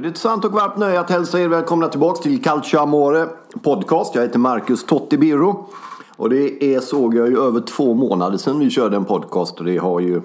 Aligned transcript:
Är 0.00 0.02
det 0.02 0.08
ett 0.08 0.16
sant 0.16 0.44
och 0.44 0.52
varmt 0.52 0.76
nöje 0.76 1.00
att 1.00 1.10
hälsa 1.10 1.40
er 1.40 1.48
välkomna 1.48 1.88
tillbaka 1.88 2.22
till 2.22 2.42
Calcio 2.42 2.78
Amore 2.78 3.26
podcast. 3.62 4.14
Jag 4.14 4.22
heter 4.22 4.38
Marcus 4.38 4.84
Totti 4.84 5.18
Birro. 5.18 5.68
Och 6.16 6.30
det 6.30 6.74
är 6.74 6.80
såg 6.80 7.14
jag 7.14 7.28
ju 7.28 7.38
över 7.38 7.60
två 7.60 7.94
månader 7.94 8.38
sedan 8.38 8.58
vi 8.58 8.70
körde 8.70 8.96
en 8.96 9.04
podcast 9.04 9.58
och 9.58 9.64
det 9.64 9.76
har 9.76 10.00
ju 10.00 10.22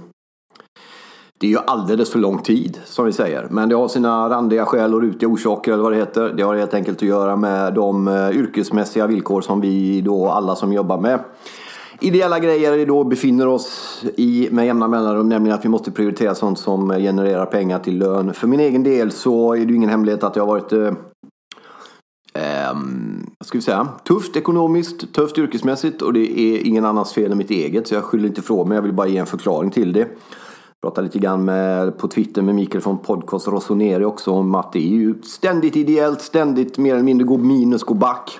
det 1.39 1.47
är 1.47 1.51
ju 1.51 1.57
alldeles 1.57 2.11
för 2.11 2.19
lång 2.19 2.39
tid 2.39 2.81
som 2.85 3.05
vi 3.05 3.13
säger. 3.13 3.47
Men 3.51 3.69
det 3.69 3.75
har 3.75 3.87
sina 3.87 4.29
randiga 4.29 4.65
skäl 4.65 4.93
och 4.93 5.01
rutiga 5.01 5.29
orsaker 5.29 5.73
eller 5.73 5.83
vad 5.83 5.91
det 5.91 5.97
heter. 5.97 6.33
Det 6.37 6.43
har 6.43 6.55
helt 6.55 6.73
enkelt 6.73 6.97
att 6.97 7.07
göra 7.07 7.35
med 7.35 7.73
de 7.73 8.07
eh, 8.07 8.29
yrkesmässiga 8.29 9.07
villkor 9.07 9.41
som 9.41 9.61
vi 9.61 10.01
då 10.01 10.29
alla 10.29 10.55
som 10.55 10.73
jobbar 10.73 10.97
med 10.97 11.19
ideella 11.99 12.39
grejer 12.39 12.77
vi 12.77 12.85
då 12.85 13.03
befinner 13.03 13.47
oss 13.47 14.03
i 14.15 14.47
med 14.51 14.65
jämna 14.65 14.87
mellanrum. 14.87 15.29
Nämligen 15.29 15.57
att 15.57 15.65
vi 15.65 15.69
måste 15.69 15.91
prioritera 15.91 16.35
sånt 16.35 16.59
som 16.59 16.89
genererar 16.89 17.45
pengar 17.45 17.79
till 17.79 17.97
lön. 17.97 18.33
För 18.33 18.47
min 18.47 18.59
egen 18.59 18.83
del 18.83 19.11
så 19.11 19.53
är 19.53 19.57
det 19.57 19.71
ju 19.71 19.75
ingen 19.75 19.89
hemlighet 19.89 20.23
att 20.23 20.35
jag 20.35 20.45
har 20.45 20.53
varit 20.53 20.73
eh, 20.73 20.93
ehm, 22.33 23.29
vad 23.39 23.47
ska 23.47 23.57
vi 23.57 23.61
säga? 23.61 23.87
Tufft 24.07 24.35
ekonomiskt, 24.35 25.13
tufft 25.13 25.37
yrkesmässigt 25.37 26.01
och 26.01 26.13
det 26.13 26.39
är 26.39 26.67
ingen 26.67 26.85
annans 26.85 27.13
fel 27.13 27.31
än 27.31 27.37
mitt 27.37 27.51
eget. 27.51 27.87
Så 27.87 27.95
jag 27.95 28.03
skyller 28.03 28.27
inte 28.27 28.41
ifrån 28.41 28.69
mig, 28.69 28.75
jag 28.75 28.81
vill 28.81 28.93
bara 28.93 29.07
ge 29.07 29.17
en 29.17 29.25
förklaring 29.25 29.71
till 29.71 29.93
det. 29.93 30.07
Pratade 30.81 31.07
lite 31.07 31.19
grann 31.19 31.45
med, 31.45 31.97
på 31.97 32.07
Twitter 32.07 32.41
med 32.41 32.55
Mikael 32.55 32.81
från 32.81 32.97
podcast 32.97 33.47
Rosoneri 33.47 34.05
också 34.05 34.31
om 34.31 34.55
att 34.55 34.73
det 34.73 34.79
är 34.79 34.95
ju 34.95 35.21
ständigt 35.21 35.75
ideellt, 35.75 36.21
ständigt 36.21 36.77
mer 36.77 36.93
eller 36.93 37.03
mindre 37.03 37.27
gå 37.27 37.37
minus, 37.37 37.83
gå 37.83 37.93
back. 37.93 38.39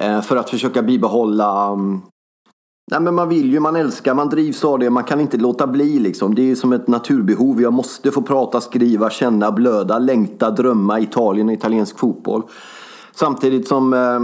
Eh, 0.00 0.20
för 0.20 0.36
att 0.36 0.50
försöka 0.50 0.82
bibehålla 0.82 1.72
um, 1.72 2.02
Nej 2.90 3.00
men 3.00 3.14
man 3.14 3.28
vill 3.28 3.52
ju, 3.52 3.60
man 3.60 3.76
älskar, 3.76 4.14
man 4.14 4.28
drivs 4.28 4.64
av 4.64 4.78
det, 4.78 4.90
man 4.90 5.04
kan 5.04 5.20
inte 5.20 5.36
låta 5.36 5.66
bli 5.66 5.98
liksom. 5.98 6.34
Det 6.34 6.50
är 6.50 6.54
som 6.54 6.72
ett 6.72 6.88
naturbehov. 6.88 7.62
Jag 7.62 7.72
måste 7.72 8.10
få 8.10 8.22
prata, 8.22 8.60
skriva, 8.60 9.10
känna, 9.10 9.52
blöda, 9.52 9.98
längta, 9.98 10.50
drömma 10.50 11.00
Italien 11.00 11.48
och 11.48 11.54
italiensk 11.54 11.98
fotboll. 11.98 12.42
Samtidigt 13.14 13.68
som 13.68 13.94
eh, 13.94 14.20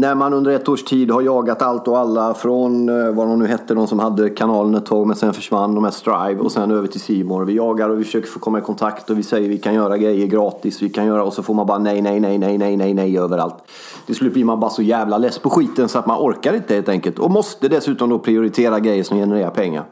när 0.00 0.14
man 0.14 0.32
under 0.32 0.50
ett 0.50 0.68
års 0.68 0.84
tid 0.84 1.10
har 1.10 1.22
jagat 1.22 1.62
allt 1.62 1.88
och 1.88 1.98
alla 1.98 2.34
från 2.34 2.88
eh, 2.88 3.12
vad 3.12 3.28
de 3.28 3.38
nu 3.38 3.46
hette, 3.46 3.74
de 3.74 3.86
som 3.86 3.98
hade 3.98 4.30
kanalen 4.30 4.74
ett 4.74 4.86
tag 4.86 5.06
men 5.06 5.16
sen 5.16 5.34
försvann 5.34 5.74
de 5.74 5.84
här 5.84 5.90
Strive 5.90 6.40
och 6.40 6.52
sen 6.52 6.70
över 6.70 6.88
till 6.88 7.00
Simor. 7.00 7.44
Vi 7.44 7.52
jagar 7.52 7.88
och 7.88 8.00
vi 8.00 8.04
försöker 8.04 8.28
få 8.28 8.38
komma 8.38 8.58
i 8.58 8.62
kontakt 8.62 9.10
och 9.10 9.18
vi 9.18 9.22
säger 9.22 9.48
vi 9.48 9.58
kan 9.58 9.74
göra 9.74 9.98
grejer 9.98 10.26
gratis, 10.26 10.82
vi 10.82 10.88
kan 10.88 11.06
göra 11.06 11.24
och 11.24 11.32
så 11.32 11.42
får 11.42 11.54
man 11.54 11.66
bara 11.66 11.78
nej, 11.78 12.02
nej, 12.02 12.20
nej, 12.20 12.38
nej, 12.38 12.58
nej, 12.58 12.76
nej, 12.76 12.94
nej 12.94 13.18
överallt. 13.18 13.56
Till 14.06 14.14
slut 14.14 14.32
blir 14.32 14.44
man 14.44 14.60
bara 14.60 14.70
så 14.70 14.82
jävla 14.82 15.18
less 15.18 15.38
på 15.38 15.50
skiten 15.50 15.88
så 15.88 15.98
att 15.98 16.06
man 16.06 16.18
orkar 16.18 16.54
inte 16.54 16.74
helt 16.74 16.88
enkelt 16.88 17.18
och 17.18 17.30
måste 17.30 17.68
dessutom 17.68 18.10
då 18.10 18.18
prioritera 18.18 18.80
grejer 18.80 19.04
som 19.04 19.18
genererar 19.18 19.50
pengar. 19.50 19.84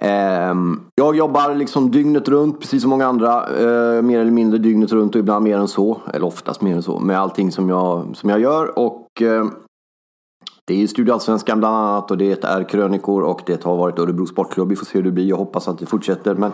Ehm, 0.00 0.80
jag 0.94 1.16
jobbar 1.16 1.54
liksom 1.54 1.90
dygnet 1.90 2.28
runt, 2.28 2.60
precis 2.60 2.82
som 2.82 2.90
många 2.90 3.06
andra. 3.06 3.46
Eh, 3.46 4.02
mer 4.02 4.20
eller 4.20 4.30
mindre 4.30 4.58
dygnet 4.58 4.92
runt 4.92 5.14
och 5.14 5.18
ibland 5.18 5.44
mer 5.44 5.58
än 5.58 5.68
så. 5.68 6.00
Eller 6.14 6.26
oftast 6.26 6.60
mer 6.60 6.74
än 6.74 6.82
så. 6.82 6.98
Med 6.98 7.20
allting 7.20 7.52
som 7.52 7.68
jag, 7.68 8.16
som 8.16 8.30
jag 8.30 8.40
gör. 8.40 8.78
Och 8.78 9.22
ehm, 9.22 9.50
det 10.68 10.82
är 10.82 10.86
Studio 10.86 11.12
Allsvenskan 11.12 11.58
bland 11.58 11.76
annat 11.76 12.10
och 12.10 12.18
det 12.18 12.44
är 12.44 12.68
krönikor 12.68 13.22
och 13.22 13.40
det 13.46 13.64
har 13.64 13.76
varit 13.76 13.98
Örebro 13.98 14.26
Sportklubb. 14.26 14.68
Vi 14.68 14.76
får 14.76 14.86
se 14.86 14.98
hur 14.98 15.02
det 15.02 15.10
blir. 15.10 15.26
Jag 15.28 15.36
hoppas 15.36 15.68
att 15.68 15.78
det 15.78 15.86
fortsätter. 15.86 16.34
Men 16.34 16.52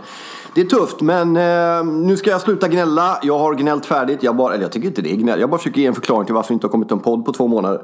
det 0.55 0.61
är 0.61 0.65
tufft. 0.65 1.01
Men 1.01 1.37
eh, 1.37 1.85
nu 1.85 2.17
ska 2.17 2.31
jag 2.31 2.41
sluta 2.41 2.69
gnälla. 2.69 3.19
Jag 3.23 3.39
har 3.39 3.55
gnällt 3.55 3.87
färdigt. 3.87 4.23
Jag 4.23 4.37
bara, 4.37 4.55
eller 4.55 4.65
jag 4.65 4.73
tycker 4.73 4.89
inte 4.89 5.03
det 5.03 5.13
är 5.13 5.17
gnäll. 5.17 5.41
Jag 5.41 5.51
bara 5.51 5.59
försöker 5.59 5.81
ge 5.81 5.87
en 5.87 5.95
förklaring 5.95 6.27
till 6.27 6.35
varför 6.35 6.49
det 6.49 6.55
inte 6.55 6.67
har 6.67 6.73
kommit 6.73 6.93
en 6.93 7.01
podd 7.01 7.25
på 7.25 7.33
två 7.33 7.49
månader. 7.49 7.83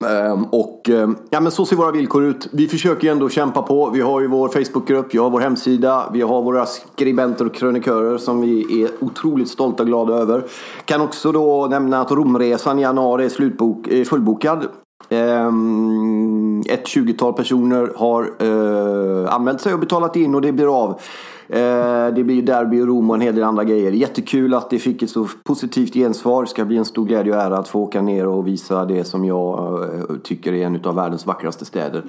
Ehm, 0.00 0.44
och 0.44 0.88
ehm, 0.88 1.16
ja, 1.30 1.40
men 1.40 1.52
så 1.52 1.66
ser 1.66 1.76
våra 1.76 1.90
villkor 1.90 2.24
ut. 2.24 2.48
Vi 2.52 2.68
försöker 2.68 3.04
ju 3.06 3.12
ändå 3.12 3.28
kämpa 3.28 3.62
på. 3.62 3.90
Vi 3.90 4.00
har 4.00 4.20
ju 4.20 4.28
vår 4.28 4.48
Facebookgrupp, 4.48 5.14
vi 5.14 5.18
har 5.18 5.30
vår 5.30 5.40
hemsida, 5.40 6.10
vi 6.12 6.22
har 6.22 6.42
våra 6.42 6.66
skribenter 6.66 7.46
och 7.46 7.54
krönikörer 7.54 8.18
som 8.18 8.40
vi 8.40 8.82
är 8.82 8.90
otroligt 9.00 9.48
stolta 9.48 9.82
och 9.82 9.86
glada 9.86 10.14
över. 10.14 10.44
Kan 10.84 11.00
också 11.00 11.32
då 11.32 11.66
nämna 11.66 12.00
att 12.00 12.10
Romresan 12.10 12.78
i 12.78 12.82
januari 12.82 13.24
är 13.24 13.28
slutbok, 13.28 13.88
är 13.88 14.04
fullbokad. 14.04 14.66
Ehm, 15.08 16.62
ett 16.68 16.86
tjugotal 16.86 17.32
personer 17.32 17.92
har 17.96 18.22
eh, 18.38 19.34
anmält 19.34 19.60
sig 19.60 19.74
och 19.74 19.80
betalat 19.80 20.16
in 20.16 20.34
och 20.34 20.40
det 20.40 20.52
blir 20.52 20.82
av. 20.82 21.00
Eh, 21.48 22.14
Det 22.14 22.24
blir 22.24 22.42
derby 22.42 22.80
och 22.82 22.86
Rom 22.86 23.10
och 23.10 23.16
en 23.16 23.22
hel 23.22 23.34
del 23.34 23.44
andra 23.44 23.64
grejer. 23.64 23.90
Jättekul 23.92 24.54
att 24.54 24.70
det 24.70 24.78
fick 24.78 25.02
ett 25.02 25.10
så 25.10 25.28
positivt 25.44 25.94
gensvar. 25.94 26.42
Det 26.42 26.48
ska 26.48 26.64
bli 26.64 26.76
en 26.76 26.84
stor 26.84 27.06
glädje 27.06 27.32
och 27.36 27.42
ära 27.42 27.58
att 27.58 27.68
få 27.68 27.80
åka 27.80 28.02
ner 28.02 28.26
och 28.26 28.46
visa 28.46 28.84
det 28.84 29.04
som 29.04 29.24
jag 29.24 29.82
eh, 29.82 30.16
tycker 30.22 30.52
är 30.52 30.66
en 30.66 30.84
av 30.84 30.94
världens 30.94 31.26
vackraste 31.26 31.64
städer. 31.64 32.02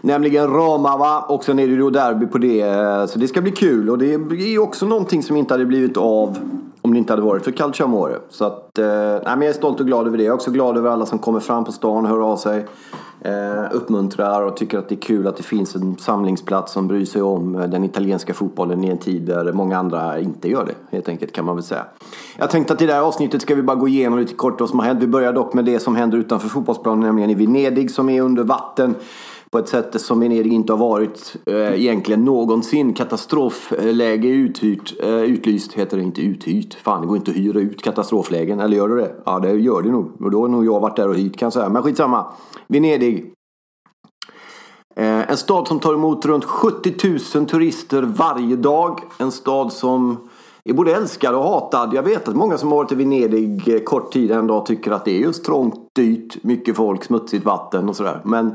Nämligen 0.00 0.50
Ramava 0.50 1.20
och 1.20 1.44
sen 1.44 1.58
är 1.58 1.68
det 1.68 1.76
då 1.76 1.90
derby 1.90 2.26
på 2.26 2.38
det. 2.38 2.60
Eh, 2.60 3.06
så 3.06 3.18
det 3.18 3.28
ska 3.28 3.40
bli 3.40 3.52
kul 3.52 3.90
och 3.90 3.98
det 3.98 4.14
är 4.14 4.50
ju 4.50 4.58
också 4.58 4.86
någonting 4.86 5.22
som 5.22 5.36
inte 5.36 5.54
hade 5.54 5.64
blivit 5.66 5.96
av 5.96 6.38
om 6.82 6.92
det 6.92 6.98
inte 6.98 7.12
hade 7.12 7.22
varit 7.22 7.44
för 7.44 7.50
Calciamore. 7.52 8.14
Så 8.30 8.44
att, 8.44 8.78
eh, 8.78 8.86
nej, 8.86 9.22
men 9.24 9.40
jag 9.40 9.48
är 9.48 9.52
stolt 9.52 9.80
och 9.80 9.86
glad 9.86 10.06
över 10.06 10.18
det. 10.18 10.24
Jag 10.24 10.30
är 10.32 10.34
också 10.34 10.50
glad 10.50 10.76
över 10.76 10.90
alla 10.90 11.06
som 11.06 11.18
kommer 11.18 11.40
fram 11.40 11.64
på 11.64 11.72
stan 11.72 12.04
och 12.04 12.10
hör 12.10 12.32
av 12.32 12.36
sig. 12.36 12.66
Eh, 13.26 13.64
uppmuntrar 13.72 14.42
och 14.42 14.56
tycker 14.56 14.78
att 14.78 14.88
det 14.88 14.94
är 14.94 15.00
kul 15.00 15.26
att 15.26 15.36
det 15.36 15.42
finns 15.42 15.74
en 15.74 15.96
samlingsplats 15.98 16.72
som 16.72 16.88
bryr 16.88 17.04
sig 17.04 17.22
om 17.22 17.54
eh, 17.54 17.66
den 17.66 17.84
italienska 17.84 18.34
fotbollen 18.34 18.84
i 18.84 18.88
en 18.88 18.98
tid 18.98 19.22
där 19.22 19.52
många 19.52 19.78
andra 19.78 20.20
inte 20.20 20.50
gör 20.50 20.64
det. 20.64 20.74
Helt 20.90 21.08
enkelt 21.08 21.32
kan 21.32 21.44
man 21.44 21.56
väl 21.56 21.64
säga. 21.64 21.84
Jag 22.38 22.50
tänkte 22.50 22.72
att 22.72 22.82
i 22.82 22.86
det 22.86 22.92
här 22.92 23.00
avsnittet 23.00 23.42
ska 23.42 23.54
vi 23.54 23.62
bara 23.62 23.76
gå 23.76 23.88
igenom 23.88 24.18
lite 24.18 24.34
kort 24.34 24.60
vad 24.60 24.68
som 24.68 24.78
har 24.78 24.86
hänt. 24.86 25.02
Vi 25.02 25.06
börjar 25.06 25.32
dock 25.32 25.54
med 25.54 25.64
det 25.64 25.80
som 25.80 25.96
händer 25.96 26.18
utanför 26.18 26.48
fotbollsplanen, 26.48 27.00
nämligen 27.00 27.30
i 27.30 27.34
Venedig 27.34 27.90
som 27.90 28.08
är 28.08 28.22
under 28.22 28.44
vatten 28.44 28.94
på 29.54 29.58
ett 29.58 29.68
sätt 29.68 30.00
som 30.00 30.20
Venedig 30.20 30.52
inte 30.52 30.72
har 30.72 30.78
varit 30.78 31.36
eh, 31.46 31.80
egentligen 31.80 32.24
någonsin. 32.24 32.94
Katastrofläge 32.94 34.28
uthyrt, 34.28 34.94
eh, 35.02 35.22
utlyst 35.22 35.72
heter 35.72 35.96
det, 35.96 36.02
inte 36.02 36.22
uthyrt. 36.22 36.74
Fan, 36.74 37.00
det 37.00 37.06
går 37.06 37.16
inte 37.16 37.30
att 37.30 37.36
hyra 37.36 37.60
ut 37.60 37.82
katastroflägen. 37.82 38.60
Eller 38.60 38.76
gör 38.76 38.88
det 38.88 38.94
det? 38.94 39.14
Ja, 39.24 39.38
det 39.38 39.52
gör 39.52 39.82
det 39.82 39.90
nog. 39.90 40.12
Och 40.20 40.30
då 40.30 40.40
har 40.40 40.48
nog 40.48 40.66
jag 40.66 40.80
varit 40.80 40.96
där 40.96 41.08
och 41.08 41.14
hyrt 41.14 41.36
kan 41.36 41.46
jag 41.46 41.52
säga. 41.52 41.68
Men 41.68 41.82
skitsamma. 41.82 42.26
Venedig. 42.66 43.32
Eh, 44.96 45.30
en 45.30 45.36
stad 45.36 45.68
som 45.68 45.80
tar 45.80 45.94
emot 45.94 46.26
runt 46.26 46.44
70 46.44 47.38
000 47.38 47.46
turister 47.46 48.02
varje 48.02 48.56
dag. 48.56 49.00
En 49.18 49.32
stad 49.32 49.72
som 49.72 50.28
är 50.64 50.72
både 50.72 50.94
älskad 50.94 51.34
och 51.34 51.44
hatad. 51.44 51.94
Jag 51.94 52.02
vet 52.02 52.28
att 52.28 52.36
många 52.36 52.58
som 52.58 52.70
har 52.70 52.76
varit 52.76 52.92
i 52.92 52.94
Venedig 52.94 53.68
eh, 53.68 53.80
kort 53.80 54.12
tid 54.12 54.30
en 54.30 54.46
dag 54.46 54.66
tycker 54.66 54.90
att 54.90 55.04
det 55.04 55.10
är 55.10 55.20
just 55.20 55.44
trångt, 55.44 55.74
dyrt, 55.94 56.44
mycket 56.44 56.76
folk, 56.76 57.04
smutsigt 57.04 57.44
vatten 57.44 57.88
och 57.88 57.96
sådär. 57.96 58.20
Men 58.24 58.54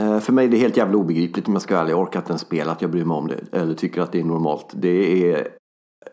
Eh, 0.00 0.18
för 0.18 0.32
mig 0.32 0.46
är 0.46 0.50
det 0.50 0.56
helt 0.56 0.76
jävla 0.76 0.96
obegripligt 0.96 1.48
om 1.48 1.52
jag 1.52 1.62
ska 1.62 1.74
vara 1.74 1.82
ärlig. 1.82 1.92
Jag 1.92 2.00
orkar 2.00 2.20
inte 2.20 2.30
ens 2.30 2.42
spela 2.42 2.72
att 2.72 2.82
jag 2.82 2.90
bryr 2.90 3.04
mig 3.04 3.16
om 3.16 3.28
det. 3.28 3.58
Eller 3.58 3.74
tycker 3.74 4.00
att 4.00 4.12
det 4.12 4.20
är 4.20 4.24
normalt. 4.24 4.66
Det 4.72 5.32
är 5.32 5.48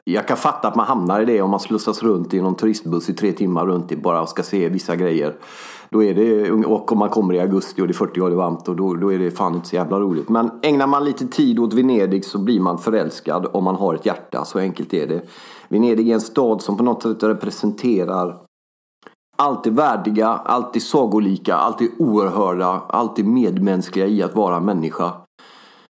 jag 0.03 0.27
kan 0.27 0.37
fatta 0.37 0.67
att 0.67 0.75
man 0.75 0.85
hamnar 0.85 1.21
i 1.21 1.25
det 1.25 1.41
om 1.41 1.49
man 1.49 1.59
slussas 1.59 2.03
runt 2.03 2.33
i 2.33 2.41
någon 2.41 2.55
turistbuss 2.55 3.09
i 3.09 3.13
tre 3.13 3.31
timmar 3.31 3.65
runt 3.65 3.91
i 3.91 3.97
bara 3.97 4.21
och 4.21 4.29
ska 4.29 4.43
se 4.43 4.69
vissa 4.69 4.95
grejer. 4.95 5.35
Då 5.89 6.03
är 6.03 6.13
det, 6.13 6.51
och 6.51 6.91
om 6.91 6.97
man 6.97 7.09
kommer 7.09 7.33
i 7.33 7.39
augusti 7.39 7.81
och 7.81 7.87
det 7.87 7.91
är 7.91 7.95
40 7.95 8.19
grader 8.19 8.35
varmt 8.35 8.67
och 8.67 8.75
då, 8.75 8.93
då 8.93 9.13
är 9.13 9.19
det 9.19 9.31
fan 9.31 9.55
inte 9.55 9.67
så 9.67 9.75
jävla 9.75 9.99
roligt. 9.99 10.29
Men 10.29 10.51
ägnar 10.61 10.87
man 10.87 11.05
lite 11.05 11.27
tid 11.27 11.59
åt 11.59 11.73
Venedig 11.73 12.25
så 12.25 12.39
blir 12.39 12.59
man 12.59 12.77
förälskad 12.77 13.47
om 13.53 13.63
man 13.63 13.75
har 13.75 13.95
ett 13.95 14.05
hjärta. 14.05 14.45
Så 14.45 14.59
enkelt 14.59 14.93
är 14.93 15.07
det. 15.07 15.21
Venedig 15.67 16.09
är 16.09 16.13
en 16.13 16.21
stad 16.21 16.61
som 16.61 16.77
på 16.77 16.83
något 16.83 17.03
sätt 17.03 17.23
representerar 17.23 18.35
Alltid 19.41 19.75
värdiga, 19.75 20.27
alltid 20.27 20.83
sagolika, 20.83 21.56
alltid 21.56 21.91
oerhörda, 22.00 22.81
alltid 22.88 23.25
medmänskliga 23.25 24.07
i 24.07 24.24
att 24.24 24.36
vara 24.36 24.59
människa. 24.59 25.13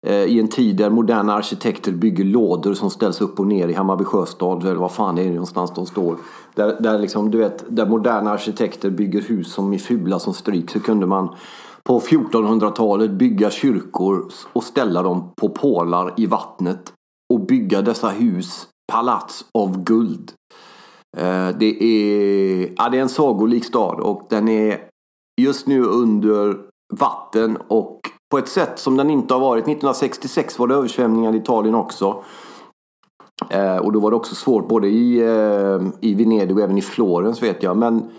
Eh, 0.07 0.25
I 0.25 0.41
en 0.41 0.49
tid 0.49 0.77
där 0.77 0.91
moderna 0.91 1.35
arkitekter 1.35 1.93
bygger 1.93 2.25
lådor 2.25 2.75
som 2.75 2.91
ställs 2.91 3.21
upp 3.21 3.41
och 3.41 3.47
ner 3.47 3.69
i 3.69 3.73
Hammarby 3.73 4.05
sjöstad 4.05 4.63
eller 4.63 4.75
vad 4.75 4.93
fan 4.93 5.19
är 5.19 5.25
det 5.25 5.31
någonstans 5.31 5.73
de 5.75 5.87
står. 5.87 6.17
Där, 6.55 6.81
där, 6.81 6.99
liksom, 6.99 7.31
du 7.31 7.39
vet, 7.39 7.65
där 7.69 7.87
moderna 7.87 8.31
arkitekter 8.31 8.91
bygger 8.91 9.21
hus 9.21 9.53
som 9.53 9.73
är 9.73 9.79
fula 9.79 10.19
som 10.19 10.35
stryk 10.35 10.71
så 10.71 10.81
kunde 10.81 11.07
man 11.07 11.35
på 11.83 12.01
1400-talet 12.01 13.11
bygga 13.11 13.51
kyrkor 13.51 14.29
och 14.53 14.65
ställa 14.65 15.03
dem 15.03 15.33
på 15.37 15.49
pålar 15.49 16.15
i 16.17 16.27
vattnet 16.27 16.93
och 17.33 17.41
bygga 17.41 17.83
dessa 17.83 18.09
hus, 18.09 18.69
palats 18.93 19.45
av 19.55 19.85
guld. 19.85 20.33
Eh, 21.17 21.49
det 21.59 21.83
är, 21.85 22.73
ja, 22.77 22.89
det 22.89 22.99
är 22.99 23.03
en 23.03 23.09
sagolik 23.09 23.65
stad 23.65 24.01
och 24.01 24.27
den 24.31 24.49
är 24.49 24.81
just 25.41 25.67
nu 25.67 25.83
under 25.83 26.57
vatten 26.93 27.59
och 27.69 28.01
på 28.31 28.39
ett 28.39 28.49
sätt 28.49 28.79
som 28.79 28.97
den 28.97 29.11
inte 29.11 29.35
har 29.35 29.41
varit. 29.41 29.63
1966 29.63 30.59
var 30.59 30.67
det 30.67 30.75
översvämningar 30.75 31.35
i 31.35 31.37
Italien 31.37 31.75
också. 31.75 32.25
Eh, 33.51 33.77
och 33.77 33.93
då 33.93 34.01
var 34.01 34.11
det 34.11 34.17
också 34.17 34.35
svårt 34.35 34.69
både 34.69 34.89
i, 34.89 35.19
eh, 35.21 35.81
i 36.01 36.15
Venedig 36.15 36.57
och 36.57 36.63
även 36.63 36.79
i 36.79 36.83
Florens 36.83 37.43
vet 37.43 37.63
jag. 37.63 37.77
Men 37.77 38.11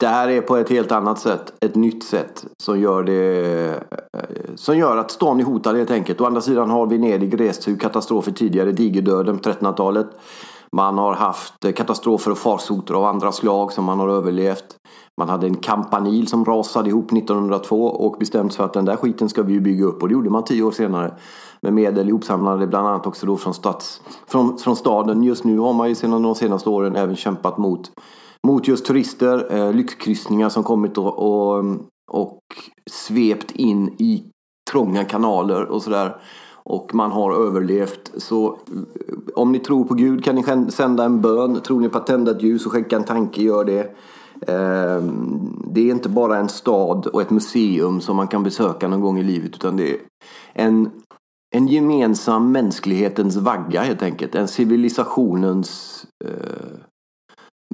det 0.00 0.06
här 0.06 0.28
är 0.28 0.40
på 0.40 0.56
ett 0.56 0.70
helt 0.70 0.92
annat 0.92 1.18
sätt, 1.18 1.52
ett 1.60 1.74
nytt 1.74 2.04
sätt 2.04 2.46
som 2.62 2.80
gör, 2.80 3.02
det, 3.02 3.68
eh, 3.68 4.20
som 4.54 4.78
gör 4.78 4.96
att 4.96 5.10
stan 5.10 5.40
är 5.40 5.44
hotad 5.44 5.76
helt 5.76 5.90
enkelt. 5.90 6.20
Å 6.20 6.24
andra 6.24 6.40
sidan 6.40 6.70
har 6.70 6.86
Venedig 6.86 7.40
rest 7.40 7.62
sig 7.62 7.72
ur 7.72 7.78
katastrofer 7.78 8.32
tidigare, 8.32 8.72
digerdöden 8.72 9.38
på 9.38 9.50
1300-talet. 9.50 10.06
Man 10.72 10.98
har 10.98 11.14
haft 11.14 11.64
eh, 11.64 11.72
katastrofer 11.72 12.30
och 12.30 12.38
farsoter 12.38 12.94
av 12.94 13.04
andra 13.04 13.32
slag 13.32 13.72
som 13.72 13.84
man 13.84 13.98
har 13.98 14.08
överlevt. 14.08 14.76
Man 15.16 15.28
hade 15.28 15.46
en 15.46 15.56
kampanil 15.56 16.28
som 16.28 16.44
rasade 16.44 16.88
ihop 16.88 17.12
1902 17.12 17.84
och 17.84 18.18
bestämt 18.18 18.52
sig 18.52 18.56
för 18.56 18.64
att 18.64 18.72
den 18.72 18.84
där 18.84 18.96
skiten 18.96 19.28
ska 19.28 19.42
vi 19.42 19.60
bygga 19.60 19.84
upp 19.84 20.02
och 20.02 20.08
det 20.08 20.12
gjorde 20.12 20.30
man 20.30 20.44
tio 20.44 20.62
år 20.62 20.70
senare. 20.70 21.14
Med 21.62 21.72
medel 21.72 22.08
ihopsamlade 22.08 22.66
bland 22.66 22.88
annat 22.88 23.06
också 23.06 23.26
då 23.26 23.36
från, 23.36 23.54
stats, 23.54 24.02
från, 24.26 24.58
från 24.58 24.76
staden. 24.76 25.22
Just 25.22 25.44
nu 25.44 25.58
har 25.58 25.72
man 25.72 25.88
ju 25.88 25.94
sedan 25.94 26.22
de 26.22 26.34
senaste 26.34 26.68
åren 26.68 26.96
även 26.96 27.16
kämpat 27.16 27.58
mot, 27.58 27.90
mot 28.46 28.68
just 28.68 28.86
turister, 28.86 29.56
eh, 29.56 29.72
lyxkryssningar 29.72 30.48
som 30.48 30.64
kommit 30.64 30.98
och, 30.98 31.18
och, 31.18 31.64
och 32.12 32.40
svept 32.90 33.50
in 33.50 33.88
i 33.88 34.24
trånga 34.70 35.04
kanaler 35.04 35.64
och 35.64 35.82
sådär 35.82 36.16
och 36.68 36.94
man 36.94 37.10
har 37.10 37.46
överlevt. 37.46 38.12
Så 38.16 38.46
eh, 38.46 38.54
om 39.34 39.52
ni 39.52 39.58
tror 39.58 39.84
på 39.84 39.94
Gud 39.94 40.24
kan 40.24 40.34
ni 40.34 40.70
sända 40.70 41.04
en 41.04 41.20
bön. 41.20 41.60
Tror 41.60 41.80
ni 41.80 41.88
på 41.88 41.98
att 41.98 42.06
tända 42.06 42.30
ett 42.30 42.42
ljus 42.42 42.66
och 42.66 42.72
skänka 42.72 42.96
en 42.96 43.04
tanke, 43.04 43.42
gör 43.42 43.64
det. 43.64 43.96
Ehm, 44.46 45.62
det 45.72 45.80
är 45.80 45.90
inte 45.90 46.08
bara 46.08 46.36
en 46.36 46.48
stad 46.48 47.06
och 47.06 47.22
ett 47.22 47.30
museum 47.30 48.00
som 48.00 48.16
man 48.16 48.28
kan 48.28 48.42
besöka 48.42 48.88
någon 48.88 49.00
gång 49.00 49.18
i 49.18 49.22
livet 49.22 49.54
utan 49.54 49.76
det 49.76 49.90
är 49.90 49.98
en, 50.52 50.90
en 51.56 51.68
gemensam 51.68 52.52
mänsklighetens 52.52 53.36
vagga 53.36 53.82
helt 53.82 54.02
enkelt. 54.02 54.34
En 54.34 54.48
civilisationens 54.48 56.04
eh, 56.24 56.78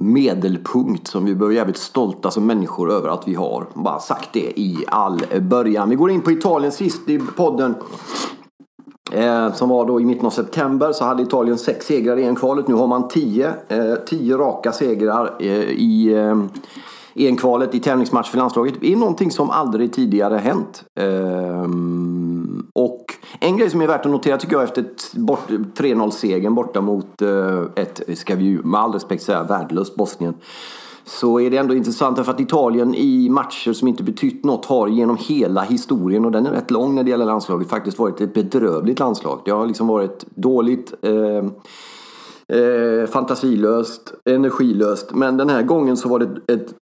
medelpunkt 0.00 1.06
som 1.06 1.24
vi 1.24 1.34
bör 1.34 1.46
vara 1.46 1.54
jävligt 1.54 1.76
stolta 1.76 2.30
som 2.30 2.46
människor 2.46 2.92
över 2.92 3.08
att 3.08 3.28
vi 3.28 3.34
har. 3.34 3.66
Bara 3.74 3.98
sagt 3.98 4.32
det 4.32 4.60
i 4.60 4.84
all 4.88 5.20
början. 5.40 5.90
Vi 5.90 5.96
går 5.96 6.10
in 6.10 6.20
på 6.20 6.32
Italien 6.32 6.72
sist 6.72 7.08
i 7.08 7.18
podden. 7.18 7.74
Eh, 9.14 9.52
som 9.52 9.68
var 9.68 9.86
då 9.86 10.00
i 10.00 10.04
mitten 10.04 10.26
av 10.26 10.30
september 10.30 10.92
så 10.92 11.04
hade 11.04 11.22
Italien 11.22 11.58
sex 11.58 11.86
segrar 11.86 12.16
i 12.16 12.24
EM-kvalet. 12.24 12.68
Nu 12.68 12.74
har 12.74 12.86
man 12.86 13.08
tio, 13.08 13.52
eh, 13.68 13.94
tio 14.06 14.36
raka 14.36 14.72
segrar 14.72 15.34
eh, 15.40 15.48
i 15.70 16.12
eh, 16.14 17.26
EM-kvalet 17.26 17.74
i 17.74 17.80
tävlingsmatch 17.80 18.30
för 18.30 18.38
landslaget. 18.38 18.74
Det 18.80 18.92
är 18.92 18.96
någonting 18.96 19.30
som 19.30 19.50
aldrig 19.50 19.92
tidigare 19.92 20.36
hänt. 20.36 20.84
Eh, 21.00 21.68
och 22.72 23.04
en 23.40 23.56
grej 23.56 23.70
som 23.70 23.82
är 23.82 23.86
värt 23.86 24.06
att 24.06 24.12
notera 24.12 24.36
tycker 24.36 24.56
jag 24.56 24.64
efter 24.64 24.84
3-0-segern 25.76 26.54
borta 26.54 26.80
mot 26.80 27.22
eh, 27.22 27.62
ett, 27.74 28.18
ska 28.18 28.36
vi 28.36 28.44
ju 28.44 28.62
med 28.62 28.80
all 28.80 28.92
respekt 28.92 29.22
säga, 29.22 29.42
värdelöst 29.42 29.96
Bosnien 29.96 30.34
så 31.04 31.40
är 31.40 31.50
det 31.50 31.56
ändå 31.56 31.74
intressant 31.74 32.24
för 32.24 32.32
att 32.32 32.40
Italien 32.40 32.94
i 32.94 33.28
matcher 33.28 33.72
som 33.72 33.88
inte 33.88 34.02
betytt 34.02 34.44
något 34.44 34.64
har 34.64 34.88
genom 34.88 35.16
hela 35.20 35.62
historien, 35.62 36.24
och 36.24 36.32
den 36.32 36.46
är 36.46 36.50
rätt 36.50 36.70
lång 36.70 36.94
när 36.94 37.02
det 37.02 37.10
gäller 37.10 37.24
landslaget, 37.24 37.68
faktiskt 37.68 37.98
varit 37.98 38.20
ett 38.20 38.34
bedrövligt 38.34 38.98
landslag. 38.98 39.40
Det 39.44 39.50
har 39.50 39.66
liksom 39.66 39.86
varit 39.86 40.26
dåligt, 40.34 40.94
eh, 41.02 41.44
eh, 42.58 43.06
fantasilöst, 43.06 44.14
energilöst. 44.24 45.14
Men 45.14 45.36
den 45.36 45.48
här 45.48 45.62
gången 45.62 45.96
så 45.96 46.08
var 46.08 46.18
det 46.18 46.52
ett, 46.54 46.74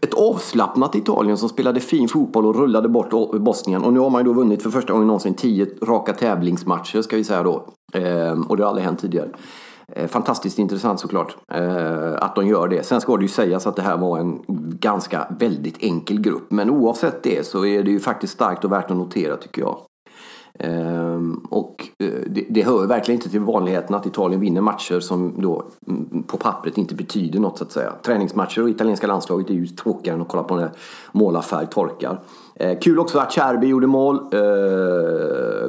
ett 0.00 0.14
avslappnat 0.14 0.94
Italien 0.94 1.36
som 1.36 1.48
spelade 1.48 1.80
fin 1.80 2.08
fotboll 2.08 2.46
och 2.46 2.56
rullade 2.56 2.88
bort 2.88 3.10
Bosnien. 3.40 3.84
Och 3.84 3.92
nu 3.92 4.00
har 4.00 4.10
man 4.10 4.20
ju 4.20 4.24
då 4.24 4.32
vunnit 4.32 4.62
för 4.62 4.70
första 4.70 4.92
gången 4.92 5.06
någonsin 5.06 5.34
tio 5.34 5.66
raka 5.82 6.12
tävlingsmatcher 6.12 7.02
ska 7.02 7.16
vi 7.16 7.24
säga 7.24 7.42
då. 7.42 7.64
Eh, 7.92 8.40
och 8.48 8.56
det 8.56 8.62
har 8.62 8.68
aldrig 8.68 8.84
hänt 8.84 8.98
tidigare. 8.98 9.28
Eh, 9.92 10.08
fantastiskt 10.08 10.58
intressant 10.58 11.00
såklart 11.00 11.36
eh, 11.48 12.14
att 12.18 12.34
de 12.34 12.46
gör 12.46 12.68
det. 12.68 12.82
Sen 12.82 13.00
ska 13.00 13.16
det 13.16 13.22
ju 13.22 13.28
sägas 13.28 13.66
att 13.66 13.76
det 13.76 13.82
här 13.82 13.96
var 13.96 14.18
en 14.18 14.44
ganska 14.78 15.26
väldigt 15.40 15.82
enkel 15.82 16.20
grupp. 16.20 16.50
Men 16.50 16.70
oavsett 16.70 17.22
det 17.22 17.46
så 17.46 17.66
är 17.66 17.82
det 17.82 17.90
ju 17.90 18.00
faktiskt 18.00 18.32
starkt 18.32 18.64
och 18.64 18.72
värt 18.72 18.90
att 18.90 18.96
notera 18.96 19.36
tycker 19.36 19.62
jag. 19.62 19.78
Ehm, 20.58 21.40
och 21.50 21.88
eh, 21.98 22.08
det, 22.26 22.46
det 22.50 22.62
hör 22.62 22.86
verkligen 22.86 23.18
inte 23.18 23.30
till 23.30 23.40
vanligheten 23.40 23.96
att 23.96 24.06
Italien 24.06 24.40
vinner 24.40 24.60
matcher 24.60 25.00
som 25.00 25.34
då 25.38 25.64
mm, 25.88 26.22
på 26.22 26.36
pappret 26.36 26.78
inte 26.78 26.94
betyder 26.94 27.40
något 27.40 27.58
så 27.58 27.64
att 27.64 27.72
säga. 27.72 27.92
Träningsmatcher 28.02 28.62
och 28.62 28.70
italienska 28.70 29.06
landslaget 29.06 29.50
är 29.50 29.54
ju 29.54 29.66
tråkigare 29.66 30.16
än 30.16 30.22
att 30.22 30.28
kolla 30.28 30.42
på 30.42 30.56
när 30.56 30.70
målarfärg 31.12 31.66
torkar. 31.66 32.20
Eh, 32.54 32.78
kul 32.78 32.98
också 32.98 33.18
att 33.18 33.32
Cherby 33.32 33.66
gjorde 33.66 33.86
mål. 33.86 34.16
Eh, 34.16 34.40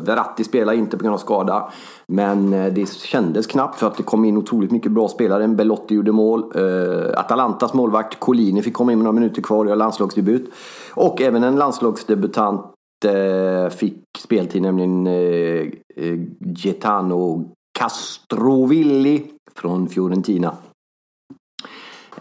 Verratti 0.02 0.44
spelade 0.44 0.78
inte 0.78 0.98
på 0.98 1.04
grund 1.04 1.14
av 1.14 1.20
skada. 1.20 1.72
Men 2.08 2.52
det 2.52 2.90
kändes 2.90 3.48
knappt 3.48 3.80
för 3.80 3.88
att 3.88 3.98
det 3.98 4.04
kom 4.04 4.26
in 4.26 4.38
otroligt 4.38 4.72
mycket 4.72 4.92
bra 4.92 5.08
spelare. 5.08 5.48
Belotti 5.48 5.96
gjorde 5.96 6.12
mål. 6.12 6.44
Eh, 6.56 7.20
Atalantas 7.20 7.74
målvakt 7.74 8.20
Collini 8.20 8.62
fick 8.62 8.74
komma 8.74 8.92
in 8.92 8.98
med 8.98 9.04
några 9.04 9.20
minuter 9.20 9.42
kvar 9.42 9.60
och 9.60 9.66
göra 9.66 9.76
landslagsdebut. 9.76 10.50
Och 10.94 11.22
även 11.22 11.44
en 11.44 11.56
landslagsdebutant 11.56 12.75
Eh, 13.06 13.69
fick 13.69 14.04
speltid, 14.18 14.62
nämligen 14.62 15.08
eh, 15.08 15.68
eh 15.96 16.20
Getano 16.39 17.51
Castrovilli 17.80 19.24
från 19.56 19.89
Fiorentina. 19.89 20.56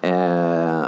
Eh, 0.00 0.85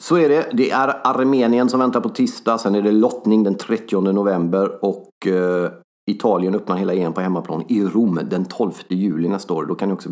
så 0.00 0.16
är 0.16 0.28
det. 0.28 0.46
Det 0.52 0.70
är 0.70 1.06
Armenien 1.06 1.68
som 1.68 1.80
väntar 1.80 2.00
på 2.00 2.08
tisdag. 2.08 2.58
Sen 2.58 2.74
är 2.74 2.82
det 2.82 2.92
lottning 2.92 3.42
den 3.42 3.54
30 3.54 4.00
november. 4.00 4.84
Och 4.84 5.10
Italien 6.08 6.54
öppnar 6.54 6.76
hela 6.76 6.94
EM 6.94 7.12
på 7.12 7.20
hemmaplan 7.20 7.64
i 7.68 7.84
Rom 7.84 8.20
den 8.30 8.44
12 8.44 8.72
juli 8.88 9.28
nästa 9.28 9.54
år. 9.54 9.64
Då 9.64 9.74
kan 9.74 9.88
ni 9.88 9.94
också 9.94 10.08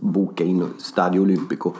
boka 0.00 0.44
in 0.44 0.64
Stadio 0.78 1.20
Olimpico 1.20 1.72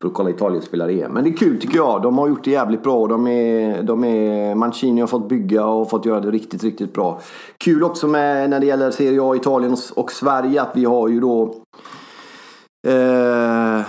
för 0.00 0.08
att 0.08 0.14
kolla 0.14 0.30
Italien 0.30 0.62
spela 0.62 0.90
EM. 0.90 1.12
Men 1.12 1.24
det 1.24 1.30
är 1.30 1.36
kul 1.36 1.60
tycker 1.60 1.76
jag. 1.76 2.02
De 2.02 2.18
har 2.18 2.28
gjort 2.28 2.44
det 2.44 2.50
jävligt 2.50 2.82
bra. 2.82 3.06
De 3.06 3.26
är, 3.26 3.82
de 3.82 4.04
är, 4.04 4.54
Mancini 4.54 5.00
har 5.00 5.08
fått 5.08 5.28
bygga 5.28 5.66
och 5.66 5.90
fått 5.90 6.06
göra 6.06 6.20
det 6.20 6.30
riktigt, 6.30 6.64
riktigt 6.64 6.94
bra. 6.94 7.20
Kul 7.58 7.84
också 7.84 8.06
med 8.08 8.50
när 8.50 8.60
det 8.60 8.66
gäller 8.66 8.90
Serie 8.90 9.22
A, 9.22 9.36
Italien 9.36 9.76
och 9.96 10.12
Sverige 10.12 10.62
att 10.62 10.70
vi 10.74 10.84
har 10.84 11.08
ju 11.08 11.20
då 11.20 11.54
eh, 12.86 13.85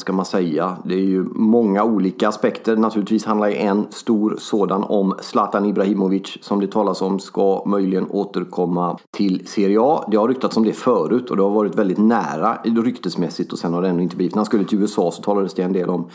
ska 0.00 0.12
man 0.12 0.24
säga? 0.24 0.76
Det 0.84 0.94
är 0.94 0.98
ju 0.98 1.24
många 1.34 1.84
olika 1.84 2.28
aspekter. 2.28 2.76
Naturligtvis 2.76 3.24
handlar 3.24 3.48
en 3.50 3.86
stor 3.90 4.36
sådan 4.38 4.84
om 4.84 5.14
Zlatan 5.20 5.66
Ibrahimovic 5.66 6.38
som 6.40 6.60
det 6.60 6.66
talas 6.66 7.02
om 7.02 7.18
ska 7.18 7.62
möjligen 7.66 8.06
återkomma 8.10 8.98
till 9.20 9.46
Serie 9.46 9.78
A. 9.80 10.04
Det 10.10 10.16
har 10.16 10.28
ryktats 10.28 10.56
om 10.56 10.64
det 10.64 10.72
förut 10.72 11.30
och 11.30 11.36
det 11.36 11.42
har 11.42 11.50
varit 11.50 11.74
väldigt 11.74 11.98
nära 11.98 12.58
ryktesmässigt 12.64 13.52
och 13.52 13.58
sen 13.58 13.74
har 13.74 13.82
det 13.82 13.88
ännu 13.88 14.02
inte 14.02 14.16
blivit. 14.16 14.34
När 14.34 14.38
han 14.38 14.46
skulle 14.46 14.64
till 14.64 14.78
USA 14.78 15.10
så 15.10 15.22
talades 15.22 15.54
det 15.54 15.62
en 15.62 15.72
del 15.72 15.90
om 15.90 16.08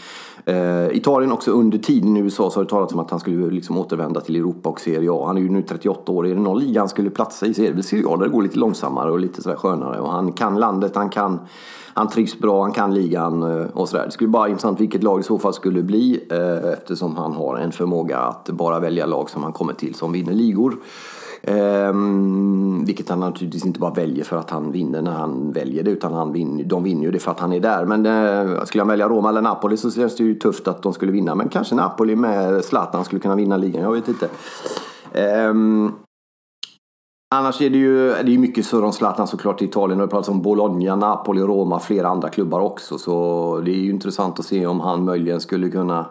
eh, 0.46 0.98
Italien 0.98 1.32
också 1.32 1.52
under 1.52 1.78
tiden 1.78 2.18
i 2.18 2.20
USA 2.20 2.50
så 2.50 2.60
har 2.60 2.64
det 2.64 2.70
talats 2.70 2.94
om 2.94 3.00
att 3.00 3.12
han 3.12 3.20
skulle 3.20 3.50
liksom 3.50 3.78
återvända 3.78 4.22
till 4.22 4.36
Europa 4.36 4.70
och 4.70 4.80
Serie 4.80 5.12
A. 5.12 5.24
Han 5.28 5.38
är 5.38 5.42
ju 5.42 5.50
nu 5.50 5.62
38 5.62 6.12
år. 6.12 6.28
Är 6.28 6.36
det 6.36 6.42
någon 6.42 6.60
liga 6.60 6.82
han 6.82 6.90
skulle 6.90 7.10
platsa 7.10 7.46
i 7.46 7.54
så 7.54 7.62
är 7.62 7.68
det 7.68 7.74
väl 7.74 7.84
Serie 7.84 8.08
A 8.08 8.18
där 8.18 8.26
det 8.26 8.32
går 8.32 8.44
lite 8.44 8.60
långsammare 8.60 9.12
och 9.12 9.20
lite 9.20 9.42
sådär 9.42 9.56
skönare. 9.56 10.00
Och 10.00 10.12
han 10.12 10.32
kan 10.32 10.60
landet, 10.60 10.96
han 10.96 11.10
kan 11.10 11.40
han 11.94 12.10
trivs 12.10 12.40
bra, 12.40 12.62
han 12.62 12.72
kan 12.72 12.94
ligan 12.94 13.44
eh, 13.44 13.68
och 13.74 13.90
sådär. 13.90 14.06
Det 14.06 14.12
skulle 14.12 14.28
bara 14.28 14.40
vara 14.40 14.50
intressant 14.50 14.80
vilket 14.80 15.04
lag 15.04 15.20
i 15.20 15.24
så 15.24 15.40
fall 15.40 15.54
skulle 15.54 15.84
bli 15.84 16.20
eh, 16.32 16.74
eftersom 16.74 17.16
han 17.16 17.34
har 17.34 17.58
en 17.58 17.72
förmåga 17.72 18.18
att 18.18 18.50
bara 18.50 18.80
välja 18.80 19.06
lag 19.06 19.30
som 19.30 19.44
han 19.44 19.54
kommer 19.54 19.74
till 19.74 19.96
som 19.96 20.12
vinner 20.12 20.34
ligor. 20.34 20.76
Ehm, 21.48 22.86
vilket 22.86 23.10
han 23.10 23.20
naturligtvis 23.20 23.66
inte 23.66 23.80
bara 23.80 23.94
väljer 23.94 24.24
för 24.24 24.38
att 24.38 24.50
han 24.50 24.72
vinner 24.72 25.02
när 25.02 25.12
han 25.12 25.52
väljer 25.52 25.84
det 25.84 25.92
utan 25.92 26.14
han 26.14 26.34
vinner, 26.34 26.64
de 26.64 26.84
vinner 26.84 27.04
ju 27.04 27.12
det 27.12 27.20
för 27.20 27.32
att 27.32 27.40
han 27.40 27.54
är 27.54 27.60
där. 27.60 27.86
Men 27.86 28.06
eh, 28.06 28.64
skulle 28.64 28.82
han 28.82 28.88
välja 28.88 29.10
Roma 29.10 29.30
eller 29.30 29.42
Napoli 29.42 29.78
så 29.78 29.92
känns 29.92 30.16
det 30.16 30.24
ju 30.24 30.36
tufft 30.36 30.68
att 30.68 30.84
de 30.84 30.94
skulle 30.94 31.12
vinna. 31.12 31.36
Men 31.36 31.50
kanske 31.50 31.76
Napoli 31.76 32.16
med 32.16 32.66
Zlatan 32.66 33.06
skulle 33.06 33.22
kunna 33.22 33.36
vinna 33.36 33.58
ligan, 33.58 33.84
jag 33.84 33.92
vet 33.92 34.08
inte. 34.08 34.30
Ehm, 35.14 35.92
Annars 37.36 37.62
är 37.62 37.70
det 37.70 37.78
ju 37.78 38.08
det 38.08 38.34
är 38.34 38.38
mycket 38.38 38.66
surr 38.66 38.84
om 38.84 38.94
Zlatan 38.94 39.28
såklart 39.28 39.62
i 39.62 39.66
Italien. 39.66 40.00
Det 40.00 40.08
pratas 40.08 40.30
om 40.30 40.42
Bologna, 40.42 40.96
Napoli, 40.96 41.42
Roma, 41.42 41.80
flera 41.80 42.08
andra 42.08 42.30
klubbar 42.30 42.60
också. 42.60 42.98
Så 42.98 43.62
det 43.66 43.72
är 43.72 43.76
ju 43.76 43.90
intressant 43.90 44.40
att 44.40 44.46
se 44.46 44.66
om 44.66 44.80
han 44.80 45.06
möjligen 45.06 45.42
skulle 45.42 45.70
kunna 45.70 46.06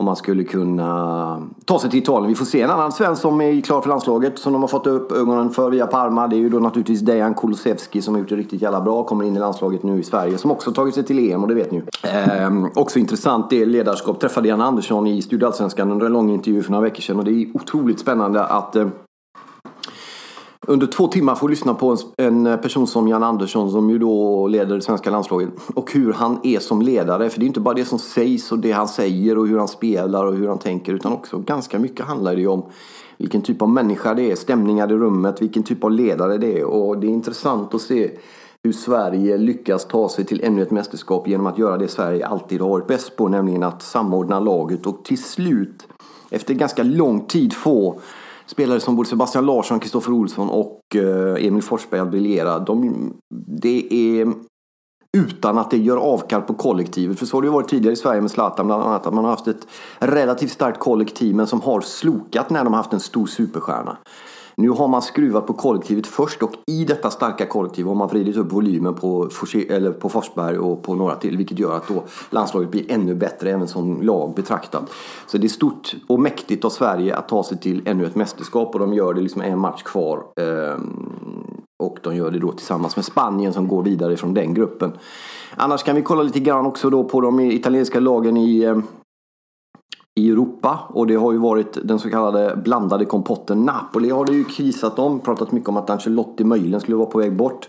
om 0.00 0.06
man 0.06 0.16
skulle 0.16 0.44
kunna 0.44 1.42
ta 1.64 1.78
sig 1.78 1.90
till 1.90 1.98
Italien. 1.98 2.28
Vi 2.28 2.34
får 2.34 2.44
se 2.44 2.60
en 2.62 2.70
annan 2.70 2.92
svensk 2.92 3.22
som 3.22 3.40
är 3.40 3.60
klar 3.60 3.80
för 3.80 3.88
landslaget 3.88 4.38
som 4.38 4.52
de 4.52 4.62
har 4.62 4.68
fått 4.68 4.86
upp 4.86 5.12
ögonen 5.12 5.50
för 5.50 5.70
via 5.70 5.86
Parma. 5.86 6.28
Det 6.28 6.36
är 6.36 6.38
ju 6.38 6.48
då 6.48 6.58
naturligtvis 6.58 7.00
Dejan 7.00 7.34
Kulusevski 7.34 8.02
som 8.02 8.14
har 8.14 8.20
gjort 8.20 8.28
det 8.28 8.36
riktigt 8.36 8.62
jävla 8.62 8.80
bra. 8.80 9.04
Kommer 9.04 9.24
in 9.24 9.36
i 9.36 9.38
landslaget 9.38 9.82
nu 9.82 10.00
i 10.00 10.02
Sverige 10.02 10.38
som 10.38 10.50
också 10.50 10.72
tagit 10.72 10.94
sig 10.94 11.04
till 11.04 11.32
EM 11.32 11.42
och 11.42 11.48
det 11.48 11.54
vet 11.54 11.70
ni 11.70 11.78
ju. 11.78 12.10
Ehm, 12.10 12.68
också 12.74 12.98
intressant 12.98 13.50
det 13.50 13.66
ledarskap. 13.66 14.20
Träffade 14.20 14.48
Jan 14.48 14.60
Andersson 14.60 15.06
i 15.06 15.22
Studio 15.22 15.46
Allsvenskan 15.46 15.92
under 15.92 16.06
en 16.06 16.12
lång 16.12 16.30
intervju 16.30 16.62
för 16.62 16.72
några 16.72 16.84
veckor 16.84 17.02
sedan 17.02 17.18
och 17.18 17.24
det 17.24 17.30
är 17.30 17.46
otroligt 17.54 18.00
spännande 18.00 18.44
att 18.44 18.76
eh, 18.76 18.88
under 20.70 20.86
två 20.86 21.06
timmar 21.06 21.34
får 21.34 21.48
lyssna 21.48 21.74
på 21.74 21.96
en 22.16 22.46
eh, 22.46 22.56
person 22.56 22.86
som 22.86 23.08
Jan 23.08 23.22
Andersson 23.22 23.70
som 23.70 23.90
ju 23.90 23.98
då 23.98 24.46
leder 24.46 24.74
det 24.74 24.82
svenska 24.82 25.10
landslaget. 25.10 25.48
Och 25.74 25.92
hur 25.92 26.12
han 26.12 26.38
är 26.42 26.58
som 26.58 26.82
ledare. 26.82 27.30
För 27.30 27.40
det 27.40 27.44
är 27.44 27.46
inte 27.46 27.60
bara 27.60 27.74
det 27.74 27.84
som 27.84 27.98
sägs 27.98 28.52
och 28.52 28.58
det 28.58 28.72
han 28.72 28.88
säger 28.88 29.38
och 29.38 29.48
hur 29.48 29.58
han 29.58 29.68
spelar 29.68 30.26
och 30.26 30.34
hur 30.34 30.48
han 30.48 30.58
tänker. 30.58 30.92
Utan 30.92 31.12
också 31.12 31.38
ganska 31.38 31.78
mycket 31.78 32.06
handlar 32.06 32.34
det 32.34 32.40
ju 32.40 32.46
om 32.46 32.62
vilken 33.18 33.42
typ 33.42 33.62
av 33.62 33.68
människa 33.68 34.14
det 34.14 34.30
är, 34.30 34.36
stämningar 34.36 34.92
i 34.92 34.94
rummet, 34.94 35.42
vilken 35.42 35.62
typ 35.62 35.84
av 35.84 35.90
ledare 35.90 36.38
det 36.38 36.60
är. 36.60 36.64
Och 36.64 36.98
det 36.98 37.06
är 37.06 37.10
intressant 37.10 37.74
att 37.74 37.82
se 37.82 38.10
hur 38.62 38.72
Sverige 38.72 39.38
lyckas 39.38 39.84
ta 39.84 40.08
sig 40.08 40.24
till 40.24 40.40
ännu 40.44 40.62
ett 40.62 40.70
mästerskap 40.70 41.28
genom 41.28 41.46
att 41.46 41.58
göra 41.58 41.76
det 41.76 41.88
Sverige 41.88 42.26
alltid 42.26 42.60
har 42.60 42.68
varit 42.68 42.86
bäst 42.86 43.16
på. 43.16 43.28
Nämligen 43.28 43.62
att 43.62 43.82
samordna 43.82 44.40
laget 44.40 44.86
och 44.86 45.04
till 45.04 45.22
slut, 45.22 45.88
efter 46.30 46.54
ganska 46.54 46.82
lång 46.82 47.20
tid, 47.20 47.52
få 47.52 48.00
spelare 48.50 48.80
som 48.80 48.96
både 48.96 49.08
Sebastian 49.08 49.46
Larsson, 49.46 49.80
Kristoffer 49.80 50.12
Olsson 50.12 50.50
och 50.50 50.80
eh, 50.94 51.46
Emil 51.46 51.62
Forsberg 51.62 52.00
att 52.00 52.10
briljera. 52.10 52.58
De, 52.58 53.12
det 53.60 53.94
är 53.94 54.32
utan 55.16 55.58
att 55.58 55.70
det 55.70 55.78
gör 55.78 55.96
avkall 55.96 56.42
på 56.42 56.54
kollektivet. 56.54 57.18
För 57.18 57.26
så 57.26 57.36
har 57.36 57.42
det 57.42 57.46
ju 57.46 57.52
varit 57.52 57.68
tidigare 57.68 57.92
i 57.92 57.96
Sverige 57.96 58.20
med 58.20 58.30
Zlatan 58.30 58.66
bland 58.66 58.82
annat. 58.82 59.06
Att 59.06 59.14
man 59.14 59.24
har 59.24 59.30
haft 59.30 59.48
ett 59.48 59.66
relativt 59.98 60.50
starkt 60.50 60.78
kollektiv 60.78 61.34
men 61.34 61.46
som 61.46 61.60
har 61.60 61.80
slokat 61.80 62.50
när 62.50 62.64
de 62.64 62.72
har 62.72 62.78
haft 62.78 62.92
en 62.92 63.00
stor 63.00 63.26
superstjärna. 63.26 63.98
Nu 64.60 64.70
har 64.70 64.88
man 64.88 65.02
skruvat 65.02 65.46
på 65.46 65.52
kollektivet 65.52 66.06
först 66.06 66.42
och 66.42 66.52
i 66.66 66.84
detta 66.84 67.10
starka 67.10 67.46
kollektiv 67.46 67.86
har 67.86 67.94
man 67.94 68.08
vridit 68.08 68.36
upp 68.36 68.52
volymen 68.52 68.94
på, 68.94 69.28
eller 69.68 69.92
på 69.92 70.08
Forsberg 70.08 70.58
och 70.58 70.82
på 70.82 70.94
några 70.94 71.16
till. 71.16 71.36
Vilket 71.36 71.58
gör 71.58 71.76
att 71.76 71.88
då 71.88 72.02
landslaget 72.30 72.70
blir 72.70 72.92
ännu 72.92 73.14
bättre 73.14 73.50
även 73.50 73.68
som 73.68 74.02
lag 74.02 74.34
betraktat. 74.34 74.90
Så 75.26 75.38
det 75.38 75.46
är 75.46 75.48
stort 75.48 75.94
och 76.06 76.20
mäktigt 76.20 76.64
av 76.64 76.70
Sverige 76.70 77.16
att 77.16 77.28
ta 77.28 77.44
sig 77.44 77.58
till 77.58 77.82
ännu 77.84 78.06
ett 78.06 78.14
mästerskap 78.14 78.74
och 78.74 78.80
de 78.80 78.94
gör 78.94 79.14
det 79.14 79.20
liksom 79.20 79.42
en 79.42 79.58
match 79.58 79.82
kvar. 79.82 80.22
Ehm, 80.40 81.60
och 81.78 81.98
de 82.02 82.16
gör 82.16 82.30
det 82.30 82.38
då 82.38 82.52
tillsammans 82.52 82.96
med 82.96 83.04
Spanien 83.04 83.52
som 83.52 83.68
går 83.68 83.82
vidare 83.82 84.16
från 84.16 84.34
den 84.34 84.54
gruppen. 84.54 84.92
Annars 85.56 85.82
kan 85.82 85.96
vi 85.96 86.02
kolla 86.02 86.22
lite 86.22 86.40
grann 86.40 86.66
också 86.66 86.90
då 86.90 87.04
på 87.04 87.20
de 87.20 87.40
italienska 87.40 88.00
lagen 88.00 88.36
i 88.36 88.64
ehm, 88.64 88.82
i 90.20 90.30
Europa 90.30 90.78
och 90.88 91.06
det 91.06 91.14
har 91.14 91.32
ju 91.32 91.38
varit 91.38 91.78
den 91.84 91.98
så 91.98 92.10
kallade 92.10 92.56
blandade 92.56 93.04
kompotten. 93.04 93.64
Napoli 93.64 94.10
har 94.10 94.24
det 94.24 94.32
ju 94.32 94.44
krisat 94.44 94.98
om, 94.98 95.20
pratat 95.20 95.52
mycket 95.52 95.68
om 95.68 95.76
att 95.76 95.90
Ancelotti 95.90 96.44
möjligen 96.44 96.80
skulle 96.80 96.96
vara 96.96 97.10
på 97.10 97.18
väg 97.18 97.36
bort. 97.36 97.68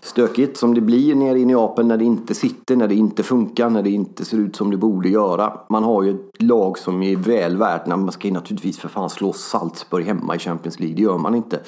Stökigt 0.00 0.56
som 0.56 0.74
det 0.74 0.80
blir 0.80 1.14
nere 1.14 1.38
i 1.38 1.44
Neapel 1.44 1.86
när 1.86 1.96
det 1.96 2.04
inte 2.04 2.34
sitter, 2.34 2.76
när 2.76 2.88
det 2.88 2.94
inte 2.94 3.22
funkar, 3.22 3.70
när 3.70 3.82
det 3.82 3.90
inte 3.90 4.24
ser 4.24 4.38
ut 4.38 4.56
som 4.56 4.70
det 4.70 4.76
borde 4.76 5.08
göra. 5.08 5.52
Man 5.68 5.84
har 5.84 6.02
ju 6.02 6.10
ett 6.10 6.42
lag 6.42 6.78
som 6.78 7.02
är 7.02 7.16
väl 7.16 7.56
värt, 7.56 7.86
när 7.86 7.96
man 7.96 8.12
ska 8.12 8.30
naturligtvis 8.30 8.78
för 8.78 8.88
fan 8.88 9.10
slå 9.10 9.32
Salzburg 9.32 10.06
hemma 10.06 10.36
i 10.36 10.38
Champions 10.38 10.80
League, 10.80 10.96
det 10.96 11.02
gör 11.02 11.18
man 11.18 11.34
inte. 11.34 11.60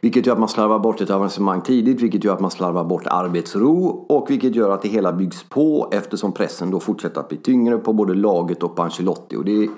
Vilket 0.00 0.26
gör 0.26 0.32
att 0.32 0.40
man 0.40 0.48
slarvar 0.48 0.78
bort 0.78 1.00
ett 1.00 1.10
avancemang 1.10 1.60
tidigt, 1.60 2.02
vilket 2.02 2.24
gör 2.24 2.32
att 2.32 2.40
man 2.40 2.50
slarvar 2.50 2.84
bort 2.84 3.06
arbetsro 3.06 3.86
och 4.08 4.30
vilket 4.30 4.54
gör 4.54 4.70
att 4.70 4.82
det 4.82 4.88
hela 4.88 5.12
byggs 5.12 5.42
på 5.42 5.88
eftersom 5.92 6.32
pressen 6.32 6.70
då 6.70 6.80
fortsätter 6.80 7.20
att 7.20 7.28
bli 7.28 7.38
tyngre 7.38 7.78
på 7.78 7.92
både 7.92 8.14
laget 8.14 8.62
och 8.62 8.76
på 8.76 8.82
Ancelotti. 8.82 9.36
Och 9.36 9.44
det, 9.44 9.68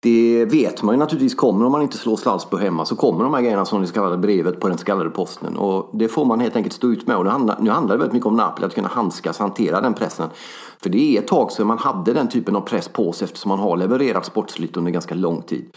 det 0.00 0.44
vet 0.44 0.82
man 0.82 0.94
ju 0.94 0.98
naturligtvis 0.98 1.34
kommer 1.34 1.66
om 1.66 1.72
man 1.72 1.82
inte 1.82 1.98
slår 1.98 2.16
Salzburg 2.16 2.62
hemma 2.62 2.84
så 2.84 2.96
kommer 2.96 3.24
de 3.24 3.34
här 3.34 3.42
grejerna 3.42 3.64
som 3.64 3.80
det 3.80 3.86
så 3.86 3.94
kallade 3.94 4.18
brevet 4.18 4.60
på 4.60 4.68
den 4.68 4.78
så 4.78 4.84
kallade 4.84 5.10
posten. 5.10 5.56
Och 5.56 5.90
det 5.92 6.08
får 6.08 6.24
man 6.24 6.40
helt 6.40 6.56
enkelt 6.56 6.74
stå 6.74 6.88
ut 6.88 7.06
med. 7.06 7.16
Och 7.16 7.24
nu 7.24 7.30
handlar, 7.30 7.58
nu 7.60 7.70
handlar 7.70 7.94
det 7.94 7.98
väldigt 7.98 8.12
mycket 8.12 8.26
om 8.26 8.36
Napoli 8.36 8.66
att 8.66 8.74
kunna 8.74 8.88
handskas, 8.88 9.38
hantera 9.38 9.80
den 9.80 9.94
pressen. 9.94 10.28
För 10.82 10.90
det 10.90 11.16
är 11.16 11.20
ett 11.20 11.28
tag 11.28 11.52
sedan 11.52 11.66
man 11.66 11.78
hade 11.78 12.12
den 12.12 12.28
typen 12.28 12.56
av 12.56 12.60
press 12.60 12.88
på 12.88 13.12
sig 13.12 13.24
eftersom 13.24 13.48
man 13.48 13.58
har 13.58 13.76
levererat 13.76 14.26
sportsligt 14.26 14.76
under 14.76 14.90
ganska 14.90 15.14
lång 15.14 15.42
tid. 15.42 15.70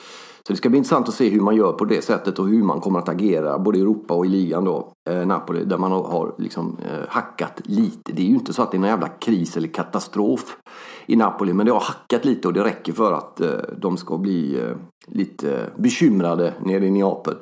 Så 0.48 0.54
det 0.54 0.58
ska 0.58 0.70
bli 0.70 0.78
intressant 0.78 1.10
att 1.10 1.14
se 1.14 1.30
hur 1.30 1.42
man 1.42 1.56
gör 1.56 1.74
på 1.74 1.86
det 1.86 2.02
sättet 2.02 2.40
och 2.40 2.48
hur 2.48 2.64
man 2.64 2.82
kommer 2.82 3.00
att 3.00 3.10
agera 3.10 3.60
både 3.60 3.78
i 3.78 3.82
Europa 3.82 4.14
och 4.14 4.26
i 4.26 4.30
ligan 4.30 4.66
då, 4.66 4.94
eh, 5.10 5.26
Napoli, 5.26 5.66
där 5.66 5.78
man 5.78 5.92
har 5.92 6.36
liksom 6.38 6.78
eh, 6.86 7.08
hackat 7.10 7.62
lite. 7.64 8.12
Det 8.12 8.22
är 8.22 8.26
ju 8.26 8.34
inte 8.34 8.54
så 8.54 8.62
att 8.62 8.72
det 8.72 8.78
är 8.78 8.80
någon 8.80 8.90
jävla 8.90 9.08
kris 9.08 9.58
eller 9.58 9.68
katastrof 9.68 10.58
i 11.06 11.16
Napoli, 11.16 11.54
men 11.54 11.66
det 11.66 11.72
har 11.72 11.80
hackat 11.80 12.26
lite 12.26 12.48
och 12.48 12.54
det 12.54 12.64
räcker 12.64 12.94
för 12.94 13.14
att 13.14 13.42
eh, 13.42 13.50
de 13.78 13.98
ska 13.98 14.18
bli 14.18 14.60
eh, 14.60 14.76
lite 15.08 15.70
bekymrade 15.78 16.54
nere 16.64 16.86
i 16.86 16.92
Neapel. 16.92 17.36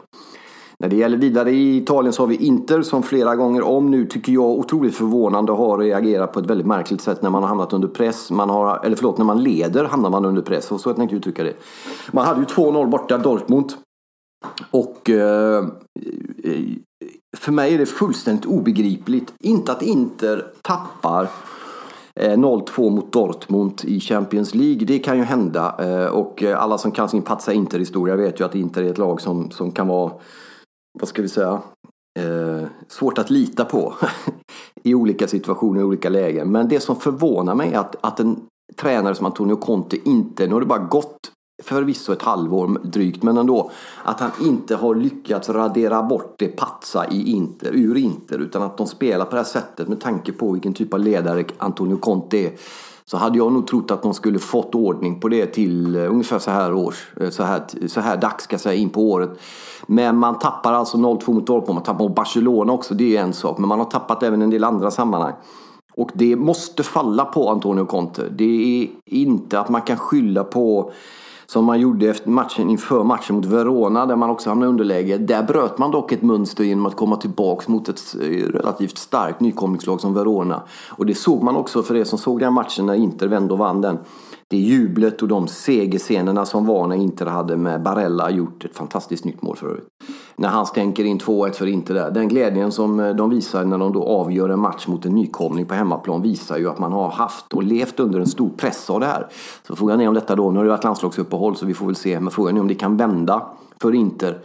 När 0.80 0.90
det 0.90 0.96
gäller 0.96 1.18
vidare 1.18 1.52
i 1.52 1.78
Italien 1.78 2.14
så 2.14 2.22
har 2.22 2.28
vi 2.28 2.36
Inter 2.36 2.82
som 2.82 3.04
flera 3.04 3.36
gånger 3.36 3.62
om 3.62 3.92
nu 3.92 4.06
tycker 4.06 4.32
jag 4.32 4.46
otroligt 4.46 4.96
förvånande 4.96 5.52
har 5.52 5.78
reagerat 5.78 6.34
på 6.34 6.40
ett 6.40 6.46
väldigt 6.46 6.68
märkligt 6.68 7.02
sätt 7.02 7.22
när 7.22 7.30
man 7.30 7.42
har 7.42 7.50
hamnat 7.50 7.74
under 7.74 7.88
press. 7.88 8.32
Man 8.32 8.50
har, 8.50 8.86
eller 8.86 8.96
förlåt, 8.96 9.18
när 9.18 9.26
man 9.26 9.44
leder 9.44 9.84
hamnar 9.84 10.10
man 10.10 10.26
under 10.26 10.42
press. 10.42 10.72
Och 10.72 10.82
så 10.82 10.90
jag 10.90 10.96
tänkte 10.96 11.16
uttrycka 11.16 11.44
det. 11.44 11.54
Man 12.12 12.26
hade 12.26 12.40
ju 12.40 12.46
2-0 12.46 12.90
borta 12.90 13.18
Dortmund. 13.18 13.74
Och 14.72 15.10
eh, 15.10 15.66
för 17.38 17.52
mig 17.52 17.74
är 17.74 17.78
det 17.78 17.86
fullständigt 17.86 18.46
obegripligt. 18.46 19.34
Inte 19.40 19.72
att 19.72 19.82
Inter 19.82 20.46
tappar 20.62 21.28
eh, 22.20 22.38
0-2 22.38 22.90
mot 22.90 23.14
Dortmund 23.14 23.82
i 23.84 24.00
Champions 24.00 24.56
League. 24.56 24.86
Det 24.86 25.00
kan 25.00 25.18
ju 25.18 25.24
hända. 25.24 25.76
Eh, 25.80 26.08
och 26.08 26.44
alla 26.44 26.78
som 26.78 26.92
kan 26.92 27.10
sin 27.10 27.22
patsa 27.22 27.54
Inter-historia 27.54 28.16
vet 28.16 28.40
ju 28.40 28.46
att 28.46 28.56
Inter 28.56 28.84
är 28.84 28.90
ett 28.90 28.98
lag 28.98 29.22
som, 29.22 29.52
som 29.52 29.72
kan 29.72 29.88
vara 29.88 30.12
vad 31.00 31.10
ska 31.10 31.22
vi 31.22 31.30
säga, 31.30 31.62
eh, 32.20 32.68
svårt 32.88 33.18
att 33.18 33.30
lita 33.30 33.66
på 33.66 33.94
i 34.84 34.96
olika 34.96 35.28
situationer, 35.28 35.82
i 35.82 35.84
olika 35.84 36.10
lägen. 36.10 36.52
Men 36.52 36.70
det 36.70 36.80
som 36.80 36.96
förvånar 36.96 37.56
mig 37.56 37.74
är 37.74 37.80
att, 37.80 37.96
att 38.02 38.20
en 38.20 38.40
tränare 38.76 39.16
som 39.16 39.26
Antonio 39.26 39.56
Conte 39.56 40.10
inte, 40.10 40.48
nu 40.48 40.54
har 40.54 40.60
det 40.60 40.66
bara 40.66 40.80
gått 40.80 41.32
förvisso 41.64 42.14
ett 42.14 42.22
halvår 42.22 42.80
drygt, 42.84 43.24
men 43.24 43.38
ändå 43.38 43.72
att 44.04 44.20
han 44.20 44.32
inte 44.42 44.76
har 44.76 44.96
lyckats 44.96 45.50
radera 45.50 46.04
bort 46.04 46.36
det 46.38 46.48
patsa 46.48 47.08
i 47.08 47.32
Inter, 47.32 47.72
ur 47.74 47.98
Inter, 47.98 48.40
utan 48.40 48.62
att 48.62 48.78
de 48.78 48.88
spelar 48.88 49.26
på 49.26 49.32
det 49.32 49.38
här 49.38 49.44
sättet 49.44 49.88
med 49.88 50.02
tanke 50.02 50.32
på 50.32 50.52
vilken 50.52 50.74
typ 50.74 50.94
av 50.94 51.00
ledare 51.00 51.44
Antonio 51.58 51.98
Conte 51.98 52.38
är 52.38 52.52
så 53.06 53.18
hade 53.18 53.38
jag 53.38 53.52
nog 53.52 53.68
trott 53.68 53.92
att 53.92 54.04
de 54.04 54.14
skulle 54.14 54.40
fått 54.40 54.76
ordning 54.76 55.20
på 55.20 55.28
det 55.28 55.46
till 55.46 55.96
eh, 55.96 56.12
ungefär 56.12 56.40
så 56.40 56.52
här 56.52 56.74
års, 56.74 57.08
eh, 57.22 57.30
så 57.30 57.44
här, 57.44 57.64
så 57.88 58.02
här 58.02 58.18
dags 58.18 58.44
ska 58.44 58.54
jag 58.54 58.62
säga, 58.62 58.76
in 58.76 58.90
på 58.90 59.12
året. 59.12 59.40
Men 59.88 60.18
man 60.18 60.40
tappar 60.40 60.74
alltså 60.74 60.98
0-2 60.98 61.34
mot 61.34 61.48
Dortmund, 61.48 61.76
man 61.76 61.84
tappar 61.84 62.04
mot 62.04 62.16
Barcelona 62.16 62.74
också, 62.74 62.94
det 62.94 63.18
är 63.18 63.22
en 63.22 63.34
sak. 63.34 63.58
Men 63.58 63.70
man 63.70 63.80
har 63.80 63.86
tappat 63.86 64.24
även 64.24 64.42
en 64.42 64.50
del 64.50 64.64
andra 64.64 64.92
sammanhang. 64.92 65.34
Och 65.98 66.10
det 66.14 66.36
måste 66.36 66.84
falla 66.84 67.26
på 67.26 67.50
Antonio 67.50 67.86
Conte. 67.86 68.30
Det 68.30 68.82
är 68.82 68.90
inte 69.06 69.60
att 69.60 69.70
man 69.70 69.82
kan 69.82 69.98
skylla 69.98 70.44
på 70.44 70.92
som 71.46 71.66
man 71.66 71.80
gjorde 71.80 72.10
efter 72.10 72.30
matchen, 72.30 72.70
inför 72.70 73.04
matchen 73.04 73.36
mot 73.36 73.46
Verona 73.46 74.06
där 74.06 74.16
man 74.16 74.30
också 74.30 74.50
hamnade 74.50 74.70
i 74.70 74.70
underläge. 74.70 75.18
Där 75.18 75.44
bröt 75.44 75.78
man 75.78 75.92
dock 75.92 76.12
ett 76.12 76.22
mönster 76.22 76.64
genom 76.64 76.86
att 76.86 76.96
komma 76.96 77.16
tillbaks 77.16 77.68
mot 77.68 77.90
ett 77.90 78.16
eh, 78.22 78.28
relativt 78.28 78.98
starkt 78.98 79.40
nykomlingslag 79.40 80.02
som 80.02 80.14
Verona. 80.14 80.62
Och 80.90 81.06
det 81.06 81.16
såg 81.16 81.44
man 81.44 81.56
också 81.56 81.84
för 81.84 81.96
er 81.96 82.04
som 82.04 82.20
såg 82.20 82.40
den 82.40 82.54
matchen 82.54 82.86
när 82.86 82.94
Inter 82.94 83.28
vände 83.28 83.54
och 83.54 83.60
vann 83.60 83.82
den 83.82 83.98
det 84.48 84.58
jublet 84.58 85.22
och 85.22 85.28
de 85.28 85.48
segerscenerna 85.48 86.46
som 86.46 86.66
var 86.66 86.88
när 86.88 86.96
Inter 86.96 87.26
hade 87.26 87.58
med 87.58 87.84
Barella 87.84 88.30
gjort 88.30 88.66
ett 88.66 88.76
fantastiskt 88.76 89.26
nytt 89.26 89.42
mål 89.42 89.56
förut. 89.56 89.88
När 90.36 90.50
han 90.50 90.66
stänker 90.66 91.04
in 91.04 91.20
2-1 91.20 91.52
för 91.52 91.68
Inter 91.68 91.94
där. 91.94 92.12
Den 92.12 92.28
glädjen 92.28 92.72
som 92.72 93.00
eh, 93.00 93.16
de 93.16 93.30
visar 93.30 93.66
när 93.66 93.78
de 93.78 93.94
då 93.94 94.04
avgör 94.04 94.50
en 94.50 94.60
match 94.60 94.88
mot 94.88 95.06
en 95.06 95.16
nykomling 95.16 95.66
på 95.66 95.74
hemmaplan 95.74 96.22
visar 96.22 96.58
ju 96.58 96.70
att 96.70 96.80
man 96.80 96.94
har 96.94 97.10
haft 97.10 97.54
och 97.54 97.64
levt 97.64 98.00
under 98.00 98.20
en 98.20 98.28
stor 98.28 98.50
press 98.50 98.90
av 98.90 99.00
det 99.00 99.06
här. 99.06 99.28
Så 99.68 99.76
frågan 99.76 100.02
är 100.02 100.08
om 100.08 100.14
detta 100.14 100.36
då, 100.36 100.52
nu 100.52 100.58
har 100.58 100.64
det 100.64 100.72
varit 100.72 100.84
landslagsuppehåll 100.84 101.56
så 101.56 101.66
vi 101.66 101.74
får 101.74 101.86
väl 101.86 101.96
se, 101.96 102.20
men 102.20 102.32
frågan 102.32 102.58
är 102.58 102.62
om 102.62 102.68
det 102.68 102.76
kan 102.76 102.98
vända 102.98 103.48
för 103.82 103.96
Inter 103.96 104.42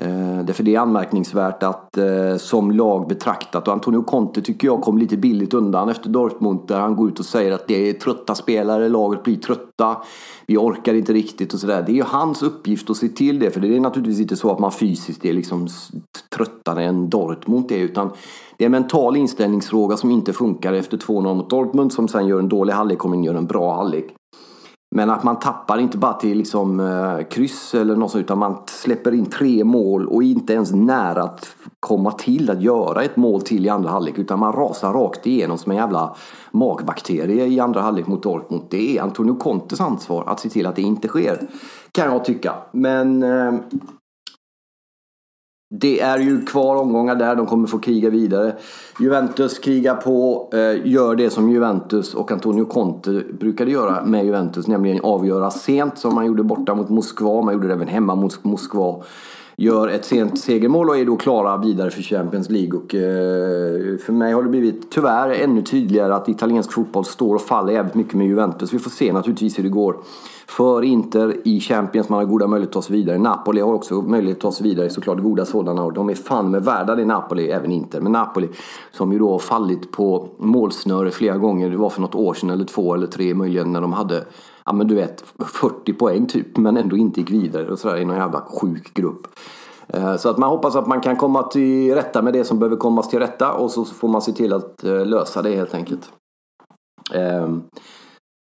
Eh, 0.00 0.44
därför 0.44 0.62
det 0.62 0.74
är 0.74 0.80
anmärkningsvärt 0.80 1.62
att 1.62 1.96
eh, 1.96 2.36
som 2.36 2.70
lag 2.70 3.08
betraktat 3.08 3.68
och 3.68 3.74
Antonio 3.74 4.02
Conte 4.02 4.42
tycker 4.42 4.68
jag 4.68 4.82
kom 4.82 4.98
lite 4.98 5.16
billigt 5.16 5.54
undan 5.54 5.88
efter 5.88 6.08
Dortmund 6.08 6.60
där 6.66 6.80
han 6.80 6.96
går 6.96 7.08
ut 7.08 7.18
och 7.18 7.24
säger 7.24 7.52
att 7.52 7.68
det 7.68 7.88
är 7.88 7.92
trötta 7.92 8.34
spelare, 8.34 8.88
laget 8.88 9.22
blir 9.22 9.36
trötta, 9.36 9.96
vi 10.46 10.56
orkar 10.56 10.94
inte 10.94 11.12
riktigt 11.12 11.54
och 11.54 11.60
sådär. 11.60 11.82
Det 11.86 11.92
är 11.92 11.96
ju 11.96 12.02
hans 12.02 12.42
uppgift 12.42 12.90
att 12.90 12.96
se 12.96 13.08
till 13.08 13.38
det 13.38 13.50
för 13.50 13.60
det 13.60 13.76
är 13.76 13.80
naturligtvis 13.80 14.20
inte 14.20 14.36
så 14.36 14.52
att 14.52 14.58
man 14.58 14.72
fysiskt 14.72 15.24
är 15.24 15.32
liksom 15.32 15.68
tröttare 16.36 16.84
än 16.84 17.10
Dortmund 17.10 17.72
är 17.72 17.78
utan 17.78 18.10
det 18.56 18.64
är 18.64 18.66
en 18.66 18.72
mental 18.72 19.16
inställningsfråga 19.16 19.96
som 19.96 20.10
inte 20.10 20.32
funkar 20.32 20.72
efter 20.72 20.96
2-0 20.96 21.34
mot 21.34 21.50
Dortmund 21.50 21.92
som 21.92 22.08
sen 22.08 22.26
gör 22.26 22.38
en 22.38 22.48
dålig 22.48 22.72
halvlek 22.72 23.04
och 23.04 23.24
gör 23.24 23.34
en 23.34 23.46
bra 23.46 23.74
halvlek. 23.74 24.14
Men 24.94 25.10
att 25.10 25.24
man 25.24 25.38
tappar 25.38 25.78
inte 25.78 25.98
bara 25.98 26.12
till 26.12 26.38
liksom, 26.38 26.80
eh, 26.80 27.26
kryss 27.26 27.74
eller 27.74 27.96
något 27.96 28.10
sånt 28.10 28.24
utan 28.24 28.38
man 28.38 28.56
släpper 28.66 29.14
in 29.14 29.26
tre 29.26 29.64
mål 29.64 30.06
och 30.06 30.22
inte 30.22 30.52
ens 30.52 30.72
nära 30.72 31.22
att 31.22 31.56
komma 31.80 32.12
till 32.12 32.50
att 32.50 32.62
göra 32.62 33.02
ett 33.02 33.16
mål 33.16 33.42
till 33.42 33.66
i 33.66 33.68
andra 33.68 33.90
halvlek 33.90 34.18
utan 34.18 34.38
man 34.38 34.52
rasar 34.52 34.92
rakt 34.92 35.26
igenom 35.26 35.58
som 35.58 35.72
en 35.72 35.78
jävla 35.78 36.16
magbakterie 36.50 37.46
i 37.46 37.60
andra 37.60 37.80
halvlek 37.80 38.06
mot 38.06 38.22
Dortmund. 38.22 38.62
Det 38.70 38.98
är 38.98 39.02
Antonio 39.02 39.34
Contes 39.34 39.80
ansvar 39.80 40.24
att 40.26 40.40
se 40.40 40.48
till 40.48 40.66
att 40.66 40.76
det 40.76 40.82
inte 40.82 41.08
sker. 41.08 41.48
Kan 41.92 42.12
jag 42.12 42.24
tycka. 42.24 42.54
Men 42.72 43.22
eh, 43.22 43.54
det 45.68 46.00
är 46.00 46.18
ju 46.18 46.44
kvar 46.44 46.76
omgångar 46.76 47.14
där, 47.14 47.36
de 47.36 47.46
kommer 47.46 47.68
få 47.68 47.78
kriga 47.78 48.10
vidare. 48.10 48.56
Juventus 49.00 49.58
krigar 49.58 49.94
på, 49.94 50.48
eh, 50.52 50.86
gör 50.92 51.14
det 51.14 51.30
som 51.30 51.50
Juventus 51.50 52.14
och 52.14 52.32
Antonio 52.32 52.64
Conte 52.64 53.22
brukade 53.40 53.70
göra 53.70 54.04
med 54.04 54.24
Juventus, 54.24 54.66
nämligen 54.66 55.00
avgöra 55.02 55.50
sent 55.50 55.98
som 55.98 56.14
man 56.14 56.26
gjorde 56.26 56.42
borta 56.42 56.74
mot 56.74 56.88
Moskva, 56.88 57.42
man 57.42 57.54
gjorde 57.54 57.68
det 57.68 57.74
även 57.74 57.88
hemma 57.88 58.14
mot 58.14 58.44
Moskva. 58.44 59.02
Gör 59.58 59.88
ett 59.88 60.04
sent 60.04 60.38
segermål 60.38 60.88
och 60.88 60.98
är 60.98 61.04
då 61.04 61.16
klara 61.16 61.56
vidare 61.56 61.90
för 61.90 62.02
Champions 62.02 62.50
League. 62.50 62.78
Och, 62.78 62.94
eh, 62.94 63.98
för 63.98 64.12
mig 64.12 64.32
har 64.32 64.42
det 64.42 64.48
blivit 64.48 64.90
tyvärr 64.90 65.30
ännu 65.30 65.62
tydligare 65.62 66.14
att 66.14 66.28
italiensk 66.28 66.72
fotboll 66.72 67.04
står 67.04 67.34
och 67.34 67.40
faller 67.40 67.72
jävligt 67.72 67.94
mycket 67.94 68.14
med 68.14 68.26
Juventus. 68.26 68.72
Vi 68.72 68.78
får 68.78 68.90
se 68.90 69.12
naturligtvis 69.12 69.58
hur 69.58 69.62
det 69.62 69.68
går 69.68 69.96
för 70.46 70.82
Inter 70.82 71.36
i 71.44 71.60
Champions. 71.60 72.08
Man 72.08 72.18
har 72.18 72.26
goda 72.26 72.46
möjligheter 72.46 72.78
att 72.78 72.84
ta 72.84 72.88
sig 72.88 72.96
vidare. 72.96 73.18
Napoli 73.18 73.60
har 73.60 73.74
också 73.74 73.94
möjlighet 73.94 74.36
att 74.36 74.42
ta 74.42 74.52
sig 74.52 74.68
vidare, 74.68 74.90
såklart 74.90 75.18
goda 75.22 75.44
sådana. 75.44 75.84
Och 75.84 75.92
de 75.92 76.10
är 76.10 76.14
fan 76.14 76.50
med 76.50 76.64
värda 76.64 76.94
det 76.94 77.04
Napoli, 77.04 77.50
även 77.50 77.72
Inter. 77.72 78.00
Men 78.00 78.12
Napoli 78.12 78.48
som 78.92 79.12
ju 79.12 79.18
då 79.18 79.30
har 79.30 79.38
fallit 79.38 79.92
på 79.92 80.28
målsnöre 80.38 81.10
flera 81.10 81.36
gånger. 81.36 81.70
Det 81.70 81.76
var 81.76 81.90
för 81.90 82.00
något 82.00 82.14
år 82.14 82.34
sedan 82.34 82.50
eller 82.50 82.64
två 82.64 82.94
eller 82.94 83.06
tre 83.06 83.34
möjligen 83.34 83.72
när 83.72 83.80
de 83.80 83.92
hade 83.92 84.24
ja 84.66 84.72
men 84.72 84.88
du 84.88 84.94
vet 84.94 85.24
40 85.38 85.92
poäng 85.92 86.26
typ 86.26 86.56
men 86.56 86.76
ändå 86.76 86.96
inte 86.96 87.20
gick 87.20 87.30
vidare 87.30 87.68
och 87.68 87.78
sådär 87.78 87.96
i 87.96 88.04
någon 88.04 88.16
jävla 88.16 88.40
sjuk 88.40 88.94
grupp. 88.94 89.26
Eh, 89.88 90.16
så 90.16 90.28
att 90.28 90.38
man 90.38 90.50
hoppas 90.50 90.76
att 90.76 90.86
man 90.86 91.00
kan 91.00 91.16
komma 91.16 91.42
till 91.42 91.94
rätta 91.94 92.22
med 92.22 92.32
det 92.32 92.44
som 92.44 92.58
behöver 92.58 92.76
kommas 92.76 93.08
till 93.08 93.18
rätta 93.18 93.52
och 93.52 93.70
så 93.70 93.84
får 93.84 94.08
man 94.08 94.22
se 94.22 94.32
till 94.32 94.52
att 94.52 94.84
eh, 94.84 95.06
lösa 95.06 95.42
det 95.42 95.56
helt 95.56 95.74
enkelt. 95.74 96.12
Ehm, 97.14 97.62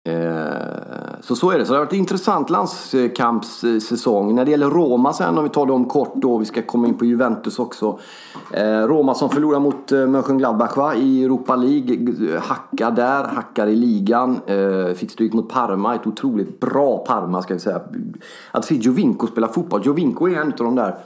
eh, 0.09 1.02
så 1.23 1.37
så 1.37 1.51
är 1.51 1.59
det. 1.59 1.67
Så 1.67 1.73
det 1.73 1.79
har 1.79 1.85
varit 1.85 1.93
en 1.93 1.99
intressant 1.99 2.51
landskampssäsong. 2.51 4.35
När 4.35 4.45
det 4.45 4.51
gäller 4.51 4.71
Roma 4.71 5.13
sen, 5.13 5.39
om 5.39 5.45
vi 5.45 5.51
tar 5.51 5.67
dem 5.67 5.85
kort 5.85 6.13
då, 6.15 6.39
vi 6.39 6.45
ska 6.45 6.63
komma 6.63 6.89
in 6.89 6.95
på 6.95 7.05
Juventus 7.05 7.59
också. 7.59 7.99
Eh, 8.51 8.63
Roma 8.63 9.15
som 9.15 9.31
förlorar 9.31 9.61
mot 9.61 9.93
eh, 9.93 10.07
Mönchengladbach 10.07 10.77
va? 10.77 10.95
i 10.95 11.25
Europa 11.25 11.57
League. 11.57 11.95
Eh, 12.35 12.43
hackar 12.43 12.91
där, 12.91 13.25
hackar 13.25 13.67
i 13.67 13.77
ligan. 13.77 14.41
Fick 14.97 15.11
stryk 15.11 15.33
mot 15.33 15.49
Parma, 15.49 15.95
ett 15.95 16.07
otroligt 16.07 16.61
bra 16.61 16.99
Parma 16.99 17.43
ska 17.43 17.55
vi 17.55 17.61
säga. 17.61 17.81
Att 18.51 18.65
se 18.65 18.75
Jovinko 18.75 19.27
spela 19.27 19.49
fotboll. 19.49 19.83
Jovinko 19.85 20.29
är 20.29 20.41
en 20.41 20.53
av 20.53 20.59
de 20.59 20.75
där 20.75 20.97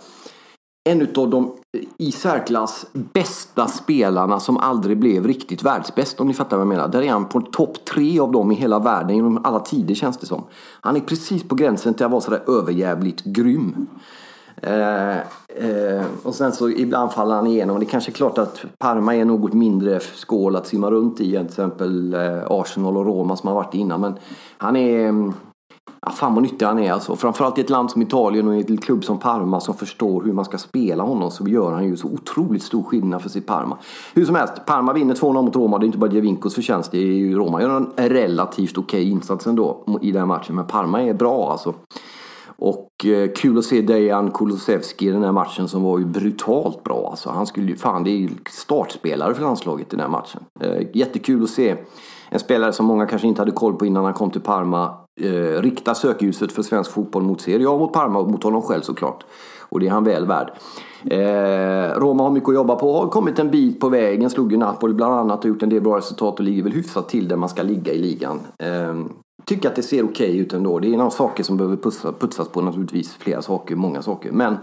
en 0.87 1.09
av 1.17 1.31
de 1.31 1.53
eh, 1.73 1.81
i 1.99 2.13
särklass 2.13 2.87
bästa 2.93 3.67
spelarna 3.67 4.41
som 4.41 4.57
aldrig 4.57 4.99
blev 4.99 5.27
riktigt 5.27 5.63
världsbäst 5.63 6.21
om 6.21 6.29
ni 6.29 6.35
fattar 6.35 6.57
vad 6.57 6.67
jag 6.67 6.69
menar. 6.69 6.89
Där 6.89 7.03
är 7.03 7.11
han 7.11 7.29
på 7.29 7.41
topp 7.41 7.85
tre 7.85 8.21
av 8.21 8.33
dem 8.33 8.53
i 8.53 8.55
hela 8.55 8.79
världen 8.79 9.17
genom 9.17 9.45
alla 9.45 9.61
tider 9.61 9.95
känns 9.95 10.19
det 10.19 10.27
som. 10.27 10.45
Han 10.81 10.97
är 10.97 11.01
precis 11.01 11.43
på 11.43 11.55
gränsen 11.55 11.95
till 11.95 12.07
att 12.07 12.13
vara 12.13 12.21
sådär 12.21 12.43
överjävligt 12.47 13.25
grym. 13.25 13.87
Eh, 14.63 15.17
eh, 15.47 16.05
och 16.23 16.35
sen 16.35 16.53
så 16.53 16.71
ibland 16.71 17.13
faller 17.13 17.35
han 17.35 17.47
igenom. 17.47 17.81
Det 17.81 17.87
är 17.87 17.89
kanske 17.89 18.11
är 18.11 18.13
klart 18.13 18.39
att 18.39 18.65
Parma 18.79 19.17
är 19.17 19.25
något 19.25 19.53
mindre 19.53 20.01
skål 20.01 20.57
att 20.57 20.67
simma 20.67 20.91
runt 20.91 21.21
i 21.21 21.37
än 21.37 21.45
till 21.45 21.53
exempel 21.53 22.15
eh, 22.15 22.43
Arsenal 22.47 22.97
och 22.97 23.07
Roma 23.07 23.37
som 23.37 23.49
har 23.49 23.55
varit 23.55 23.75
innan. 23.75 24.01
Men 24.01 24.15
han 24.59 24.77
är 24.77 25.09
mm, 25.09 25.33
Ja, 26.01 26.11
fan 26.11 26.35
vad 26.35 26.43
nyttig 26.43 26.67
han 26.67 26.79
är 26.79 26.93
alltså. 26.93 27.17
Framförallt 27.17 27.59
i 27.59 27.61
ett 27.61 27.71
land 27.71 27.91
som 27.91 28.03
Italien 28.03 28.49
och 28.49 28.57
i 28.57 28.65
en 28.69 28.77
klubb 28.77 29.05
som 29.05 29.19
Parma 29.19 29.61
som 29.61 29.75
förstår 29.75 30.23
hur 30.23 30.33
man 30.33 30.45
ska 30.45 30.59
spela 30.59 31.03
honom 31.03 31.31
så 31.31 31.49
gör 31.49 31.73
han 31.73 31.85
ju 31.85 31.97
så 31.97 32.09
otroligt 32.09 32.63
stor 32.63 32.83
skillnad 32.83 33.23
för 33.23 33.29
sitt 33.29 33.47
Parma. 33.47 33.79
Hur 34.15 34.25
som 34.25 34.35
helst, 34.35 34.67
Parma 34.67 34.93
vinner 34.93 35.15
2-0 35.15 35.43
mot 35.43 35.57
Roma. 35.57 35.79
Det 35.79 35.85
är 35.85 35.87
inte 35.87 35.99
bara 35.99 36.13
Djevinkos 36.13 36.55
förtjänst. 36.55 36.93
Det 36.93 36.99
är 36.99 37.03
ju 37.03 37.35
Roma 37.39 37.63
gör 37.63 37.87
en 37.97 38.09
relativt 38.09 38.79
okej 38.79 39.01
okay 39.01 39.11
insats 39.11 39.47
ändå 39.47 39.85
i 40.03 40.13
den 40.13 40.29
matchen. 40.29 40.57
Men 40.57 40.67
Parma 40.67 41.03
är 41.03 41.15
bra 41.15 41.51
alltså. 41.51 41.75
Och 42.59 43.07
eh, 43.07 43.31
kul 43.37 43.59
att 43.59 43.65
se 43.65 43.81
Dejan 43.81 44.31
Kulusevski 44.31 45.07
i 45.07 45.11
den 45.11 45.25
här 45.25 45.33
matchen 45.33 45.69
som 45.69 45.83
var 45.83 45.99
ju 45.99 46.05
brutalt 46.05 46.85
bra 46.85 47.09
alltså. 47.11 47.31
Han 47.31 47.47
skulle 47.47 47.67
ju, 47.67 47.77
fan 47.77 48.05
det 48.05 48.11
är 48.11 48.17
ju 48.17 48.29
startspelare 48.51 49.35
för 49.35 49.43
landslaget 49.43 49.87
i 49.93 49.97
den 49.97 50.01
här 50.01 50.09
matchen. 50.09 50.45
Eh, 50.61 50.87
jättekul 50.95 51.43
att 51.43 51.51
se 51.51 51.77
en 52.29 52.39
spelare 52.39 52.73
som 52.73 52.87
många 52.87 53.07
kanske 53.07 53.29
inte 53.29 53.41
hade 53.41 53.53
koll 53.53 53.75
på 53.75 53.87
innan 53.87 54.05
han 54.05 54.15
kom 54.15 54.31
till 54.31 54.41
Parma 54.41 54.95
eh, 55.21 55.63
rikta 55.63 55.95
sökljuset 55.95 56.53
för 56.53 56.63
svensk 56.63 56.91
fotboll 56.91 57.23
mot 57.23 57.41
Serie 57.41 57.69
A 57.69 57.79
mot 57.79 57.93
Parma 57.93 58.19
och 58.19 58.31
mot 58.31 58.45
honom 58.45 58.63
själv 58.63 58.83
såklart. 58.83 59.25
Och 59.69 59.81
det 59.81 59.87
är 59.87 59.91
han 59.91 60.05
väl 60.05 60.27
värd. 60.27 60.51
Eh, 61.11 62.01
Roma 62.01 62.23
har 62.23 62.31
mycket 62.31 62.49
att 62.49 62.55
jobba 62.55 62.77
på, 62.77 62.93
har 62.93 63.09
kommit 63.09 63.39
en 63.39 63.51
bit 63.51 63.81
på 63.81 63.89
vägen. 63.89 64.31
Slog 64.31 64.53
ju 64.53 64.59
Napoli 64.59 64.95
bland 64.95 65.15
annat 65.15 65.45
och 65.45 65.49
gjort 65.49 65.63
en 65.63 65.69
del 65.69 65.81
bra 65.81 65.97
resultat 65.97 66.39
och 66.39 66.45
ligger 66.45 66.63
väl 66.63 66.73
hyfsat 66.73 67.09
till 67.09 67.29
där 67.29 67.37
man 67.37 67.49
ska 67.49 67.63
ligga 67.63 67.93
i 67.93 67.99
ligan. 67.99 68.41
Eh, 68.59 68.95
tycker 69.45 69.69
att 69.69 69.77
det 69.77 69.83
ser 69.83 70.05
okej 70.05 70.29
okay 70.31 70.39
ut 70.39 70.53
ändå. 70.53 70.79
Det 70.79 70.89
är 70.89 70.97
några 70.97 71.11
saker 71.11 71.45
som 71.45 71.57
behöver 71.57 71.77
putsas, 71.77 72.15
putsas 72.19 72.49
på 72.49 72.61
naturligtvis. 72.61 73.15
Flera 73.15 73.43
saker, 73.43 73.77
många 73.77 74.03
saker. 74.03 74.33
Men... 74.33 74.57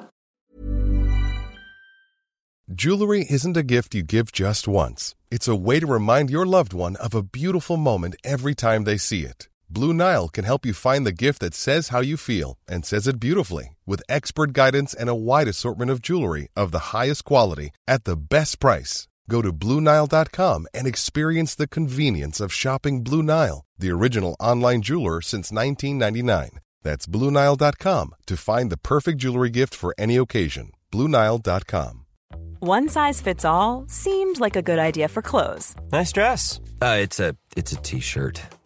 Jewelry 2.68 3.26
isn't 3.30 3.58
a 3.58 3.62
gift 3.62 3.94
you 3.94 4.04
give 4.04 4.32
just 4.34 4.68
once. 4.68 5.16
It's 5.30 5.50
a 5.50 5.56
way 5.56 5.80
to 5.80 5.88
remind 5.88 6.30
your 6.30 6.46
loved 6.46 6.74
one 6.74 6.96
of 6.96 7.14
a 7.14 7.22
beautiful 7.22 7.78
moment 7.78 8.16
every 8.24 8.56
time 8.56 8.86
they 8.86 8.98
see 8.98 9.20
it. 9.20 9.50
Blue 9.74 9.92
Nile 9.92 10.30
can 10.30 10.46
help 10.46 10.68
you 10.68 10.74
find 10.74 11.04
the 11.04 11.12
gift 11.12 11.40
that 11.40 11.56
says 11.56 11.88
how 11.90 12.00
you 12.00 12.16
feel 12.16 12.60
and 12.68 12.86
says 12.86 13.08
it 13.08 13.20
beautifully 13.20 13.76
with 13.88 14.04
expert 14.08 14.54
guidance 14.54 14.94
and 14.94 15.10
a 15.10 15.16
wide 15.16 15.48
assortment 15.48 15.90
of 15.90 16.00
jewelry 16.00 16.48
of 16.56 16.72
the 16.72 16.94
highest 16.94 17.26
quality 17.26 17.72
at 17.88 18.04
the 18.04 18.16
best 18.16 18.60
price. 18.60 19.08
Go 19.28 19.42
to 19.42 19.52
BlueNile.com 19.52 20.68
and 20.76 20.86
experience 20.86 21.56
the 21.56 21.68
convenience 21.68 22.40
of 22.40 22.54
shopping 22.54 23.04
Blue 23.04 23.24
Nile, 23.24 23.66
the 23.80 23.90
original 23.90 24.36
online 24.40 24.84
jeweler 24.84 25.22
since 25.22 25.52
1999. 25.52 26.60
That's 26.84 27.08
BlueNile.com 27.08 28.14
to 28.28 28.38
find 28.38 28.72
the 28.72 28.78
perfect 28.78 29.18
jewelry 29.18 29.50
gift 29.50 29.74
for 29.74 29.96
any 29.98 30.18
occasion. 30.18 30.72
BlueNile.com. 30.92 32.06
One 32.60 32.90
size 32.90 33.22
fits 33.22 33.44
all 33.44 33.86
seemed 33.88 34.40
like 34.40 34.56
a 34.56 34.62
good 34.62 34.80
idea 34.80 35.08
for 35.08 35.24
clothes. 35.24 35.74
Nice 35.92 36.12
dress. 36.12 36.62
Uh, 36.80 36.98
it's 37.02 37.20
a 37.20 37.36
it's 37.58 37.74
a 37.74 37.78
t-shirt 37.78 38.40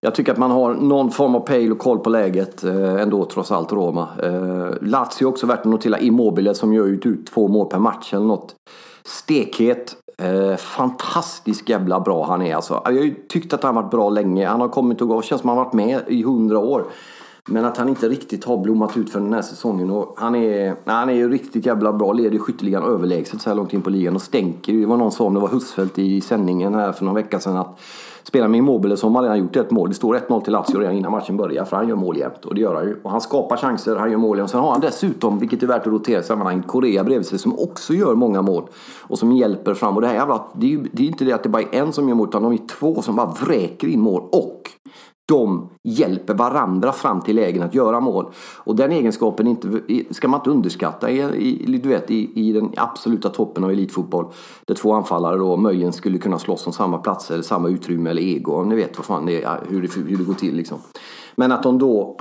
Jag 0.00 0.14
tycker 0.14 0.32
att 0.32 0.38
man 0.38 0.50
har 0.50 0.74
någon 0.74 1.10
form 1.10 1.34
av 1.34 1.40
pejl 1.40 1.72
och 1.72 1.78
koll 1.78 1.98
på 1.98 2.10
läget 2.10 2.64
eh, 2.64 3.02
ändå 3.02 3.24
trots 3.24 3.52
allt 3.52 3.72
Roma. 3.72 4.08
Eh, 4.22 4.70
Lazio 4.80 5.24
också 5.24 5.46
värt 5.46 5.58
att 5.58 5.64
notera 5.64 5.98
Immobile 5.98 6.54
som 6.54 6.74
gör 6.74 6.86
ut 6.86 7.26
två 7.26 7.48
mål 7.48 7.66
per 7.66 7.78
match 7.78 8.14
eller 8.14 8.26
något. 8.26 8.54
Stekhet. 9.04 9.96
Eh, 10.22 10.56
fantastiskt 10.56 11.68
jävla 11.68 12.00
bra 12.00 12.26
han 12.26 12.42
är 12.42 12.54
alltså. 12.54 12.82
Jag 12.84 12.92
har 12.92 13.04
ju 13.04 13.14
tyckt 13.28 13.52
att 13.52 13.62
han 13.62 13.74
varit 13.74 13.90
bra 13.90 14.10
länge. 14.10 14.46
Han 14.46 14.60
har 14.60 14.68
kommit 14.68 15.02
och 15.02 15.08
gått. 15.08 15.24
Känns 15.24 15.40
som 15.40 15.48
han 15.48 15.58
har 15.58 15.64
varit 15.64 15.74
med 15.74 16.00
i 16.08 16.22
hundra 16.22 16.58
år. 16.58 16.84
Men 17.50 17.64
att 17.64 17.76
han 17.76 17.88
inte 17.88 18.08
riktigt 18.08 18.44
har 18.44 18.58
blommat 18.58 18.96
ut 18.96 19.10
för 19.10 19.20
den 19.20 19.32
här 19.32 19.42
säsongen. 19.42 19.90
Och 19.90 20.14
han, 20.16 20.34
är, 20.34 20.76
han 20.84 21.08
är 21.08 21.14
ju 21.14 21.30
riktigt 21.30 21.66
jävla 21.66 21.92
bra. 21.92 22.12
Leder 22.12 22.38
skytteligan 22.38 22.82
överlägset 22.82 23.40
så 23.42 23.50
här 23.50 23.56
långt 23.56 23.72
in 23.72 23.82
på 23.82 23.90
ligan. 23.90 24.14
Och 24.14 24.22
stänker 24.22 24.72
ju. 24.72 24.80
Det 24.80 24.86
var 24.86 24.96
någon 24.96 25.12
som, 25.12 25.34
det 25.34 25.40
var 25.40 25.48
Husfeldt 25.48 25.98
i 25.98 26.20
sändningen 26.20 26.74
här 26.74 26.92
för 26.92 27.04
någon 27.04 27.14
vecka 27.14 27.40
sedan. 27.40 27.56
Att 27.56 27.80
Spelar 28.28 28.48
med 28.48 28.58
Immobile 28.58 28.96
som 28.96 29.14
har 29.14 29.22
redan 29.22 29.38
gjort 29.38 29.56
ett 29.56 29.70
mål. 29.70 29.88
Det 29.88 29.94
står 29.94 30.16
1-0 30.16 30.40
till 30.40 30.52
Lazio 30.52 30.78
redan 30.78 30.94
innan 30.94 31.12
matchen 31.12 31.36
börjar. 31.36 31.64
För 31.64 31.76
han 31.76 31.88
gör 31.88 31.96
mål 31.96 32.18
jämt. 32.18 32.44
Och 32.44 32.54
det 32.54 32.60
gör 32.60 32.74
han 32.74 32.84
ju. 32.84 33.00
Och 33.02 33.10
han 33.10 33.20
skapar 33.20 33.56
chanser, 33.56 33.96
han 33.96 34.10
gör 34.10 34.18
mål. 34.18 34.38
jämt. 34.38 34.50
sen 34.50 34.60
har 34.60 34.72
han 34.72 34.80
dessutom, 34.80 35.38
vilket 35.38 35.62
är 35.62 35.66
värt 35.66 35.80
att 35.80 35.86
rotera 35.86 36.20
i 36.20 36.22
sammanhanget, 36.22 36.66
Korea 36.66 37.04
bredvid 37.04 37.26
sig 37.26 37.38
som 37.38 37.58
också 37.58 37.94
gör 37.94 38.14
många 38.14 38.42
mål. 38.42 38.64
Och 39.00 39.18
som 39.18 39.32
hjälper 39.32 39.74
fram. 39.74 39.94
Och 39.94 40.00
det 40.00 40.06
här 40.06 40.14
jävla, 40.14 40.44
det 40.52 40.66
är 40.66 40.70
ju 40.70 40.88
det 40.92 41.02
är 41.02 41.06
inte 41.06 41.24
det 41.24 41.32
att 41.32 41.42
det 41.42 41.48
bara 41.48 41.62
är 41.62 41.68
en 41.80 41.92
som 41.92 42.08
gör 42.08 42.14
mål. 42.14 42.28
Utan 42.28 42.42
de 42.42 42.52
är 42.52 42.58
två 42.66 43.02
som 43.02 43.16
bara 43.16 43.34
vräker 43.40 43.88
in 43.88 44.00
mål. 44.00 44.22
Och 44.32 44.70
de 45.28 45.68
hjälper 45.82 46.34
varandra 46.34 46.92
fram 46.92 47.20
till 47.20 47.36
lägen 47.36 47.62
att 47.62 47.74
göra 47.74 48.00
mål. 48.00 48.32
Och 48.56 48.76
den 48.76 48.92
egenskapen 48.92 49.46
inte, 49.46 49.80
ska 50.10 50.28
man 50.28 50.40
inte 50.40 50.50
underskatta 50.50 51.10
i, 51.10 51.20
i, 51.20 51.78
du 51.78 51.88
vet, 51.88 52.10
i, 52.10 52.48
i 52.48 52.52
den 52.52 52.72
absoluta 52.76 53.28
toppen 53.28 53.64
av 53.64 53.70
elitfotboll. 53.70 54.26
Där 54.66 54.74
två 54.74 54.92
anfallare 54.92 55.36
då 55.36 55.56
möjligen 55.56 55.92
skulle 55.92 56.18
kunna 56.18 56.38
slåss 56.38 56.66
om 56.66 56.72
samma 56.72 56.98
platser, 56.98 57.34
eller 57.34 57.44
samma 57.44 57.68
utrymme 57.68 58.10
eller 58.10 58.22
ego. 58.22 58.64
Ni 58.64 58.76
vet 58.76 58.98
vad 58.98 59.06
fan 59.06 59.26
det 59.26 59.42
är, 59.42 59.60
hur, 59.68 59.82
det, 59.82 59.94
hur 59.94 60.18
det 60.18 60.24
går 60.24 60.34
till 60.34 60.56
liksom. 60.56 60.78
Men 61.36 61.52
att 61.52 61.62
de 61.62 61.78
då 61.78 62.16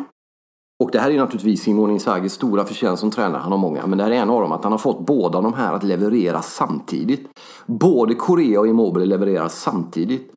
och 0.84 0.92
det 0.92 1.00
här 1.00 1.12
är 1.12 1.18
naturligtvis 1.18 1.62
Simon 1.62 1.92
Inzagis 1.92 2.34
stora 2.34 2.66
förtjänst 2.66 3.00
som 3.00 3.12
tränare. 3.12 3.42
Han 3.42 3.52
har 3.52 3.60
många. 3.60 3.88
Men 3.88 3.98
det 3.98 4.04
här 4.04 4.12
är 4.12 4.16
en 4.16 4.30
av 4.30 4.42
dem. 4.42 4.52
Att 4.52 4.64
han 4.64 4.72
har 4.72 4.80
fått 4.80 5.06
båda 5.06 5.42
de 5.42 5.54
här 5.54 5.74
att 5.74 5.84
leverera 5.84 6.42
samtidigt. 6.42 7.28
Både 7.66 8.16
Korea 8.16 8.60
och 8.60 8.68
Immobile 8.68 9.06
levererar 9.06 9.48
samtidigt. 9.48 10.32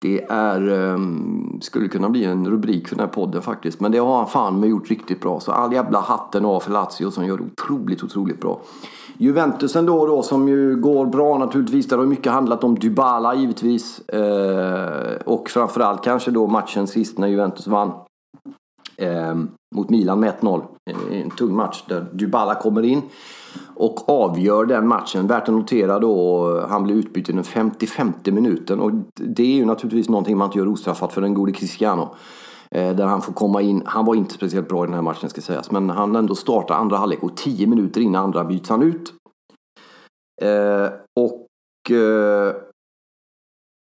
Det 0.00 0.24
är, 0.28 0.68
ehm, 0.68 1.58
skulle 1.60 1.88
kunna 1.88 2.08
bli 2.08 2.24
en 2.24 2.50
rubrik 2.50 2.88
för 2.88 2.96
den 2.96 3.04
här 3.04 3.12
podden 3.12 3.42
faktiskt. 3.42 3.80
Men 3.80 3.92
det 3.92 3.98
har 3.98 4.16
han 4.16 4.26
fan 4.26 4.60
med 4.60 4.68
gjort 4.68 4.90
riktigt 4.90 5.20
bra. 5.20 5.40
Så 5.40 5.52
all 5.52 5.72
jävla 5.72 6.00
hatten 6.00 6.44
av 6.44 6.60
för 6.60 6.72
Lazio 6.72 7.10
som 7.10 7.26
gör 7.26 7.36
det 7.36 7.44
otroligt, 7.44 8.02
otroligt 8.02 8.40
bra. 8.40 8.60
Juventus 9.18 9.76
ändå 9.76 10.06
då 10.06 10.22
som 10.22 10.48
ju 10.48 10.76
går 10.76 11.06
bra 11.06 11.38
naturligtvis. 11.38 11.88
Där 11.88 11.98
har 11.98 12.06
mycket 12.06 12.32
handlat 12.32 12.64
om 12.64 12.78
Dybala 12.78 13.34
givetvis. 13.34 14.08
Eh, 14.08 15.16
och 15.24 15.50
framförallt 15.50 16.04
kanske 16.04 16.30
då 16.30 16.46
matchen 16.46 16.86
sist 16.86 17.18
när 17.18 17.28
Juventus 17.28 17.66
vann. 17.66 17.92
Ehm, 18.96 19.48
mot 19.74 19.90
Milan 19.90 20.20
med 20.20 20.28
1-0. 20.28 20.62
En 21.10 21.30
tung 21.30 21.56
match 21.56 21.84
där 21.88 22.06
Dybala 22.12 22.54
kommer 22.54 22.82
in 22.82 23.02
och 23.74 24.08
avgör 24.08 24.64
den 24.64 24.88
matchen. 24.88 25.26
Värt 25.26 25.48
att 25.48 25.54
notera 25.54 25.98
då, 25.98 26.66
han 26.68 26.84
blir 26.84 26.94
utbytt 26.94 27.28
i 27.28 27.32
den 27.32 27.44
55 27.44 28.12
minuten 28.24 28.80
och 28.80 28.90
det 29.14 29.42
är 29.42 29.56
ju 29.56 29.64
naturligtvis 29.64 30.08
någonting 30.08 30.36
man 30.36 30.46
inte 30.46 30.58
gör 30.58 30.68
ostraffat 30.68 31.12
för 31.12 31.20
den 31.20 31.34
gode 31.34 31.52
Cristiano. 31.52 32.14
Eh, 32.70 32.96
där 32.96 33.06
han 33.06 33.22
får 33.22 33.32
komma 33.32 33.62
in, 33.62 33.82
han 33.86 34.04
var 34.04 34.14
inte 34.14 34.34
speciellt 34.34 34.68
bra 34.68 34.84
i 34.84 34.86
den 34.86 34.94
här 34.94 35.02
matchen 35.02 35.30
ska 35.30 35.40
sägas, 35.40 35.70
men 35.70 35.90
han 35.90 36.16
ändå 36.16 36.34
startar 36.34 36.74
andra 36.74 36.96
halvlek 36.96 37.22
och 37.22 37.36
10 37.36 37.66
minuter 37.66 38.00
innan 38.00 38.24
andra 38.24 38.44
byts 38.44 38.70
han 38.70 38.82
ut. 38.82 39.12
Eh, 40.42 40.90
och 41.20 41.90
eh, 41.90 42.54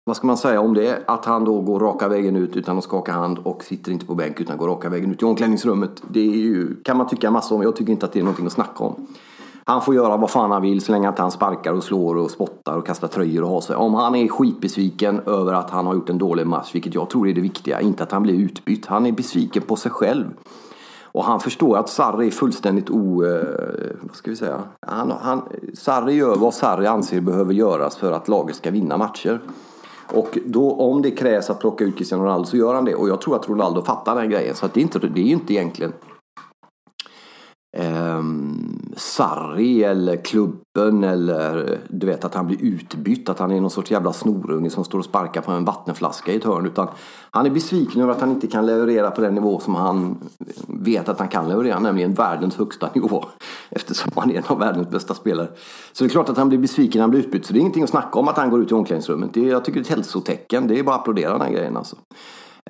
vad 0.04 0.16
ska 0.16 0.26
man 0.26 0.36
säga 0.36 0.60
om 0.60 0.74
det? 0.74 1.02
Att 1.06 1.24
han 1.24 1.44
då 1.44 1.60
går 1.60 1.80
raka 1.80 2.08
vägen 2.08 2.36
ut 2.36 2.56
utan 2.56 2.78
att 2.78 2.84
skaka 2.84 3.12
hand 3.12 3.38
och 3.38 3.64
sitter 3.64 3.92
inte 3.92 4.06
på 4.06 4.14
bänk 4.14 4.40
utan 4.40 4.56
går 4.56 4.68
raka 4.68 4.88
vägen 4.88 5.12
ut 5.12 5.22
i 5.22 5.24
omklädningsrummet. 5.24 6.02
Det 6.08 6.20
är 6.20 6.36
ju, 6.36 6.82
kan 6.82 6.96
man 6.96 7.08
tycka 7.08 7.30
massor 7.30 7.56
om. 7.56 7.62
Jag 7.62 7.76
tycker 7.76 7.92
inte 7.92 8.06
att 8.06 8.12
det 8.12 8.18
är 8.18 8.24
någonting 8.24 8.46
att 8.46 8.52
snacka 8.52 8.84
om. 8.84 9.06
Han 9.64 9.82
får 9.82 9.94
göra 9.94 10.16
vad 10.16 10.30
fan 10.30 10.50
han 10.50 10.62
vill 10.62 10.80
så 10.80 10.92
länge 10.92 11.08
att 11.08 11.18
han 11.18 11.30
sparkar 11.30 11.72
och 11.72 11.84
slår 11.84 12.16
och 12.16 12.30
spottar 12.30 12.76
och 12.76 12.86
kastar 12.86 13.08
tröjor 13.08 13.42
och 13.42 13.50
har 13.50 13.60
sig. 13.60 13.76
Om 13.76 13.94
han 13.94 14.14
är 14.14 14.28
skitbesviken 14.28 15.20
över 15.26 15.52
att 15.52 15.70
han 15.70 15.86
har 15.86 15.94
gjort 15.94 16.10
en 16.10 16.18
dålig 16.18 16.46
match, 16.46 16.74
vilket 16.74 16.94
jag 16.94 17.10
tror 17.10 17.28
är 17.28 17.34
det 17.34 17.40
viktiga, 17.40 17.80
inte 17.80 18.02
att 18.02 18.12
han 18.12 18.22
blir 18.22 18.34
utbytt. 18.34 18.86
Han 18.86 19.06
är 19.06 19.12
besviken 19.12 19.62
på 19.62 19.76
sig 19.76 19.90
själv. 19.90 20.26
Och 21.12 21.24
han 21.24 21.40
förstår 21.40 21.76
att 21.76 21.88
Sarri 21.88 22.26
är 22.26 22.30
fullständigt 22.30 22.90
o... 22.90 23.24
Eh, 23.24 23.44
vad 24.00 24.16
ska 24.16 24.30
vi 24.30 24.36
säga? 24.36 24.60
Han, 24.86 25.12
han, 25.20 25.42
Sarri 25.74 26.14
gör 26.14 26.36
vad 26.36 26.54
Sarri 26.54 26.86
anser 26.86 27.20
behöver 27.20 27.54
göras 27.54 27.96
för 27.96 28.12
att 28.12 28.28
laget 28.28 28.56
ska 28.56 28.70
vinna 28.70 28.96
matcher. 28.96 29.40
Och 30.12 30.38
då, 30.46 30.72
om 30.72 31.02
det 31.02 31.10
krävs 31.10 31.50
att 31.50 31.60
plocka 31.60 31.84
ut 31.84 31.98
Cristiano 31.98 32.24
Ronaldo 32.24 32.46
så 32.46 32.56
gör 32.56 32.74
han 32.74 32.84
det. 32.84 32.94
Och 32.94 33.08
jag 33.08 33.20
tror 33.20 33.36
att 33.36 33.48
Ronaldo 33.48 33.82
fattar 33.82 34.14
den 34.14 34.30
grejen. 34.30 34.54
Så 34.54 34.68
det 34.72 34.80
är 34.80 34.82
inte, 34.82 34.98
det 34.98 35.20
är 35.20 35.24
inte 35.24 35.54
egentligen 35.54 35.92
eh, 37.76 38.22
Sarri 38.96 39.84
eller 39.84 40.16
klubben 40.16 41.04
eller 41.04 41.78
du 41.88 42.06
vet 42.06 42.24
att 42.24 42.34
han 42.34 42.46
blir 42.46 42.62
utbytt. 42.62 43.28
Att 43.28 43.38
han 43.38 43.50
är 43.50 43.60
någon 43.60 43.70
sorts 43.70 43.90
jävla 43.90 44.12
snorunge 44.12 44.70
som 44.70 44.84
står 44.84 44.98
och 44.98 45.04
sparkar 45.04 45.40
på 45.40 45.52
en 45.52 45.64
vattenflaska 45.64 46.32
i 46.32 46.36
ett 46.36 46.44
hörn. 46.44 46.66
Utan 46.66 46.88
han 47.30 47.46
är 47.46 47.50
besviken 47.50 48.02
över 48.02 48.12
att 48.12 48.20
han 48.20 48.30
inte 48.30 48.46
kan 48.46 48.66
leverera 48.66 49.10
på 49.10 49.20
den 49.20 49.34
nivå 49.34 49.60
som 49.60 49.74
han 49.74 50.18
vet 50.66 51.08
att 51.08 51.18
han 51.18 51.28
kan 51.28 51.48
leverera. 51.48 51.78
Nämligen 51.78 52.14
världens 52.14 52.56
högsta 52.56 52.88
nivå. 52.94 53.24
Eftersom 53.70 54.12
han 54.14 54.30
är 54.30 54.36
en 54.36 54.44
av 54.46 54.58
världens 54.58 54.90
bästa 54.90 55.14
spelare. 55.14 55.48
Så 55.92 56.04
det 56.04 56.08
är 56.08 56.10
klart 56.10 56.28
att 56.28 56.36
han 56.36 56.48
blir 56.48 56.58
besviken 56.58 56.98
när 56.98 57.02
han 57.02 57.10
blir 57.10 57.20
utbytt. 57.20 57.46
Så 57.46 57.52
det 57.52 57.58
är 57.58 57.60
ingenting 57.60 57.82
att 57.82 57.90
snacka 57.90 58.18
om 58.18 58.28
att 58.28 58.36
han 58.36 58.50
går 58.50 58.62
ut 58.62 58.70
i 58.70 58.74
omklädningsrummet. 58.74 59.34
Det 59.34 59.40
är, 59.40 59.50
jag 59.50 59.64
tycker 59.64 59.80
det 59.80 59.82
är 59.82 59.90
ett 59.90 59.96
hälsotecken. 59.96 60.66
Det 60.68 60.78
är 60.78 60.82
bara 60.82 60.94
att 60.94 61.00
applådera 61.00 61.32
den 61.32 61.40
här 61.40 61.50
grejen 61.50 61.76
alltså. 61.76 61.96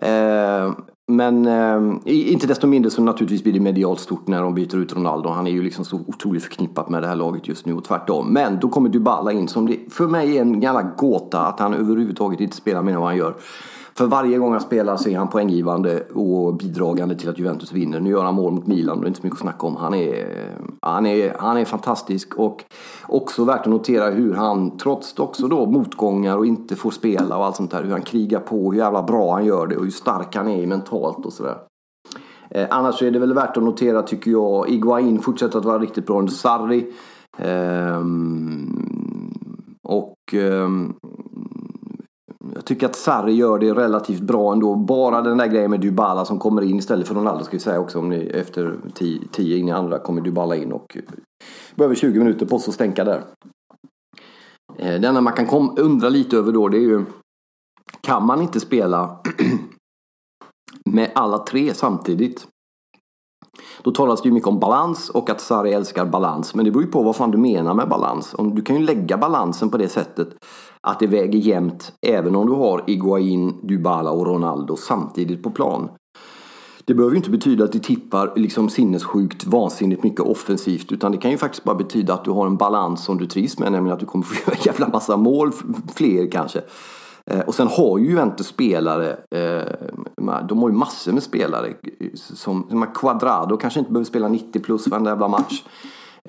Eh, 0.00 0.72
men 1.16 1.46
eh, 1.46 1.98
inte 2.04 2.46
desto 2.46 2.66
mindre 2.66 2.90
så 2.90 3.02
naturligtvis 3.02 3.42
blir 3.42 3.52
det 3.52 3.60
medialt 3.60 4.00
stort 4.00 4.26
när 4.26 4.42
de 4.42 4.54
byter 4.54 4.76
ut 4.76 4.92
Ronaldo. 4.92 5.28
Han 5.28 5.46
är 5.46 5.50
ju 5.50 5.62
liksom 5.62 5.84
så 5.84 6.00
otroligt 6.06 6.42
förknippat 6.42 6.88
med 6.88 7.02
det 7.02 7.08
här 7.08 7.16
laget 7.16 7.48
just 7.48 7.66
nu 7.66 7.74
och 7.74 7.84
tvärtom. 7.84 8.32
Men 8.32 8.58
då 8.60 8.68
kommer 8.68 8.88
Dybala 8.88 9.32
in 9.32 9.48
som 9.48 9.66
det, 9.66 9.78
för 9.92 10.06
mig 10.06 10.36
är 10.36 10.42
en 10.42 10.60
jävla 10.60 10.82
gåta 10.82 11.40
att 11.40 11.60
han 11.60 11.74
överhuvudtaget 11.74 12.40
inte 12.40 12.56
spelar 12.56 12.82
mer 12.82 12.92
än 12.92 13.00
vad 13.00 13.08
han 13.08 13.16
gör. 13.16 13.34
För 13.94 14.06
varje 14.06 14.38
gång 14.38 14.52
han 14.52 14.60
spelar 14.60 14.96
så 14.96 15.08
är 15.08 15.18
han 15.18 15.28
poänggivande 15.28 16.00
och 16.00 16.54
bidragande 16.54 17.14
till 17.14 17.28
att 17.28 17.38
Juventus 17.38 17.72
vinner. 17.72 18.00
Nu 18.00 18.10
gör 18.10 18.24
han 18.24 18.34
mål 18.34 18.52
mot 18.52 18.66
Milan, 18.66 19.00
det 19.00 19.06
är 19.06 19.08
inte 19.08 19.20
så 19.20 19.26
mycket 19.26 19.36
att 19.36 19.42
snacka 19.42 19.66
om. 19.66 19.76
Han 19.76 19.94
är, 19.94 20.26
han 20.80 21.06
är, 21.06 21.36
han 21.38 21.56
är 21.56 21.64
fantastisk 21.64 22.34
och 22.34 22.64
också 23.08 23.44
värt 23.44 23.60
att 23.60 23.66
notera 23.66 24.10
hur 24.10 24.34
han, 24.34 24.78
trots 24.78 25.18
också 25.18 25.48
då 25.48 25.66
motgångar 25.66 26.36
och 26.36 26.46
inte 26.46 26.76
får 26.76 26.90
spela 26.90 27.36
och 27.36 27.44
allt 27.44 27.56
sånt 27.56 27.70
där, 27.70 27.84
hur 27.84 27.90
han 27.90 28.02
krigar 28.02 28.40
på, 28.40 28.72
hur 28.72 28.78
jävla 28.78 29.02
bra 29.02 29.32
han 29.32 29.44
gör 29.44 29.66
det 29.66 29.76
och 29.76 29.84
hur 29.84 29.90
stark 29.90 30.36
han 30.36 30.48
är 30.48 30.66
mentalt 30.66 31.26
och 31.26 31.32
sådär. 31.32 31.56
Eh, 32.50 32.66
annars 32.70 33.02
är 33.02 33.10
det 33.10 33.18
väl 33.18 33.34
värt 33.34 33.56
att 33.56 33.62
notera 33.62 34.02
tycker 34.02 34.30
jag, 34.30 34.68
Iguain 34.68 35.18
fortsätter 35.18 35.58
att 35.58 35.64
vara 35.64 35.78
riktigt 35.78 36.06
bra 36.06 36.18
under 36.18 36.32
Sarri. 36.32 36.92
Eh, 37.38 38.00
och 39.82 40.34
eh, 40.34 40.68
jag 42.62 42.66
tycker 42.66 42.86
att 42.86 42.96
Sarri 42.96 43.32
gör 43.32 43.58
det 43.58 43.74
relativt 43.74 44.20
bra 44.20 44.52
ändå. 44.52 44.74
Bara 44.74 45.22
den 45.22 45.38
där 45.38 45.46
grejen 45.46 45.70
med 45.70 45.80
Dybala 45.80 46.24
som 46.24 46.38
kommer 46.38 46.62
in 46.62 46.78
istället 46.78 47.08
för 47.08 47.14
Ronaldo 47.14 47.44
ska 47.44 47.56
vi 47.56 47.60
säga 47.60 47.80
också. 47.80 47.98
Om 47.98 48.08
ni, 48.08 48.26
efter 48.26 48.76
10 49.32 49.56
in 49.56 49.68
i 49.68 49.72
andra 49.72 49.98
kommer 49.98 50.20
Dybala 50.20 50.56
in 50.56 50.72
och 50.72 50.98
behöver 51.74 51.94
20 51.94 52.18
minuter 52.18 52.46
på 52.46 52.58
sig 52.58 52.70
att 52.70 52.74
stänka 52.74 53.04
där. 53.04 53.24
Eh, 54.76 55.00
det 55.00 55.08
enda 55.08 55.20
man 55.20 55.32
kan 55.32 55.46
kom, 55.46 55.74
undra 55.78 56.08
lite 56.08 56.36
över 56.36 56.52
då 56.52 56.68
det 56.68 56.76
är 56.76 56.80
ju 56.80 57.04
Kan 58.00 58.26
man 58.26 58.42
inte 58.42 58.60
spela 58.60 59.16
med 60.90 61.10
alla 61.14 61.38
tre 61.38 61.74
samtidigt? 61.74 62.46
Då 63.82 63.90
talas 63.90 64.22
det 64.22 64.28
ju 64.28 64.34
mycket 64.34 64.48
om 64.48 64.60
balans 64.60 65.10
och 65.10 65.30
att 65.30 65.40
Sarri 65.40 65.72
älskar 65.72 66.06
balans. 66.06 66.54
Men 66.54 66.64
det 66.64 66.70
beror 66.70 66.84
ju 66.84 66.90
på 66.90 67.02
vad 67.02 67.16
fan 67.16 67.30
du 67.30 67.38
menar 67.38 67.74
med 67.74 67.88
balans. 67.88 68.34
Du 68.54 68.62
kan 68.62 68.76
ju 68.76 68.82
lägga 68.82 69.18
balansen 69.18 69.70
på 69.70 69.76
det 69.76 69.88
sättet 69.88 70.28
att 70.82 71.00
det 71.00 71.06
väger 71.06 71.38
jämnt 71.38 71.92
även 72.06 72.36
om 72.36 72.46
du 72.46 72.52
har 72.52 72.84
Iguain, 72.86 73.54
Dybala 73.62 74.10
och 74.10 74.26
Ronaldo 74.26 74.76
samtidigt 74.76 75.42
på 75.42 75.50
plan. 75.50 75.88
Det 76.84 76.94
behöver 76.94 77.14
ju 77.14 77.16
inte 77.16 77.30
betyda 77.30 77.64
att 77.64 77.72
du 77.72 77.78
tippar 77.78 78.32
liksom 78.36 78.68
sinnessjukt 78.68 79.46
vansinnigt 79.46 80.02
mycket 80.02 80.20
offensivt 80.20 80.92
utan 80.92 81.12
det 81.12 81.18
kan 81.18 81.30
ju 81.30 81.38
faktiskt 81.38 81.64
bara 81.64 81.76
betyda 81.76 82.14
att 82.14 82.24
du 82.24 82.30
har 82.30 82.46
en 82.46 82.56
balans 82.56 83.04
som 83.04 83.18
du 83.18 83.26
trivs 83.26 83.58
med, 83.58 83.72
nämligen 83.72 83.94
att 83.94 84.00
du 84.00 84.06
kommer 84.06 84.24
få 84.24 84.34
göra 84.46 84.56
en 84.56 84.62
jävla 84.64 84.88
massa 84.88 85.16
mål, 85.16 85.52
fler 85.94 86.30
kanske. 86.30 86.62
Eh, 87.26 87.40
och 87.40 87.54
sen 87.54 87.68
har 87.68 87.98
ju 87.98 88.08
Juventus 88.08 88.46
spelare, 88.46 89.10
eh, 89.10 89.72
de 90.48 90.58
har 90.62 90.68
ju 90.68 90.74
massor 90.74 91.12
med 91.12 91.22
spelare 91.22 91.68
eh, 91.68 92.06
som, 92.14 92.66
som 92.70 92.86
Quadrado 92.94 93.56
kanske 93.56 93.80
inte 93.80 93.92
behöver 93.92 94.04
spela 94.04 94.28
90 94.28 94.62
plus 94.62 94.88
varenda 94.88 95.10
jävla 95.10 95.28
match. 95.28 95.62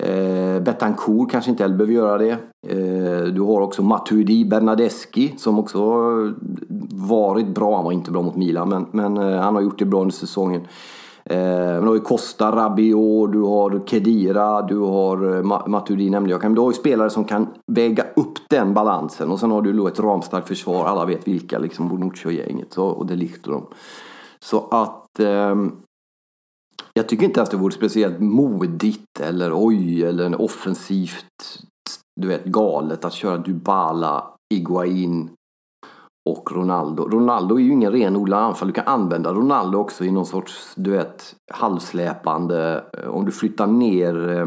Eh, 0.00 0.60
Betancourt 0.60 1.30
kanske 1.30 1.50
inte 1.50 1.62
heller 1.62 1.76
behöver 1.76 1.94
göra 1.94 2.18
det. 2.18 2.30
Eh, 2.68 3.24
du 3.24 3.40
har 3.40 3.60
också 3.60 3.82
Matuidi 3.82 4.44
Bernadeschi 4.44 5.34
som 5.36 5.58
också 5.58 5.80
varit 7.08 7.48
bra. 7.48 7.76
Han 7.76 7.84
var 7.84 7.92
inte 7.92 8.10
bra 8.10 8.22
mot 8.22 8.36
Milan 8.36 8.68
men, 8.68 8.86
men 8.90 9.16
eh, 9.16 9.40
han 9.40 9.54
har 9.54 9.62
gjort 9.62 9.78
det 9.78 9.84
bra 9.84 10.00
under 10.00 10.14
säsongen. 10.14 10.60
Eh, 11.24 11.36
men 11.36 11.80
du 11.80 11.86
har 11.86 11.94
ju 11.94 12.00
Costa, 12.00 12.56
Rabiot, 12.56 13.32
du 13.32 13.40
har 13.40 13.86
Kedira, 13.86 14.62
du 14.62 14.78
har 14.78 15.36
eh, 15.36 15.42
Matuidi 15.66 16.10
nämnde 16.10 16.30
jag. 16.30 16.42
Men 16.42 16.54
du 16.54 16.60
har 16.60 16.70
ju 16.70 16.74
spelare 16.74 17.10
som 17.10 17.24
kan 17.24 17.46
väga 17.66 18.04
upp 18.16 18.38
den 18.50 18.74
balansen. 18.74 19.30
Och 19.30 19.40
sen 19.40 19.50
har 19.50 19.62
du 19.62 19.72
då 19.72 19.88
ett 19.88 20.00
ramstarkt 20.00 20.48
försvar. 20.48 20.84
Alla 20.84 21.04
vet 21.04 21.28
vilka, 21.28 21.58
liksom 21.58 21.88
Bonucci 21.88 22.28
och 22.28 22.32
gänget. 22.32 22.76
och 22.76 23.06
det 23.06 23.28
och 23.46 23.52
dem. 23.52 23.66
Så 24.40 24.68
att 24.70 25.20
eh, 25.20 25.54
jag 26.94 27.08
tycker 27.08 27.24
inte 27.24 27.40
ens 27.40 27.50
det 27.50 27.56
vore 27.56 27.72
speciellt 27.72 28.20
modigt 28.20 29.20
eller 29.20 29.52
oj 29.54 30.04
eller 30.04 30.40
offensivt 30.40 31.64
du 32.20 32.28
vet, 32.28 32.44
galet 32.44 33.04
att 33.04 33.12
köra 33.12 33.38
Dybala, 33.38 34.24
Iguain 34.54 35.30
och 36.30 36.52
Ronaldo. 36.52 37.08
Ronaldo 37.08 37.58
är 37.58 37.62
ju 37.62 37.72
ingen 37.72 37.92
renodlad 37.92 38.42
anfall. 38.42 38.68
Du 38.68 38.74
kan 38.74 38.86
använda 38.86 39.32
Ronaldo 39.32 39.78
också 39.78 40.04
i 40.04 40.10
någon 40.10 40.26
sorts, 40.26 40.72
du 40.76 40.90
vet, 40.90 41.36
halvsläpande. 41.52 42.84
Eh, 42.98 43.08
om 43.08 43.24
du 43.24 43.32
flyttar 43.32 43.66
ner 43.66 44.28
eh, 44.28 44.46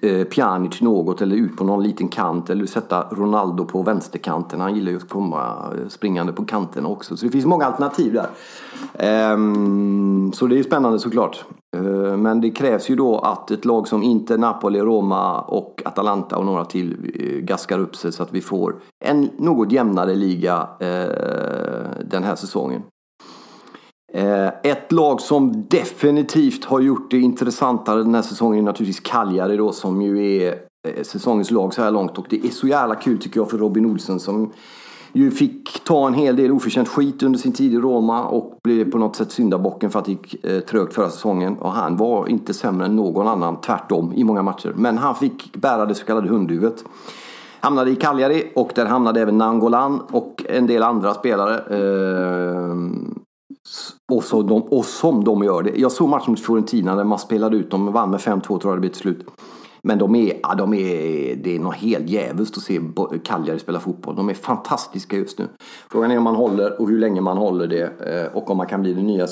Eh, 0.00 0.24
Pjanic 0.24 0.80
något 0.80 1.22
eller 1.22 1.36
ut 1.36 1.56
på 1.56 1.64
någon 1.64 1.82
liten 1.82 2.08
kant 2.08 2.50
eller 2.50 2.66
sätta 2.66 3.02
Ronaldo 3.10 3.64
på 3.64 3.82
vänsterkanten. 3.82 4.60
Han 4.60 4.74
gillar 4.74 4.90
ju 4.90 4.96
att 4.96 5.08
komma 5.08 5.72
eh, 5.72 5.88
springande 5.88 6.32
på 6.32 6.44
kanten 6.44 6.86
också. 6.86 7.16
Så 7.16 7.26
det 7.26 7.32
finns 7.32 7.46
många 7.46 7.64
alternativ 7.64 8.12
där. 8.12 8.28
Ehm, 8.98 10.32
så 10.34 10.46
det 10.46 10.58
är 10.58 10.62
spännande 10.62 10.98
såklart. 10.98 11.44
Eh, 11.76 12.16
men 12.16 12.40
det 12.40 12.50
krävs 12.50 12.90
ju 12.90 12.96
då 12.96 13.18
att 13.18 13.50
ett 13.50 13.64
lag 13.64 13.88
som 13.88 14.02
Inter, 14.02 14.38
Napoli, 14.38 14.80
Roma 14.80 15.40
och 15.40 15.82
Atalanta 15.84 16.36
och 16.36 16.46
några 16.46 16.64
till 16.64 16.96
gaskar 17.42 17.78
upp 17.78 17.96
sig 17.96 18.12
så 18.12 18.22
att 18.22 18.32
vi 18.32 18.40
får 18.40 18.74
en 19.04 19.30
något 19.38 19.72
jämnare 19.72 20.14
liga 20.14 20.68
den 22.10 22.24
här 22.24 22.34
säsongen. 22.34 22.82
Eh, 24.16 24.48
ett 24.62 24.92
lag 24.92 25.20
som 25.20 25.64
definitivt 25.68 26.64
har 26.64 26.80
gjort 26.80 27.10
det 27.10 27.18
intressantare 27.18 28.02
den 28.02 28.14
här 28.14 28.22
säsongen 28.22 28.58
är 28.58 28.62
naturligtvis 28.62 29.00
Cagliari 29.00 29.56
då 29.56 29.72
som 29.72 30.02
ju 30.02 30.42
är 30.42 30.54
eh, 30.88 31.02
säsongens 31.02 31.50
lag 31.50 31.74
så 31.74 31.82
här 31.82 31.90
långt. 31.90 32.18
Och 32.18 32.26
det 32.30 32.46
är 32.46 32.50
så 32.50 32.68
jävla 32.68 32.94
kul 32.94 33.18
tycker 33.18 33.40
jag 33.40 33.50
för 33.50 33.58
Robin 33.58 33.86
Olsen 33.86 34.20
som 34.20 34.52
ju 35.12 35.30
fick 35.30 35.84
ta 35.84 36.06
en 36.06 36.14
hel 36.14 36.36
del 36.36 36.52
oförtjänt 36.52 36.88
skit 36.88 37.22
under 37.22 37.38
sin 37.38 37.52
tid 37.52 37.74
i 37.74 37.76
Roma 37.76 38.24
och 38.24 38.58
blev 38.64 38.90
på 38.90 38.98
något 38.98 39.16
sätt 39.16 39.32
syndabocken 39.32 39.90
för 39.90 39.98
att 39.98 40.04
det 40.04 40.10
gick 40.10 40.44
eh, 40.44 40.60
trögt 40.60 40.94
förra 40.94 41.10
säsongen. 41.10 41.56
Och 41.58 41.72
han 41.72 41.96
var 41.96 42.28
inte 42.28 42.54
sämre 42.54 42.86
än 42.86 42.96
någon 42.96 43.28
annan, 43.28 43.60
tvärtom, 43.60 44.12
i 44.12 44.24
många 44.24 44.42
matcher. 44.42 44.72
Men 44.76 44.98
han 44.98 45.14
fick 45.14 45.56
bära 45.56 45.86
det 45.86 45.94
så 45.94 46.06
kallade 46.06 46.28
hundhuvudet. 46.28 46.84
Hamnade 47.60 47.90
i 47.90 47.96
Cagliari 47.96 48.52
och 48.54 48.70
där 48.74 48.86
hamnade 48.86 49.20
även 49.20 49.38
Nangolan 49.38 50.00
och 50.00 50.44
en 50.48 50.66
del 50.66 50.82
andra 50.82 51.14
spelare. 51.14 51.58
Ehm, 51.58 53.25
och, 54.12 54.24
så 54.24 54.42
de, 54.42 54.62
och 54.62 54.84
som 54.84 55.24
de 55.24 55.42
gör 55.42 55.62
det. 55.62 55.72
Jag 55.76 55.92
såg 55.92 56.08
matchen 56.08 56.30
mot 56.30 56.40
Fiorentina 56.40 56.94
när 56.94 57.04
man 57.04 57.18
spelade 57.18 57.56
ut 57.56 57.70
dem. 57.70 57.92
Vann 57.92 58.10
med 58.10 58.20
5-2 58.20 58.40
tror 58.42 58.60
jag 58.64 58.76
det 58.76 58.80
blev 58.80 58.90
till 58.90 59.00
slut. 59.00 59.26
Men 59.82 59.98
de 59.98 60.14
är, 60.14 60.40
ja, 60.42 60.54
de 60.54 60.74
är, 60.74 61.36
det 61.36 61.56
är 61.56 61.58
något 61.58 61.74
helt 61.74 62.08
jävligt 62.08 62.56
att 62.56 62.62
se 62.62 62.80
Cagliari 63.24 63.58
spela 63.58 63.80
fotboll. 63.80 64.16
De 64.16 64.28
är 64.28 64.34
fantastiska 64.34 65.16
just 65.16 65.38
nu. 65.38 65.48
Frågan 65.90 66.10
är 66.10 66.18
om 66.18 66.24
man 66.24 66.34
håller 66.34 66.80
och 66.80 66.88
hur 66.88 66.98
länge 66.98 67.20
man 67.20 67.36
håller 67.36 67.66
det. 67.66 68.00
Eh, 68.00 68.36
och 68.36 68.50
om 68.50 68.56
man 68.56 68.66
kan 68.66 68.82
bli 68.82 68.94
den 68.94 69.06
nya 69.06 69.26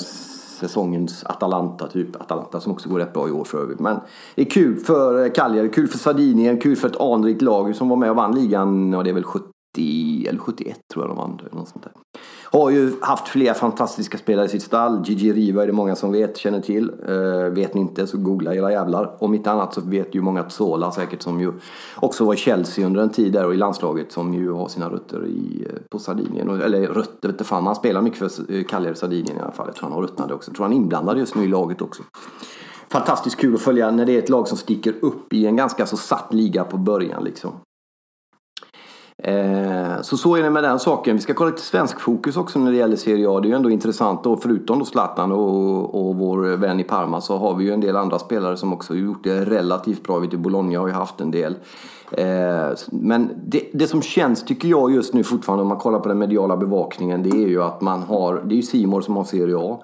säsongens 0.59 1.23
Atalanta, 1.23 1.87
typ 1.87 2.21
Atalanta 2.21 2.59
som 2.59 2.71
också 2.71 2.89
går 2.89 2.99
rätt 2.99 3.13
bra 3.13 3.27
i 3.27 3.31
år 3.31 3.43
för 3.43 3.61
övrigt. 3.61 3.79
Men 3.79 3.99
det 4.35 4.41
är 4.41 4.49
kul 4.49 4.75
för 4.75 5.25
eh, 5.25 5.31
Cagliari, 5.31 5.69
kul 5.69 5.87
för 5.87 5.97
Sardinien, 5.97 6.59
kul 6.59 6.75
för 6.75 6.87
ett 6.87 7.01
anrikt 7.01 7.41
lag 7.41 7.75
som 7.75 7.89
var 7.89 7.95
med 7.95 8.09
och 8.09 8.15
vann 8.15 8.35
ligan, 8.35 8.93
ja 8.93 9.03
det 9.03 9.09
är 9.09 9.13
väl 9.13 9.23
70 9.23 9.54
eller 10.27 10.39
71 10.39 10.77
tror 10.93 11.05
jag 11.05 11.09
de 11.09 11.17
vann. 11.17 11.39
eller 11.39 11.55
Något 11.55 11.67
sånt 11.67 11.83
där. 11.83 11.91
Har 12.43 12.69
ju 12.69 12.93
haft 13.01 13.27
flera 13.27 13.53
fantastiska 13.53 14.17
spelare 14.17 14.45
i 14.45 14.49
sitt 14.49 14.63
stall. 14.63 15.03
Gigi 15.05 15.33
Riva 15.33 15.63
är 15.63 15.67
det 15.67 15.73
många 15.73 15.95
som 15.95 16.11
vet, 16.11 16.37
känner 16.37 16.61
till. 16.61 16.91
Eh, 17.07 17.53
vet 17.53 17.73
ni 17.73 17.81
inte 17.81 18.07
så 18.07 18.17
googla 18.17 18.55
era 18.55 18.71
jävlar. 18.71 19.15
Om 19.19 19.33
inte 19.33 19.51
annat 19.51 19.73
så 19.73 19.81
vet 19.81 20.15
ju 20.15 20.21
många 20.21 20.49
Zola 20.49 20.91
säkert 20.91 21.21
som 21.21 21.39
ju 21.39 21.51
också 21.95 22.25
var 22.25 22.33
i 22.33 22.37
Chelsea 22.37 22.85
under 22.85 23.01
en 23.01 23.09
tid 23.09 23.33
där 23.33 23.45
och 23.45 23.53
i 23.53 23.57
landslaget 23.57 24.11
som 24.11 24.33
ju 24.33 24.51
har 24.51 24.67
sina 24.67 24.89
rötter 24.89 25.25
i, 25.25 25.67
eh, 25.69 25.81
på 25.91 25.99
Sardinien. 25.99 26.61
Eller 26.61 26.87
rötter 26.87 27.29
vet 27.29 27.43
fan, 27.43 27.65
han 27.65 27.75
spelar 27.75 28.01
mycket 28.01 28.19
för 28.19 28.53
eh, 28.53 28.63
Cagliari 28.63 28.95
Sardinien 28.95 29.37
i 29.37 29.41
alla 29.41 29.51
fall. 29.51 29.67
Jag 29.67 29.75
tror 29.75 29.89
han 29.89 29.95
har 29.95 30.03
ruttnade 30.03 30.33
också. 30.33 30.51
Jag 30.51 30.55
tror 30.55 30.65
han 30.65 30.73
är 30.73 30.77
inblandad 30.77 31.17
just 31.17 31.35
nu 31.35 31.43
i 31.43 31.47
laget 31.47 31.81
också. 31.81 32.03
Fantastiskt 32.89 33.37
kul 33.37 33.55
att 33.55 33.61
följa 33.61 33.91
när 33.91 34.05
det 34.05 34.15
är 34.15 34.19
ett 34.19 34.29
lag 34.29 34.47
som 34.47 34.57
sticker 34.57 34.95
upp 35.01 35.33
i 35.33 35.45
en 35.45 35.55
ganska 35.55 35.85
så 35.85 35.97
satt 35.97 36.33
liga 36.33 36.63
på 36.63 36.77
början 36.77 37.23
liksom. 37.23 37.51
Eh, 39.23 40.01
Så 40.01 40.17
så 40.17 40.35
är 40.35 40.43
det 40.43 40.49
med 40.49 40.63
den 40.63 40.79
saken. 40.79 41.15
Vi 41.15 41.21
ska 41.21 41.33
kolla 41.33 41.49
lite 41.49 41.61
svensk 41.61 41.99
fokus 41.99 42.37
också 42.37 42.59
när 42.59 42.71
det 42.71 42.77
gäller 42.77 42.95
Serie 42.95 43.29
A. 43.29 43.39
Det 43.39 43.47
är 43.47 43.49
ju 43.49 43.55
ändå 43.55 43.69
intressant. 43.69 44.25
Och 44.25 44.41
förutom 44.41 44.79
då 44.79 44.85
Zlatan 44.85 45.31
och, 45.31 46.07
och 46.07 46.15
vår 46.15 46.37
vän 46.57 46.79
i 46.79 46.83
Parma 46.83 47.21
så 47.21 47.37
har 47.37 47.55
vi 47.55 47.65
ju 47.65 47.73
en 47.73 47.81
del 47.81 47.95
andra 47.95 48.19
spelare 48.19 48.57
som 48.57 48.73
också 48.73 48.93
har 48.93 48.97
gjort 48.97 49.23
det 49.23 49.45
relativt 49.45 50.03
bra. 50.03 50.19
Vi 50.19 50.27
vet, 50.27 50.39
Bologna 50.39 50.79
har 50.79 50.87
ju 50.87 50.93
haft 50.93 51.21
en 51.21 51.31
del. 51.31 51.55
Eh, 52.11 52.71
Men 52.91 53.29
det, 53.45 53.69
det 53.73 53.87
som 53.87 54.01
känns 54.01 54.45
tycker 54.45 54.67
jag 54.67 54.91
just 54.91 55.13
nu 55.13 55.23
fortfarande 55.23 55.61
om 55.61 55.67
man 55.67 55.77
kollar 55.77 55.99
på 55.99 56.07
den 56.07 56.17
mediala 56.17 56.57
bevakningen 56.57 57.23
det 57.23 57.29
är 57.29 57.47
ju 57.47 57.63
att 57.63 57.81
man 57.81 58.01
har, 58.03 58.41
det 58.45 58.55
är 58.55 58.57
ju 58.57 58.61
Simor 58.61 59.01
som 59.01 59.15
har 59.17 59.23
Serie 59.23 59.57
A. 59.57 59.79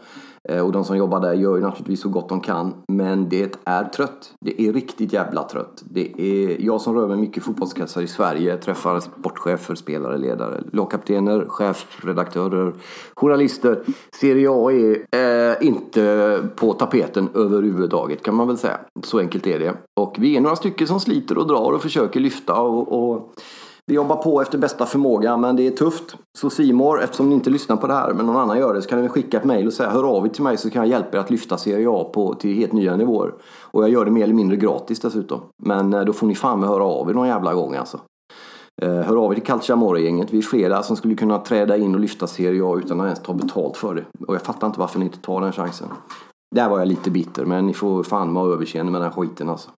Eh, 0.49 0.65
och 0.65 0.71
de 0.71 0.85
som 0.85 0.97
jobbar 0.97 1.19
där 1.19 1.33
gör 1.33 1.55
ju 1.55 1.61
naturligtvis 1.61 2.01
så 2.01 2.09
gott 2.09 2.29
de 2.29 2.41
kan. 2.41 2.73
Men 2.87 3.29
det 3.29 3.55
är 3.65 3.83
trött. 3.83 4.33
Det 4.45 4.61
är 4.61 4.73
riktigt 4.73 5.13
jävla 5.13 5.43
trött. 5.43 5.83
Det 5.85 6.21
är 6.21 6.65
jag 6.65 6.81
som 6.81 6.95
rör 6.95 7.07
mig 7.07 7.17
mycket 7.17 7.37
i 7.37 7.41
fotbollskretsar 7.41 8.01
i 8.01 8.07
Sverige. 8.07 8.57
Träffar 8.57 8.99
sportchefer, 8.99 9.75
spelare, 9.75 10.17
ledare, 10.17 10.63
lagkaptener, 10.73 11.45
chefredaktörer, 11.47 12.73
journalister. 13.15 13.83
Serie 14.15 14.49
A 14.51 14.71
är 14.71 15.05
eh, 15.11 15.67
inte 15.67 16.39
på 16.55 16.73
tapeten 16.73 17.29
överhuvudtaget 17.33 18.23
kan 18.23 18.35
man 18.35 18.47
väl 18.47 18.57
säga. 18.57 18.79
Så 19.03 19.19
enkelt 19.19 19.47
är 19.47 19.59
det. 19.59 19.73
Och 19.99 20.15
vi 20.19 20.37
är 20.37 20.41
några 20.41 20.55
stycken 20.55 20.87
som 20.87 20.99
sliter 20.99 21.37
och 21.37 21.47
drar 21.47 21.71
och 21.71 21.81
försöker 21.81 22.19
lyfta 22.19 22.61
och, 22.61 23.13
och 23.13 23.33
vi 23.91 23.95
jobbar 23.95 24.15
på 24.15 24.41
efter 24.41 24.57
bästa 24.57 24.85
förmåga 24.85 25.37
men 25.37 25.55
det 25.55 25.67
är 25.67 25.71
tufft. 25.71 26.17
Så 26.37 26.49
Simor, 26.49 27.01
eftersom 27.01 27.29
ni 27.29 27.35
inte 27.35 27.49
lyssnar 27.49 27.75
på 27.75 27.87
det 27.87 27.93
här 27.93 28.13
men 28.13 28.25
någon 28.25 28.37
annan 28.37 28.59
gör 28.59 28.73
det 28.73 28.81
så 28.81 28.89
kan 28.89 29.01
ni 29.01 29.09
skicka 29.09 29.37
ett 29.37 29.43
mejl 29.43 29.67
och 29.67 29.73
säga 29.73 29.89
hör 29.89 30.03
av 30.03 30.25
er 30.25 30.29
till 30.29 30.43
mig 30.43 30.57
så 30.57 30.69
kan 30.69 30.81
jag 30.81 30.89
hjälpa 30.89 31.17
er 31.17 31.21
att 31.21 31.29
lyfta 31.29 31.57
Serie 31.57 31.89
A 31.89 32.09
på, 32.13 32.33
till 32.33 32.55
helt 32.55 32.73
nya 32.73 32.95
nivåer. 32.95 33.33
Och 33.61 33.83
jag 33.83 33.89
gör 33.89 34.05
det 34.05 34.11
mer 34.11 34.23
eller 34.23 34.33
mindre 34.33 34.57
gratis 34.57 34.99
dessutom. 34.99 35.41
Men 35.63 35.93
eh, 35.93 36.01
då 36.01 36.13
får 36.13 36.27
ni 36.27 36.35
fan 36.35 36.59
med 36.59 36.69
höra 36.69 36.83
av 36.83 37.09
er 37.09 37.13
någon 37.13 37.27
jävla 37.27 37.53
gång 37.53 37.75
alltså. 37.75 37.99
Eh, 38.81 38.89
hör 38.89 39.25
av 39.25 39.31
er 39.31 39.35
till 39.35 39.43
Calciamore-gänget. 39.43 40.33
Vi 40.33 40.37
är 40.37 40.41
flera 40.41 40.83
som 40.83 40.95
skulle 40.95 41.15
kunna 41.15 41.37
träda 41.37 41.77
in 41.77 41.93
och 41.93 42.01
lyfta 42.01 42.27
Serie 42.27 42.63
A 42.65 42.77
utan 42.77 42.99
att 42.99 43.05
ens 43.05 43.19
ta 43.19 43.33
betalt 43.33 43.77
för 43.77 43.95
det. 43.95 44.25
Och 44.27 44.35
jag 44.35 44.41
fattar 44.41 44.67
inte 44.67 44.79
varför 44.79 44.99
ni 44.99 45.05
inte 45.05 45.19
tar 45.19 45.41
den 45.41 45.51
chansen. 45.51 45.87
Där 46.55 46.69
var 46.69 46.79
jag 46.79 46.87
lite 46.87 47.11
bitter 47.11 47.45
men 47.45 47.67
ni 47.67 47.73
får 47.73 48.03
fan 48.03 48.35
ha 48.35 48.47
överseende 48.53 48.91
med 48.91 49.01
den 49.01 49.11
skiten 49.11 49.49
alltså. 49.49 49.69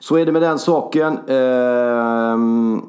Så 0.00 0.16
är 0.16 0.26
det 0.26 0.32
med 0.32 0.42
den 0.42 0.58
saken. 0.58 1.18
Ehm, 1.28 2.82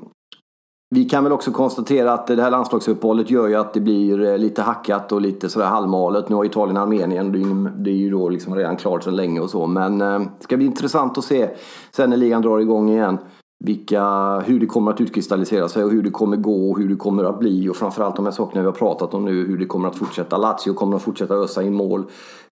vi 0.93 1.06
kan 1.06 1.23
väl 1.23 1.34
också 1.34 1.51
konstatera 1.51 2.13
att 2.13 2.27
det 2.27 2.41
här 2.41 2.51
landslagsuppehållet 2.51 3.29
gör 3.29 3.47
ju 3.47 3.56
att 3.56 3.73
det 3.73 3.79
blir 3.79 4.23
eh, 4.25 4.38
lite 4.38 4.62
hackat 4.62 5.12
och 5.12 5.21
lite 5.21 5.49
sådär 5.49 5.65
halvmalet. 5.65 6.29
Nu 6.29 6.36
har 6.36 6.45
Italien 6.45 6.77
Armenien, 6.77 7.32
det 7.32 7.38
är 7.38 7.39
ju- 7.39 7.69
det 7.77 7.89
är 7.89 7.95
ju 7.95 8.10
då 8.12 8.29
liksom 8.29 8.56
redan 8.56 8.75
klart 8.77 9.03
sedan 9.03 9.15
länge 9.15 9.39
och 9.39 9.49
så. 9.49 9.67
Men 9.67 9.97
det 9.99 10.27
ska 10.39 10.58
bli 10.58 10.65
intressant 10.65 11.17
att 11.17 11.23
se 11.23 11.49
sen 11.91 12.10
när 12.10 12.17
ligan 12.17 12.41
drar 12.41 12.60
igång 12.60 12.89
igen. 12.89 13.17
Vilka, 13.65 14.39
hur 14.39 14.60
det 14.60 14.65
kommer 14.65 14.91
att 14.91 15.02
utkristallisera 15.02 15.67
sig 15.69 15.84
och 15.84 15.91
hur 15.91 16.04
det 16.04 16.10
kommer 16.10 16.38
gå 16.38 16.71
och 16.71 16.80
hur 16.80 16.89
det 16.89 16.95
kommer 16.95 17.23
att 17.23 17.39
bli. 17.39 17.69
Och 17.69 17.76
framförallt 17.76 18.15
de 18.15 18.26
här 18.26 18.32
sakerna 18.32 18.62
vi 18.62 18.65
har 18.65 18.73
pratat 18.73 19.13
om 19.13 19.26
nu. 19.26 19.45
Hur 19.47 19.58
det 19.58 19.65
kommer 19.65 19.88
att 19.88 19.95
fortsätta. 19.95 20.38
Lazio 20.38 20.73
kommer 20.73 20.95
att 20.95 21.02
fortsätta 21.02 21.36
ösa 21.36 21.63
in 21.63 21.73
mål. 21.73 22.04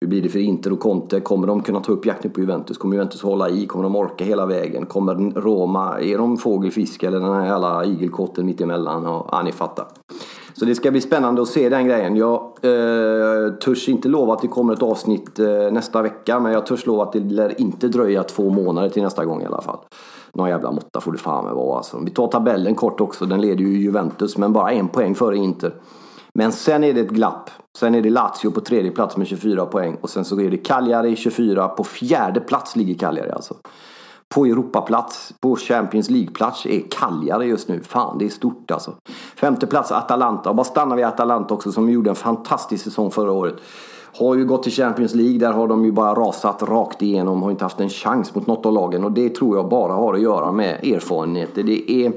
Hur 0.02 0.08
blir 0.08 0.22
det 0.22 0.30
för 0.30 0.40
Inter 0.40 0.74
och 0.74 0.80
Conte? 0.80 1.20
Kommer 1.20 1.48
de 1.48 1.62
kunna 1.62 1.80
ta 1.80 1.92
upp 1.92 2.06
jakten 2.06 2.32
på 2.32 2.40
Juventus? 2.40 2.78
Kommer 2.78 2.96
Juventus 2.96 3.22
hålla 3.22 3.50
i? 3.50 3.66
Kommer 3.66 3.84
de 3.84 3.96
orka 3.96 4.26
hela 4.26 4.46
vägen? 4.46 4.86
Kommer 4.86 5.42
Roma, 5.42 6.00
är 6.00 6.18
de 6.18 6.38
fågelfisk 6.38 7.04
eller 7.04 7.20
den 7.20 7.34
här 7.34 7.46
jävla 7.46 7.86
igelkotten 7.86 8.46
mittemellan? 8.46 9.04
Ja, 9.04 9.30
ja, 9.32 9.42
ni 9.42 9.52
fattar. 9.52 9.86
Så 10.54 10.66
det 10.66 10.76
ska 10.76 10.92
bli 10.92 11.02
spännande 11.02 11.42
att 11.42 11.48
se 11.48 11.70
den 11.70 11.88
grejen. 11.88 12.16
Jag 12.16 12.42
eh, 12.62 13.54
törs 13.54 13.90
inte 13.90 14.08
lova 14.10 14.34
att 14.34 14.42
det 14.42 14.48
kommer 14.48 14.74
ett 14.74 14.84
avsnitt 14.84 15.40
eh, 15.40 15.72
nästa 15.72 16.02
vecka 16.02 16.40
men 16.40 16.52
jag 16.52 16.66
törs 16.66 16.86
lova 16.86 17.04
att 17.04 17.14
det 17.14 17.20
lär 17.20 17.62
inte 17.62 17.88
dröja 17.88 18.24
två 18.24 18.50
månader 18.50 18.90
till 18.90 19.04
nästa 19.04 19.26
gång 19.26 19.42
i 19.42 19.46
alla 19.46 19.62
fall. 19.62 19.80
Någon 20.34 20.50
jävla 20.50 20.72
måtta 20.72 21.02
får 21.02 21.12
det 21.12 21.18
fan 21.18 21.46
med 21.46 21.54
vara 21.54 21.78
alltså. 21.78 22.00
Vi 22.00 22.12
tar 22.12 22.28
tabellen 22.28 22.76
kort 22.76 23.02
också. 23.02 23.26
Den 23.26 23.42
leder 23.42 23.64
ju 23.64 23.78
Juventus 23.78 24.38
men 24.38 24.54
bara 24.54 24.72
en 24.72 24.88
poäng 24.88 25.16
före 25.16 25.38
Inter. 25.38 25.74
Men 26.34 26.52
sen 26.52 26.84
är 26.84 26.94
det 26.94 27.02
ett 27.02 27.10
glapp. 27.10 27.50
Sen 27.78 27.96
är 27.96 28.02
det 28.02 28.10
Lazio 28.10 28.52
på 28.52 28.62
tredje 28.62 28.92
plats 28.92 29.18
med 29.18 29.28
24 29.28 29.66
poäng 29.66 29.98
och 30.02 30.10
sen 30.10 30.26
så 30.26 30.42
är 30.42 30.50
det 30.50 30.58
Cagliari 30.58 31.16
24. 31.16 31.68
På 31.68 31.84
fjärde 31.84 32.40
plats 32.40 32.76
ligger 32.76 32.94
Cagliari 32.94 33.32
alltså. 33.32 33.56
På 34.34 34.46
Europaplats, 34.46 35.34
på 35.40 35.56
Champions 35.56 36.10
League-plats 36.10 36.66
är 36.66 36.82
Cagliari 36.90 37.46
just 37.46 37.68
nu. 37.68 37.84
Fan, 37.84 38.18
det 38.18 38.26
är 38.26 38.30
stort 38.30 38.72
alltså. 38.72 38.94
Femte 39.36 39.68
plats 39.68 39.92
Atalanta. 39.92 40.50
Och 40.50 40.56
bara 40.56 40.64
stannar 40.64 40.96
vi 40.96 41.04
Atalanta 41.04 41.54
också 41.54 41.72
som 41.72 41.90
gjorde 41.90 42.10
en 42.10 42.16
fantastisk 42.16 42.84
säsong 42.84 43.12
förra 43.12 43.32
året. 43.32 43.56
Har 44.18 44.36
ju 44.36 44.46
gått 44.46 44.64
till 44.64 44.72
Champions 44.72 45.16
League. 45.16 45.38
Där 45.38 45.52
har 45.52 45.68
de 45.68 45.86
ju 45.86 45.92
bara 45.92 46.14
rasat 46.14 46.64
rakt 46.64 47.02
igenom. 47.02 47.44
Har 47.44 47.52
inte 47.52 47.66
haft 47.66 47.80
en 47.80 47.90
chans 47.90 48.36
mot 48.36 48.48
något 48.48 48.66
av 48.66 48.74
lagen. 48.74 49.04
Och 49.04 49.12
det 49.12 49.30
tror 49.36 49.58
jag 49.58 49.70
bara 49.70 49.94
har 49.94 50.14
att 50.14 50.22
göra 50.22 50.52
med 50.52 50.84
erfarenheter. 50.84 51.64
Det 51.64 51.92
är 51.92 52.14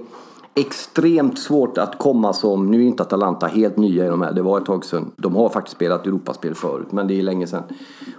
extremt 0.55 1.39
svårt 1.39 1.79
att 1.79 1.99
komma 1.99 2.33
som, 2.33 2.71
nu 2.71 2.83
är 2.83 2.87
inte 2.87 3.03
Atalanta 3.03 3.47
helt 3.47 3.77
nya 3.77 4.07
i 4.07 4.09
de 4.09 4.23
här, 4.23 4.33
det 4.33 4.43
var 4.43 4.59
ett 4.59 4.67
tag 4.67 4.85
sedan. 4.85 5.13
De 5.17 5.37
har 5.37 5.49
faktiskt 5.49 5.77
spelat 5.77 6.07
Europaspel 6.07 6.55
förut, 6.55 6.87
men 6.91 7.07
det 7.07 7.19
är 7.19 7.23
länge 7.23 7.47
sedan. 7.47 7.63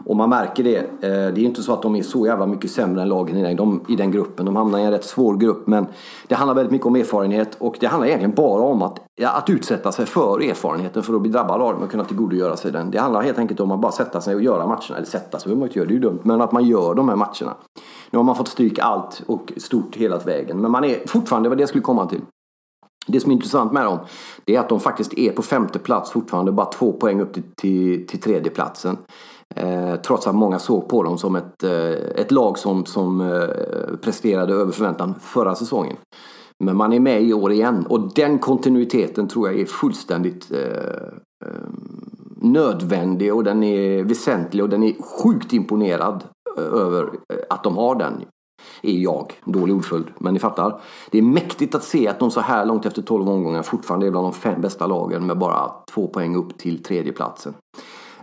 Och 0.05 0.15
man 0.15 0.29
märker 0.29 0.63
det, 0.63 0.77
eh, 0.77 0.83
det 1.01 1.11
är 1.11 1.39
inte 1.39 1.63
så 1.63 1.73
att 1.73 1.81
de 1.81 1.95
är 1.95 2.03
så 2.03 2.25
jävla 2.25 2.45
mycket 2.45 2.71
sämre 2.71 3.01
än 3.01 3.09
lagen 3.09 3.37
i 3.37 3.43
den, 3.43 3.55
de, 3.55 3.81
i 3.87 3.95
den 3.95 4.11
gruppen. 4.11 4.45
De 4.45 4.55
hamnar 4.55 4.79
i 4.79 4.83
en 4.83 4.91
rätt 4.91 5.05
svår 5.05 5.37
grupp, 5.37 5.67
men 5.67 5.85
det 6.27 6.35
handlar 6.35 6.55
väldigt 6.55 6.71
mycket 6.71 6.87
om 6.87 6.95
erfarenhet 6.95 7.55
och 7.59 7.77
det 7.79 7.87
handlar 7.87 8.07
egentligen 8.07 8.35
bara 8.35 8.61
om 8.61 8.81
att, 8.81 8.99
ja, 9.15 9.29
att 9.29 9.49
utsätta 9.49 9.91
sig 9.91 10.05
för 10.05 10.49
erfarenheten 10.49 11.03
för 11.03 11.13
att 11.13 11.21
bli 11.21 11.31
drabbad 11.31 11.61
av 11.61 11.73
den 11.73 11.83
och 11.83 11.91
kunna 11.91 12.03
tillgodogöra 12.03 12.57
sig 12.57 12.71
den. 12.71 12.91
Det 12.91 12.97
handlar 12.97 13.21
helt 13.21 13.39
enkelt 13.39 13.59
om 13.59 13.71
att 13.71 13.79
bara 13.79 13.91
sätta 13.91 14.21
sig 14.21 14.35
och 14.35 14.43
göra 14.43 14.67
matcherna, 14.67 14.95
eller 14.95 15.05
sätta 15.05 15.39
sig, 15.39 15.49
det 15.49 15.55
behöver 15.55 15.59
man 15.59 15.67
inte 15.67 15.79
göra, 15.79 15.87
det 15.87 15.93
är 15.93 15.95
ju 15.95 16.01
dumt, 16.01 16.19
men 16.23 16.41
att 16.41 16.51
man 16.51 16.63
gör 16.65 16.95
de 16.95 17.09
här 17.09 17.15
matcherna. 17.15 17.55
Nu 18.15 18.19
har 18.19 18.23
man 18.23 18.35
fått 18.35 18.47
stryk 18.47 18.79
allt 18.79 19.23
och 19.25 19.53
stort 19.57 19.95
hela 19.95 20.17
vägen. 20.17 20.61
Men 20.61 20.71
man 20.71 20.83
är 20.83 21.07
fortfarande, 21.07 21.49
vad 21.49 21.57
det 21.57 21.61
jag 21.61 21.69
skulle 21.69 21.81
komma 21.81 22.05
till. 22.05 22.21
Det 23.07 23.19
som 23.19 23.31
är 23.31 23.35
intressant 23.35 23.71
med 23.71 23.85
dem, 23.85 23.99
det 24.45 24.55
är 24.55 24.59
att 24.59 24.69
de 24.69 24.79
faktiskt 24.79 25.13
är 25.17 25.31
på 25.31 25.41
femte 25.41 25.79
plats 25.79 26.11
fortfarande, 26.11 26.51
bara 26.51 26.65
två 26.65 26.91
poäng 26.91 27.21
upp 27.21 27.33
till, 27.33 27.43
till, 27.55 28.07
till 28.07 28.21
tredje 28.21 28.51
platsen. 28.51 28.97
Eh, 29.55 29.95
trots 29.95 30.27
att 30.27 30.35
många 30.35 30.59
såg 30.59 30.89
på 30.89 31.03
dem 31.03 31.17
som 31.17 31.35
ett, 31.35 31.63
eh, 31.63 32.21
ett 32.21 32.31
lag 32.31 32.57
som, 32.57 32.85
som 32.85 33.21
eh, 33.21 33.97
presterade 34.01 34.53
över 34.53 34.71
förväntan 34.71 35.15
förra 35.21 35.55
säsongen. 35.55 35.97
Men 36.63 36.77
man 36.77 36.93
är 36.93 36.99
med 36.99 37.23
i 37.23 37.33
år 37.33 37.51
igen 37.51 37.85
och 37.89 38.13
den 38.13 38.39
kontinuiteten 38.39 39.27
tror 39.27 39.51
jag 39.51 39.59
är 39.59 39.65
fullständigt 39.65 40.51
eh, 40.51 41.03
eh, 41.45 41.69
nödvändig 42.41 43.33
och 43.33 43.43
den 43.43 43.63
är 43.63 44.03
väsentlig 44.03 44.63
och 44.63 44.69
den 44.69 44.83
är 44.83 44.93
sjukt 45.01 45.53
imponerad 45.53 46.23
över 46.61 47.03
eh, 47.03 47.37
att 47.49 47.63
de 47.63 47.77
har 47.77 47.95
den. 47.95 48.25
Är 48.81 48.97
jag, 48.97 49.33
dålig 49.45 49.75
ordföljd, 49.75 50.05
men 50.17 50.33
ni 50.33 50.39
fattar. 50.39 50.81
Det 51.11 51.17
är 51.17 51.21
mäktigt 51.21 51.75
att 51.75 51.83
se 51.83 52.07
att 52.07 52.19
de 52.19 52.31
så 52.31 52.39
här 52.39 52.65
långt 52.65 52.85
efter 52.85 53.01
12 53.01 53.29
omgångar 53.29 53.63
fortfarande 53.63 54.07
är 54.07 54.11
bland 54.11 54.25
de 54.25 54.33
fem 54.33 54.61
bästa 54.61 54.87
lagen 54.87 55.25
med 55.27 55.37
bara 55.37 55.71
två 55.91 56.07
poäng 56.07 56.35
upp 56.35 56.57
till 56.57 56.83
tredjeplatsen. 56.83 57.53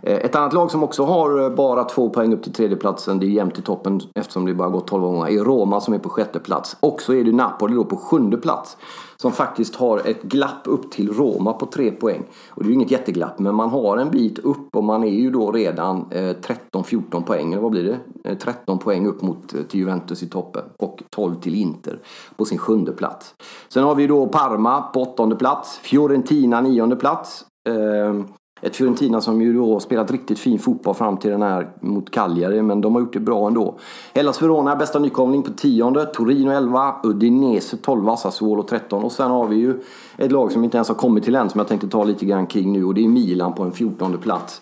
Eh, 0.05 0.17
ett 0.17 0.35
annat 0.35 0.53
lag 0.53 0.71
som 0.71 0.83
också 0.83 1.03
har 1.03 1.43
eh, 1.43 1.49
bara 1.49 1.83
två 1.83 2.09
poäng 2.09 2.33
upp 2.33 2.43
till 2.43 2.53
tredjeplatsen, 2.53 3.19
det 3.19 3.25
är 3.25 3.27
jämnt 3.27 3.59
i 3.59 3.61
toppen 3.61 4.01
eftersom 4.15 4.45
det 4.45 4.53
bara 4.53 4.69
gått 4.69 4.87
12 4.87 5.03
gånger, 5.03 5.27
är 5.27 5.43
Roma 5.43 5.81
som 5.81 5.93
är 5.93 5.99
på 5.99 6.09
sjätte 6.09 6.39
plats. 6.39 6.77
Och 6.79 7.01
så 7.01 7.13
är 7.13 7.23
det 7.23 7.31
Napoli 7.31 7.75
då 7.75 7.83
på 7.83 7.97
sjunde 7.97 8.37
plats. 8.37 8.77
Som 9.17 9.31
faktiskt 9.31 9.75
har 9.75 9.97
ett 9.97 10.23
glapp 10.23 10.61
upp 10.65 10.91
till 10.91 11.13
Roma 11.13 11.53
på 11.53 11.65
tre 11.65 11.91
poäng. 11.91 12.23
Och 12.49 12.63
det 12.63 12.67
är 12.67 12.69
ju 12.69 12.73
inget 12.73 12.91
jätteglapp, 12.91 13.39
men 13.39 13.55
man 13.55 13.69
har 13.69 13.97
en 13.97 14.09
bit 14.09 14.39
upp 14.39 14.75
och 14.75 14.83
man 14.83 15.03
är 15.03 15.19
ju 15.19 15.31
då 15.31 15.51
redan 15.51 16.05
eh, 16.11 16.35
13-14 16.73 17.23
poäng, 17.23 17.53
eller 17.53 17.61
vad 17.61 17.71
blir 17.71 17.83
det? 18.23 18.35
13 18.35 18.79
poäng 18.79 19.07
upp 19.07 19.21
mot 19.21 19.47
till 19.47 19.79
Juventus 19.79 20.23
i 20.23 20.29
toppen 20.29 20.63
och 20.79 21.03
12 21.09 21.35
till 21.35 21.55
Inter 21.55 21.99
på 22.35 22.45
sin 22.45 22.57
sjunde 22.57 22.91
plats. 22.91 23.35
Sen 23.69 23.83
har 23.83 23.95
vi 23.95 24.07
då 24.07 24.27
Parma 24.27 24.81
på 24.81 25.01
åttonde 25.01 25.35
plats, 25.35 25.77
Fiorentina 25.77 26.61
nionde 26.61 26.95
plats. 26.95 27.45
Ehm, 27.69 28.25
ett 28.63 28.75
Fiorentina 28.75 29.21
som 29.21 29.41
ju 29.41 29.53
då 29.53 29.79
spelat 29.79 30.11
riktigt 30.11 30.39
fin 30.39 30.59
fotboll 30.59 30.95
fram 30.95 31.17
till 31.17 31.31
den 31.31 31.41
här 31.41 31.71
mot 31.79 32.11
Cagliari, 32.11 32.61
men 32.61 32.81
de 32.81 32.93
har 32.93 33.01
gjort 33.01 33.13
det 33.13 33.19
bra 33.19 33.47
ändå. 33.47 33.75
Hellas 34.13 34.41
Verona, 34.41 34.75
bästa 34.75 34.99
nykomling 34.99 35.43
på 35.43 35.51
tionde. 35.51 36.05
Torino 36.05 36.51
11, 36.51 36.95
Udinese 37.03 37.77
12, 37.77 38.15
Sassuolo 38.15 38.63
13. 38.63 39.03
Och 39.03 39.11
sen 39.11 39.31
har 39.31 39.47
vi 39.47 39.55
ju 39.55 39.81
ett 40.17 40.31
lag 40.31 40.51
som 40.51 40.63
inte 40.63 40.77
ens 40.77 40.87
har 40.87 40.95
kommit 40.95 41.23
till 41.23 41.35
än, 41.35 41.49
som 41.49 41.59
jag 41.59 41.67
tänkte 41.67 41.87
ta 41.87 42.03
lite 42.03 42.25
grann 42.25 42.47
kring 42.47 42.73
nu. 42.73 42.85
Och 42.85 42.93
det 42.93 43.03
är 43.03 43.07
Milan 43.07 43.53
på 43.53 43.63
en 43.63 43.71
fjortonde 43.71 44.17
plats. 44.17 44.61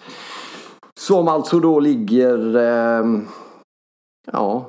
Som 1.00 1.28
alltså 1.28 1.60
då 1.60 1.80
ligger, 1.80 2.56
eh, 2.56 3.06
ja, 4.32 4.66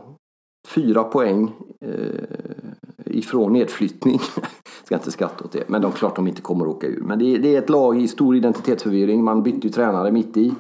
fyra 0.69 1.05
poäng 1.05 1.53
eh, 1.85 3.17
ifrån 3.17 3.53
nedflyttning. 3.53 4.21
Ska 4.93 4.97
inte 4.99 5.11
skratta 5.11 5.45
åt 5.45 5.53
det. 5.53 5.69
Men 5.69 5.83
de 5.83 5.93
klart 5.93 6.17
de 6.17 6.29
inte 6.29 6.43
kommer 6.43 6.65
att 6.65 6.71
åka 6.71 6.87
ur. 6.87 7.01
Men 7.01 7.19
det 7.19 7.35
är, 7.35 7.39
det 7.39 7.55
är 7.55 7.59
ett 7.59 7.71
lag 7.71 8.03
i 8.03 8.09
stor 8.09 8.37
identitetsförvirring. 8.37 9.25
Man 9.25 9.43
bytte 9.43 9.67
ju 9.67 9.73
tränare 9.73 10.13
mitt 10.13 10.37
i. 10.37 10.53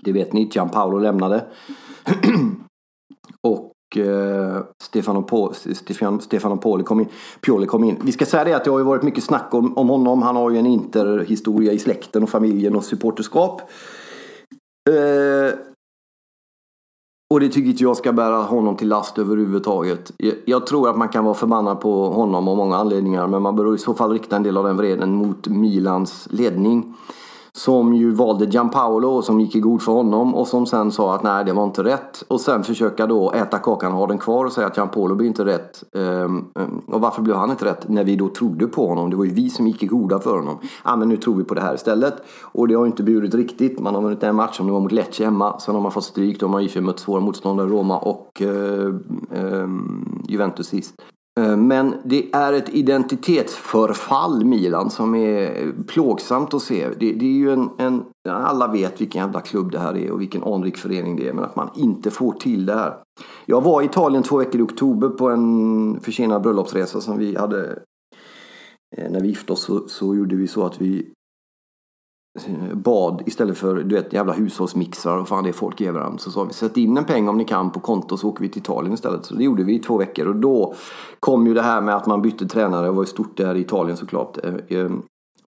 Det 0.00 0.12
vet 0.12 0.32
ni. 0.32 0.48
Gianpaolo 0.52 0.98
lämnade. 0.98 1.44
och 3.42 3.96
eh, 3.96 4.62
Stefano, 4.82 5.22
po 5.22 5.52
Stefano, 5.52 6.20
Stefano 6.20 6.56
Poli 6.56 6.84
kom 6.84 7.00
in, 7.00 7.08
Pioli 7.40 7.66
kom 7.66 7.84
in. 7.84 7.96
Vi 8.04 8.12
ska 8.12 8.26
säga 8.26 8.44
det 8.44 8.54
att 8.54 8.64
det 8.64 8.70
har 8.70 8.78
ju 8.78 8.84
varit 8.84 9.02
mycket 9.02 9.24
snack 9.24 9.54
om, 9.54 9.78
om 9.78 9.88
honom. 9.88 10.22
Han 10.22 10.36
har 10.36 10.50
ju 10.50 10.58
en 10.58 10.66
interhistoria 10.66 11.72
i 11.72 11.78
släkten 11.78 12.22
och 12.22 12.28
familjen 12.28 12.76
och 12.76 12.84
supporterskap. 12.84 13.60
Eh, 14.90 15.58
och 17.30 17.40
det 17.40 17.48
tycker 17.48 17.70
inte 17.70 17.82
jag 17.82 17.96
ska 17.96 18.12
bära 18.12 18.36
honom 18.36 18.76
till 18.76 18.88
last 18.88 19.18
överhuvudtaget. 19.18 20.12
Jag 20.44 20.66
tror 20.66 20.90
att 20.90 20.96
man 20.96 21.08
kan 21.08 21.24
vara 21.24 21.34
förbannad 21.34 21.80
på 21.80 22.10
honom 22.10 22.48
av 22.48 22.56
många 22.56 22.76
anledningar 22.76 23.26
men 23.26 23.42
man 23.42 23.56
bör 23.56 23.74
i 23.74 23.78
så 23.78 23.94
fall 23.94 24.12
rikta 24.12 24.36
en 24.36 24.42
del 24.42 24.56
av 24.56 24.64
den 24.64 24.76
vreden 24.76 25.14
mot 25.14 25.48
Milans 25.48 26.28
ledning. 26.30 26.94
Som 27.58 27.94
ju 27.94 28.10
valde 28.10 28.44
Gianpaolo 28.44 29.08
och 29.08 29.24
som 29.24 29.40
gick 29.40 29.54
i 29.54 29.60
god 29.60 29.82
för 29.82 29.92
honom 29.92 30.34
och 30.34 30.48
som 30.48 30.66
sen 30.66 30.92
sa 30.92 31.14
att 31.14 31.22
nej 31.22 31.44
det 31.44 31.52
var 31.52 31.64
inte 31.64 31.84
rätt. 31.84 32.24
Och 32.28 32.40
sen 32.40 32.62
försöka 32.62 33.06
då 33.06 33.32
äta 33.32 33.58
kakan 33.58 33.92
och 33.92 33.98
ha 33.98 34.06
den 34.06 34.18
kvar 34.18 34.44
och 34.44 34.52
säga 34.52 34.66
att 34.66 34.76
Gianpaolo 34.76 35.14
blir 35.14 35.26
inte 35.28 35.44
rätt. 35.44 35.84
Um, 35.92 36.50
um, 36.54 36.82
och 36.86 37.00
varför 37.00 37.22
blev 37.22 37.36
han 37.36 37.50
inte 37.50 37.64
rätt? 37.64 37.88
När 37.88 38.04
vi 38.04 38.16
då 38.16 38.28
trodde 38.28 38.66
på 38.66 38.88
honom. 38.88 39.10
Det 39.10 39.16
var 39.16 39.24
ju 39.24 39.30
vi 39.30 39.50
som 39.50 39.66
gick 39.66 39.82
i 39.82 39.86
goda 39.86 40.18
för 40.18 40.36
honom. 40.36 40.58
Ja 40.84 40.96
men 40.96 41.08
nu 41.08 41.16
tror 41.16 41.34
vi 41.34 41.44
på 41.44 41.54
det 41.54 41.60
här 41.60 41.74
istället. 41.74 42.14
Och 42.42 42.68
det 42.68 42.74
har 42.74 42.82
ju 42.82 42.90
inte 42.90 43.02
burit 43.02 43.34
riktigt. 43.34 43.80
Man 43.80 43.94
har 43.94 44.02
vunnit 44.02 44.22
en 44.22 44.36
match 44.36 44.56
som 44.56 44.66
det 44.66 44.72
var 44.72 44.80
mot 44.80 44.92
Lecce 44.92 45.24
hemma. 45.24 45.58
Sen 45.60 45.74
har 45.74 45.82
man 45.82 45.92
fått 45.92 46.04
stryk. 46.04 46.40
Då 46.40 46.46
har 46.46 46.52
man 46.52 46.64
ju 46.64 46.80
mött 46.80 46.98
svåra 46.98 47.20
motståndare, 47.20 47.68
Roma 47.68 47.98
och 47.98 48.42
uh, 48.44 48.94
um, 49.30 50.22
Juventus 50.28 50.66
sist. 50.66 50.94
Eh, 51.38 51.56
men 51.56 51.94
det 52.04 52.28
är 52.32 52.52
ett 52.52 52.68
identitetsförfall 52.68 54.44
Milan 54.44 54.90
som 54.90 55.14
är 55.14 55.72
plågsamt 55.86 56.54
att 56.54 56.62
se. 56.62 56.88
Det, 57.00 57.12
det, 57.12 57.26
är 57.26 57.38
ju 57.38 57.52
en, 57.52 57.70
en, 57.78 58.04
alla 58.28 58.68
vet 58.68 59.00
vilken 59.00 59.22
jävla 59.22 59.40
klubb 59.40 59.72
det 59.72 59.78
här 59.78 59.96
är 59.96 60.10
och 60.10 60.20
vilken 60.20 60.44
anrik 60.44 60.76
förening 60.76 61.16
det 61.16 61.28
är. 61.28 61.32
Men 61.32 61.44
att 61.44 61.56
man 61.56 61.70
inte 61.76 62.10
får 62.10 62.32
till 62.32 62.66
det 62.66 62.74
här. 62.74 62.94
Jag 63.46 63.60
var 63.60 63.82
i 63.82 63.84
Italien 63.84 64.22
två 64.22 64.36
veckor 64.36 64.60
i 64.60 64.64
oktober 64.64 65.08
på 65.08 65.28
en 65.28 66.00
försenad 66.00 66.42
bröllopsresa 66.42 67.00
som 67.00 67.18
vi 67.18 67.36
hade. 67.36 67.78
Eh, 68.96 69.10
när 69.10 69.20
vi 69.20 69.28
gifte 69.28 69.52
oss 69.52 69.62
så, 69.62 69.88
så 69.88 70.14
gjorde 70.14 70.36
vi 70.36 70.48
så 70.48 70.66
att 70.66 70.80
vi 70.80 71.06
Eh, 72.46 72.74
bad 72.74 73.22
istället 73.26 73.58
för 73.58 73.74
du 73.74 73.94
vet, 73.94 74.12
jävla 74.12 74.32
hushållsmixar 74.32 75.18
och 75.18 75.28
fan 75.28 75.44
det 75.44 75.50
är 75.50 75.52
folk 75.52 75.80
i 75.80 75.90
varandra. 75.90 76.18
Så 76.18 76.30
sa 76.30 76.44
vi 76.44 76.52
sätt 76.52 76.76
in 76.76 76.96
en 76.96 77.04
peng 77.04 77.28
om 77.28 77.38
ni 77.38 77.44
kan 77.44 77.70
på 77.70 77.80
konto 77.80 78.16
så 78.16 78.28
åker 78.28 78.42
vi 78.42 78.48
till 78.48 78.62
Italien 78.62 78.94
istället. 78.94 79.24
Så 79.24 79.34
det 79.34 79.44
gjorde 79.44 79.64
vi 79.64 79.74
i 79.74 79.78
två 79.78 79.98
veckor 79.98 80.26
och 80.26 80.36
då 80.36 80.74
kom 81.20 81.46
ju 81.46 81.54
det 81.54 81.62
här 81.62 81.80
med 81.80 81.96
att 81.96 82.06
man 82.06 82.22
bytte 82.22 82.46
tränare. 82.46 82.86
Det 82.86 82.92
var 82.92 83.02
ju 83.02 83.06
stort 83.06 83.36
där 83.36 83.54
i 83.54 83.60
Italien 83.60 83.96
såklart. 83.96 84.38
Eh, 84.44 84.78
eh, 84.78 84.90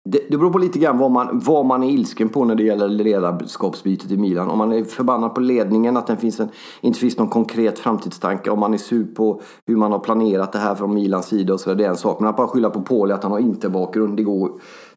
det, 0.05 0.21
det 0.31 0.39
beror 0.39 0.51
på 0.51 0.59
lite 0.59 0.79
grann 0.79 0.99
vad 0.99 1.11
man, 1.11 1.39
vad 1.39 1.67
man 1.67 1.83
är 1.83 1.91
ilsken 1.91 2.29
på 2.29 2.45
när 2.45 2.55
det 2.55 2.63
gäller 2.63 2.89
ledarskapsbytet 2.89 4.11
i 4.11 4.17
Milan. 4.17 4.51
Om 4.51 4.59
man 4.59 4.73
är 4.73 4.85
förbannad 4.85 5.35
på 5.35 5.41
ledningen, 5.41 5.97
att 5.97 6.07
det 6.07 6.17
finns 6.17 6.41
en, 6.41 6.49
inte 6.81 6.99
finns 6.99 7.19
någon 7.19 7.29
konkret 7.29 7.79
framtidstanke. 7.79 8.51
Om 8.51 8.61
man 8.61 8.75
är 8.75 8.79
sur 8.79 9.15
på 9.15 9.41
hur 9.67 9.77
man 9.77 9.93
har 9.93 9.99
planerat 9.99 10.53
det 10.53 10.59
här 10.59 10.75
från 10.75 10.95
Milans 10.95 11.27
sida 11.27 11.55
och 11.55 11.61
så, 11.61 11.75
det 11.75 11.85
är 11.85 11.89
en 11.89 11.97
sak. 11.97 12.21
Men 12.21 12.29
att 12.29 12.37
bara 12.37 12.49
skylla 12.49 12.71
på 12.71 12.81
Pauli 12.81 13.13
att 13.13 13.23
han 13.23 13.33
har 13.33 13.39
inte 13.39 13.69
bakgrund, 13.69 14.17
det 14.17 14.23
går 14.23 14.51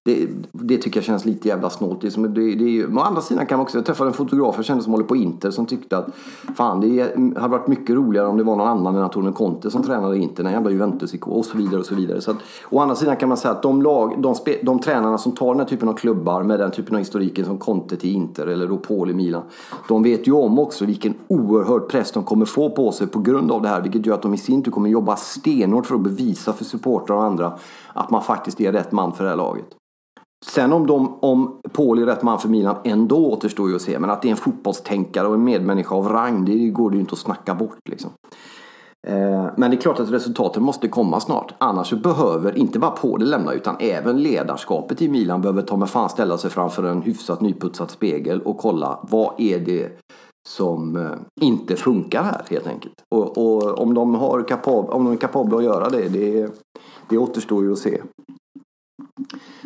det, 0.05 0.27
det, 0.51 0.77
tycker 0.77 0.97
jag 0.97 1.05
känns 1.05 1.25
lite 1.25 1.47
jävla 1.47 1.69
snålt. 1.69 2.01
Det, 2.01 2.27
det, 2.27 2.55
det, 2.55 2.85
å 2.85 2.99
andra 2.99 3.21
sidan 3.21 3.45
kan 3.45 3.57
man 3.57 3.63
också, 3.63 3.77
jag 3.77 3.85
träffade 3.85 4.09
en 4.09 4.13
fotograf 4.13 4.55
jag 4.57 4.65
kände 4.65 4.83
som 4.83 4.91
håller 4.91 5.05
på 5.05 5.15
Inter 5.15 5.51
som 5.51 5.65
tyckte 5.65 5.97
att 5.97 6.07
fan 6.55 6.81
det 6.81 7.01
hade 7.37 7.47
varit 7.47 7.67
mycket 7.67 7.95
roligare 7.95 8.27
om 8.27 8.37
det 8.37 8.43
var 8.43 8.55
någon 8.55 8.67
annan 8.67 8.95
än 8.95 9.01
Antonio 9.01 9.31
Conte 9.31 9.71
som 9.71 9.83
tränade 9.83 10.17
Inter, 10.17 10.43
den 10.43 10.53
jävla 10.53 10.71
juventus 10.71 11.13
och 11.21 11.45
så 11.45 11.57
vidare 11.57 11.79
och 11.79 11.85
så 11.85 11.95
vidare. 11.95 12.21
Så 12.21 12.31
att, 12.31 12.37
å 12.69 12.79
andra 12.79 12.95
sidan 12.95 13.15
kan 13.15 13.29
man 13.29 13.37
säga 13.37 13.51
att 13.51 13.61
de, 13.61 13.81
lag, 13.81 14.21
de, 14.21 14.35
spe, 14.35 14.57
de 14.63 14.79
tränarna 14.79 15.17
som 15.17 15.31
tar 15.31 15.47
den 15.47 15.59
här 15.59 15.67
typen 15.67 15.89
av 15.89 15.93
klubbar 15.93 16.43
med 16.43 16.59
den 16.59 16.71
typen 16.71 16.95
av 16.95 16.99
historiken 16.99 17.45
som 17.45 17.57
Conte 17.57 17.97
till 17.97 18.15
Inter 18.15 18.47
eller 18.47 18.67
då 18.67 18.77
Paul 18.77 19.09
i 19.09 19.13
Milan. 19.13 19.43
De 19.87 20.03
vet 20.03 20.27
ju 20.27 20.31
om 20.31 20.59
också 20.59 20.85
vilken 20.85 21.13
oerhörd 21.27 21.89
press 21.89 22.11
de 22.11 22.23
kommer 22.23 22.45
få 22.45 22.69
på 22.69 22.91
sig 22.91 23.07
på 23.07 23.19
grund 23.19 23.51
av 23.51 23.61
det 23.61 23.67
här. 23.67 23.81
Vilket 23.81 24.05
gör 24.05 24.13
att 24.13 24.21
de 24.21 24.33
i 24.33 24.37
sin 24.37 24.63
tur 24.63 24.71
kommer 24.71 24.89
jobba 24.89 25.15
stenhårt 25.15 25.85
för 25.85 25.95
att 25.95 26.01
bevisa 26.01 26.53
för 26.53 26.65
supportrar 26.65 27.17
och 27.17 27.23
andra 27.23 27.53
att 27.93 28.09
man 28.09 28.23
faktiskt 28.23 28.61
är 28.61 28.71
rätt 28.71 28.91
man 28.91 29.13
för 29.13 29.23
det 29.23 29.29
här 29.29 29.37
laget. 29.37 29.65
Sen 30.47 30.73
om, 30.73 30.87
de, 30.87 31.17
om 31.19 31.59
Paul 31.73 32.01
är 32.01 32.05
rätt 32.05 32.23
man 32.23 32.39
för 32.39 32.49
Milan 32.49 32.75
ändå 32.83 33.31
återstår 33.31 33.69
ju 33.69 33.75
att 33.75 33.81
se. 33.81 33.99
Men 33.99 34.09
att 34.09 34.21
det 34.21 34.27
är 34.27 34.31
en 34.31 34.37
fotbollstänkare 34.37 35.27
och 35.27 35.33
en 35.33 35.43
medmänniska 35.43 35.95
av 35.95 36.09
rang, 36.09 36.45
det 36.45 36.69
går 36.69 36.89
det 36.89 36.95
ju 36.95 37.01
inte 37.01 37.13
att 37.13 37.19
snacka 37.19 37.55
bort. 37.55 37.79
Liksom. 37.89 38.11
Eh, 39.07 39.45
men 39.57 39.71
det 39.71 39.77
är 39.77 39.81
klart 39.81 39.99
att 39.99 40.11
resultaten 40.11 40.63
måste 40.63 40.87
komma 40.87 41.19
snart. 41.19 41.53
Annars 41.57 41.89
så 41.89 41.95
behöver 41.95 42.57
inte 42.57 42.79
bara 42.79 42.91
Paul 42.91 43.23
lämna 43.23 43.53
utan 43.53 43.75
även 43.79 44.23
ledarskapet 44.23 45.01
i 45.01 45.09
Milan 45.09 45.41
behöver 45.41 45.61
ta 45.61 45.77
med 45.77 45.89
fan 45.89 46.09
ställa 46.09 46.37
sig 46.37 46.49
framför 46.49 46.83
en 46.83 47.01
hyfsat 47.01 47.41
nyputsad 47.41 47.91
spegel 47.91 48.41
och 48.41 48.57
kolla 48.57 48.99
vad 49.01 49.33
är 49.37 49.59
det 49.59 49.89
som 50.47 50.97
eh, 50.97 51.11
inte 51.41 51.75
funkar 51.75 52.23
här 52.23 52.43
helt 52.49 52.67
enkelt. 52.67 52.95
Och, 53.15 53.37
och 53.37 53.79
om, 53.79 53.93
de 53.93 54.15
har 54.15 54.47
kapab, 54.47 54.89
om 54.89 55.03
de 55.03 55.13
är 55.13 55.17
kapabla 55.17 55.57
att 55.57 55.63
göra 55.63 55.89
det, 55.89 56.09
det, 56.09 56.49
det 57.09 57.17
återstår 57.17 57.63
ju 57.63 57.71
att 57.71 57.77
se. 57.77 58.01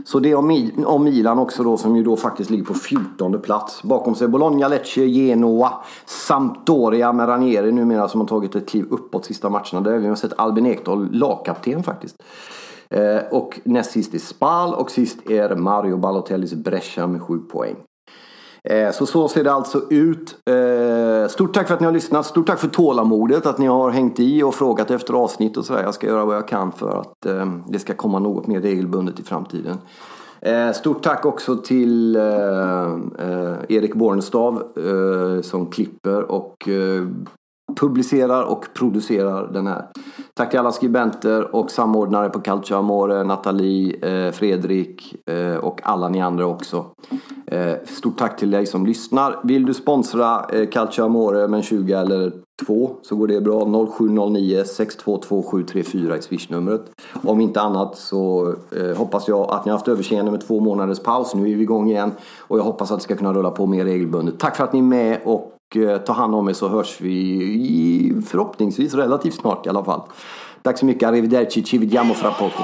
Så 0.05 0.19
det 0.19 0.35
om 0.35 1.03
Milan 1.03 1.39
också 1.39 1.63
då 1.63 1.77
som 1.77 1.95
ju 1.95 2.03
då 2.03 2.15
faktiskt 2.15 2.49
ligger 2.49 2.63
på 2.63 2.73
14 2.73 3.41
plats. 3.41 3.83
Bakom 3.83 4.15
sig 4.15 4.27
Bologna, 4.27 4.67
Lecce, 4.67 5.05
Genoa, 5.05 5.73
Sampdoria 6.05 7.13
med 7.13 7.27
Ranieri 7.27 7.71
numera 7.71 8.07
som 8.07 8.21
har 8.21 8.27
tagit 8.27 8.55
ett 8.55 8.69
kliv 8.69 8.85
uppåt 8.89 9.25
sista 9.25 9.49
matcherna. 9.49 9.81
Där 9.81 9.91
har 9.91 9.99
vi 9.99 10.15
sett 10.15 10.33
Albin 10.37 10.65
Ekdal, 10.65 11.11
lagkapten 11.11 11.83
faktiskt. 11.83 12.23
Eh, 12.89 13.19
och 13.31 13.59
näst 13.63 13.91
sist 13.91 14.13
är 14.13 14.19
Spal 14.19 14.73
och 14.73 14.91
sist 14.91 15.29
är 15.29 15.55
Mario 15.55 15.97
Balotellis 15.97 16.53
Brescia 16.53 17.07
med 17.07 17.21
7 17.21 17.39
poäng. 17.39 17.75
Eh, 18.63 18.91
så 18.91 19.05
så 19.05 19.27
ser 19.27 19.43
det 19.43 19.51
alltså 19.51 19.81
ut. 19.89 20.37
Eh, 20.45 21.27
stort 21.29 21.53
tack 21.53 21.67
för 21.67 21.73
att 21.73 21.79
ni 21.79 21.85
har 21.85 21.93
lyssnat. 21.93 22.25
Stort 22.25 22.47
tack 22.47 22.59
för 22.59 22.67
tålamodet. 22.67 23.45
Att 23.45 23.57
ni 23.57 23.67
har 23.67 23.89
hängt 23.89 24.19
i 24.19 24.43
och 24.43 24.55
frågat 24.55 24.91
efter 24.91 25.13
avsnitt 25.13 25.57
och 25.57 25.65
sådär. 25.65 25.83
Jag 25.83 25.93
ska 25.93 26.07
göra 26.07 26.25
vad 26.25 26.35
jag 26.35 26.47
kan 26.47 26.71
för 26.71 26.99
att 26.99 27.25
eh, 27.25 27.53
det 27.67 27.79
ska 27.79 27.93
komma 27.93 28.19
något 28.19 28.47
mer 28.47 28.61
regelbundet 28.61 29.19
i 29.19 29.23
framtiden. 29.23 29.77
Stort 30.73 31.03
tack 31.03 31.25
också 31.25 31.55
till 31.55 32.15
Erik 33.69 33.95
Bornestav 33.95 34.63
som 35.41 35.65
klipper 35.65 36.31
och 36.31 36.69
publicerar 37.75 38.43
och 38.43 38.65
producerar 38.73 39.47
den 39.53 39.67
här. 39.67 39.85
Tack 40.33 40.49
till 40.49 40.59
alla 40.59 40.71
skribenter 40.71 41.55
och 41.55 41.71
samordnare 41.71 42.29
på 42.29 42.39
Calcio 42.39 42.75
Amore, 42.75 43.23
Nathalie, 43.23 44.25
eh, 44.27 44.31
Fredrik 44.31 45.15
eh, 45.29 45.55
och 45.55 45.81
alla 45.83 46.09
ni 46.09 46.21
andra 46.21 46.45
också. 46.45 46.85
Eh, 47.47 47.73
stort 47.85 48.17
tack 48.17 48.37
till 48.37 48.51
dig 48.51 48.65
som 48.65 48.85
lyssnar. 48.85 49.39
Vill 49.43 49.65
du 49.65 49.73
sponsra 49.73 50.45
eh, 50.53 50.69
Calcio 50.69 51.05
Amore 51.05 51.47
med 51.47 51.57
en 51.57 51.63
20 51.63 51.93
eller 51.93 52.31
2 52.65 52.91
så 53.01 53.15
går 53.15 53.27
det 53.27 53.41
bra. 53.41 53.87
0709 53.97 54.63
622 54.63 55.59
i 55.75 56.21
swishnumret. 56.21 56.81
Om 57.23 57.41
inte 57.41 57.61
annat 57.61 57.97
så 57.97 58.55
eh, 58.71 58.97
hoppas 58.97 59.27
jag 59.27 59.51
att 59.51 59.65
ni 59.65 59.71
har 59.71 59.77
haft 59.77 59.87
överseende 59.87 60.31
med 60.31 60.41
två 60.41 60.59
månaders 60.59 60.99
paus. 60.99 61.35
Nu 61.35 61.51
är 61.51 61.55
vi 61.55 61.61
igång 61.61 61.89
igen 61.89 62.11
och 62.37 62.59
jag 62.59 62.63
hoppas 62.63 62.91
att 62.91 62.97
det 62.97 63.03
ska 63.03 63.15
kunna 63.15 63.33
rulla 63.33 63.51
på 63.51 63.65
mer 63.65 63.85
regelbundet. 63.85 64.39
Tack 64.39 64.55
för 64.55 64.63
att 64.63 64.73
ni 64.73 64.79
är 64.79 64.83
med 64.83 65.19
och 65.25 65.55
Eh, 65.75 65.97
ta 65.97 66.13
hand 66.13 66.35
om 66.35 66.47
er 66.49 66.53
så 66.53 66.67
hörs 66.67 67.01
vi 67.01 68.13
förhoppningsvis 68.27 68.93
relativt 68.93 69.33
snart 69.33 69.65
i 69.65 69.69
alla 69.69 69.83
fall. 69.83 70.01
Tack 70.61 70.77
så 70.77 70.85
mycket, 70.85 71.07
arrivederci, 71.07 71.63
ci 71.63 71.77
vediamo 71.77 72.13
fra 72.13 72.31
poco. 72.31 72.63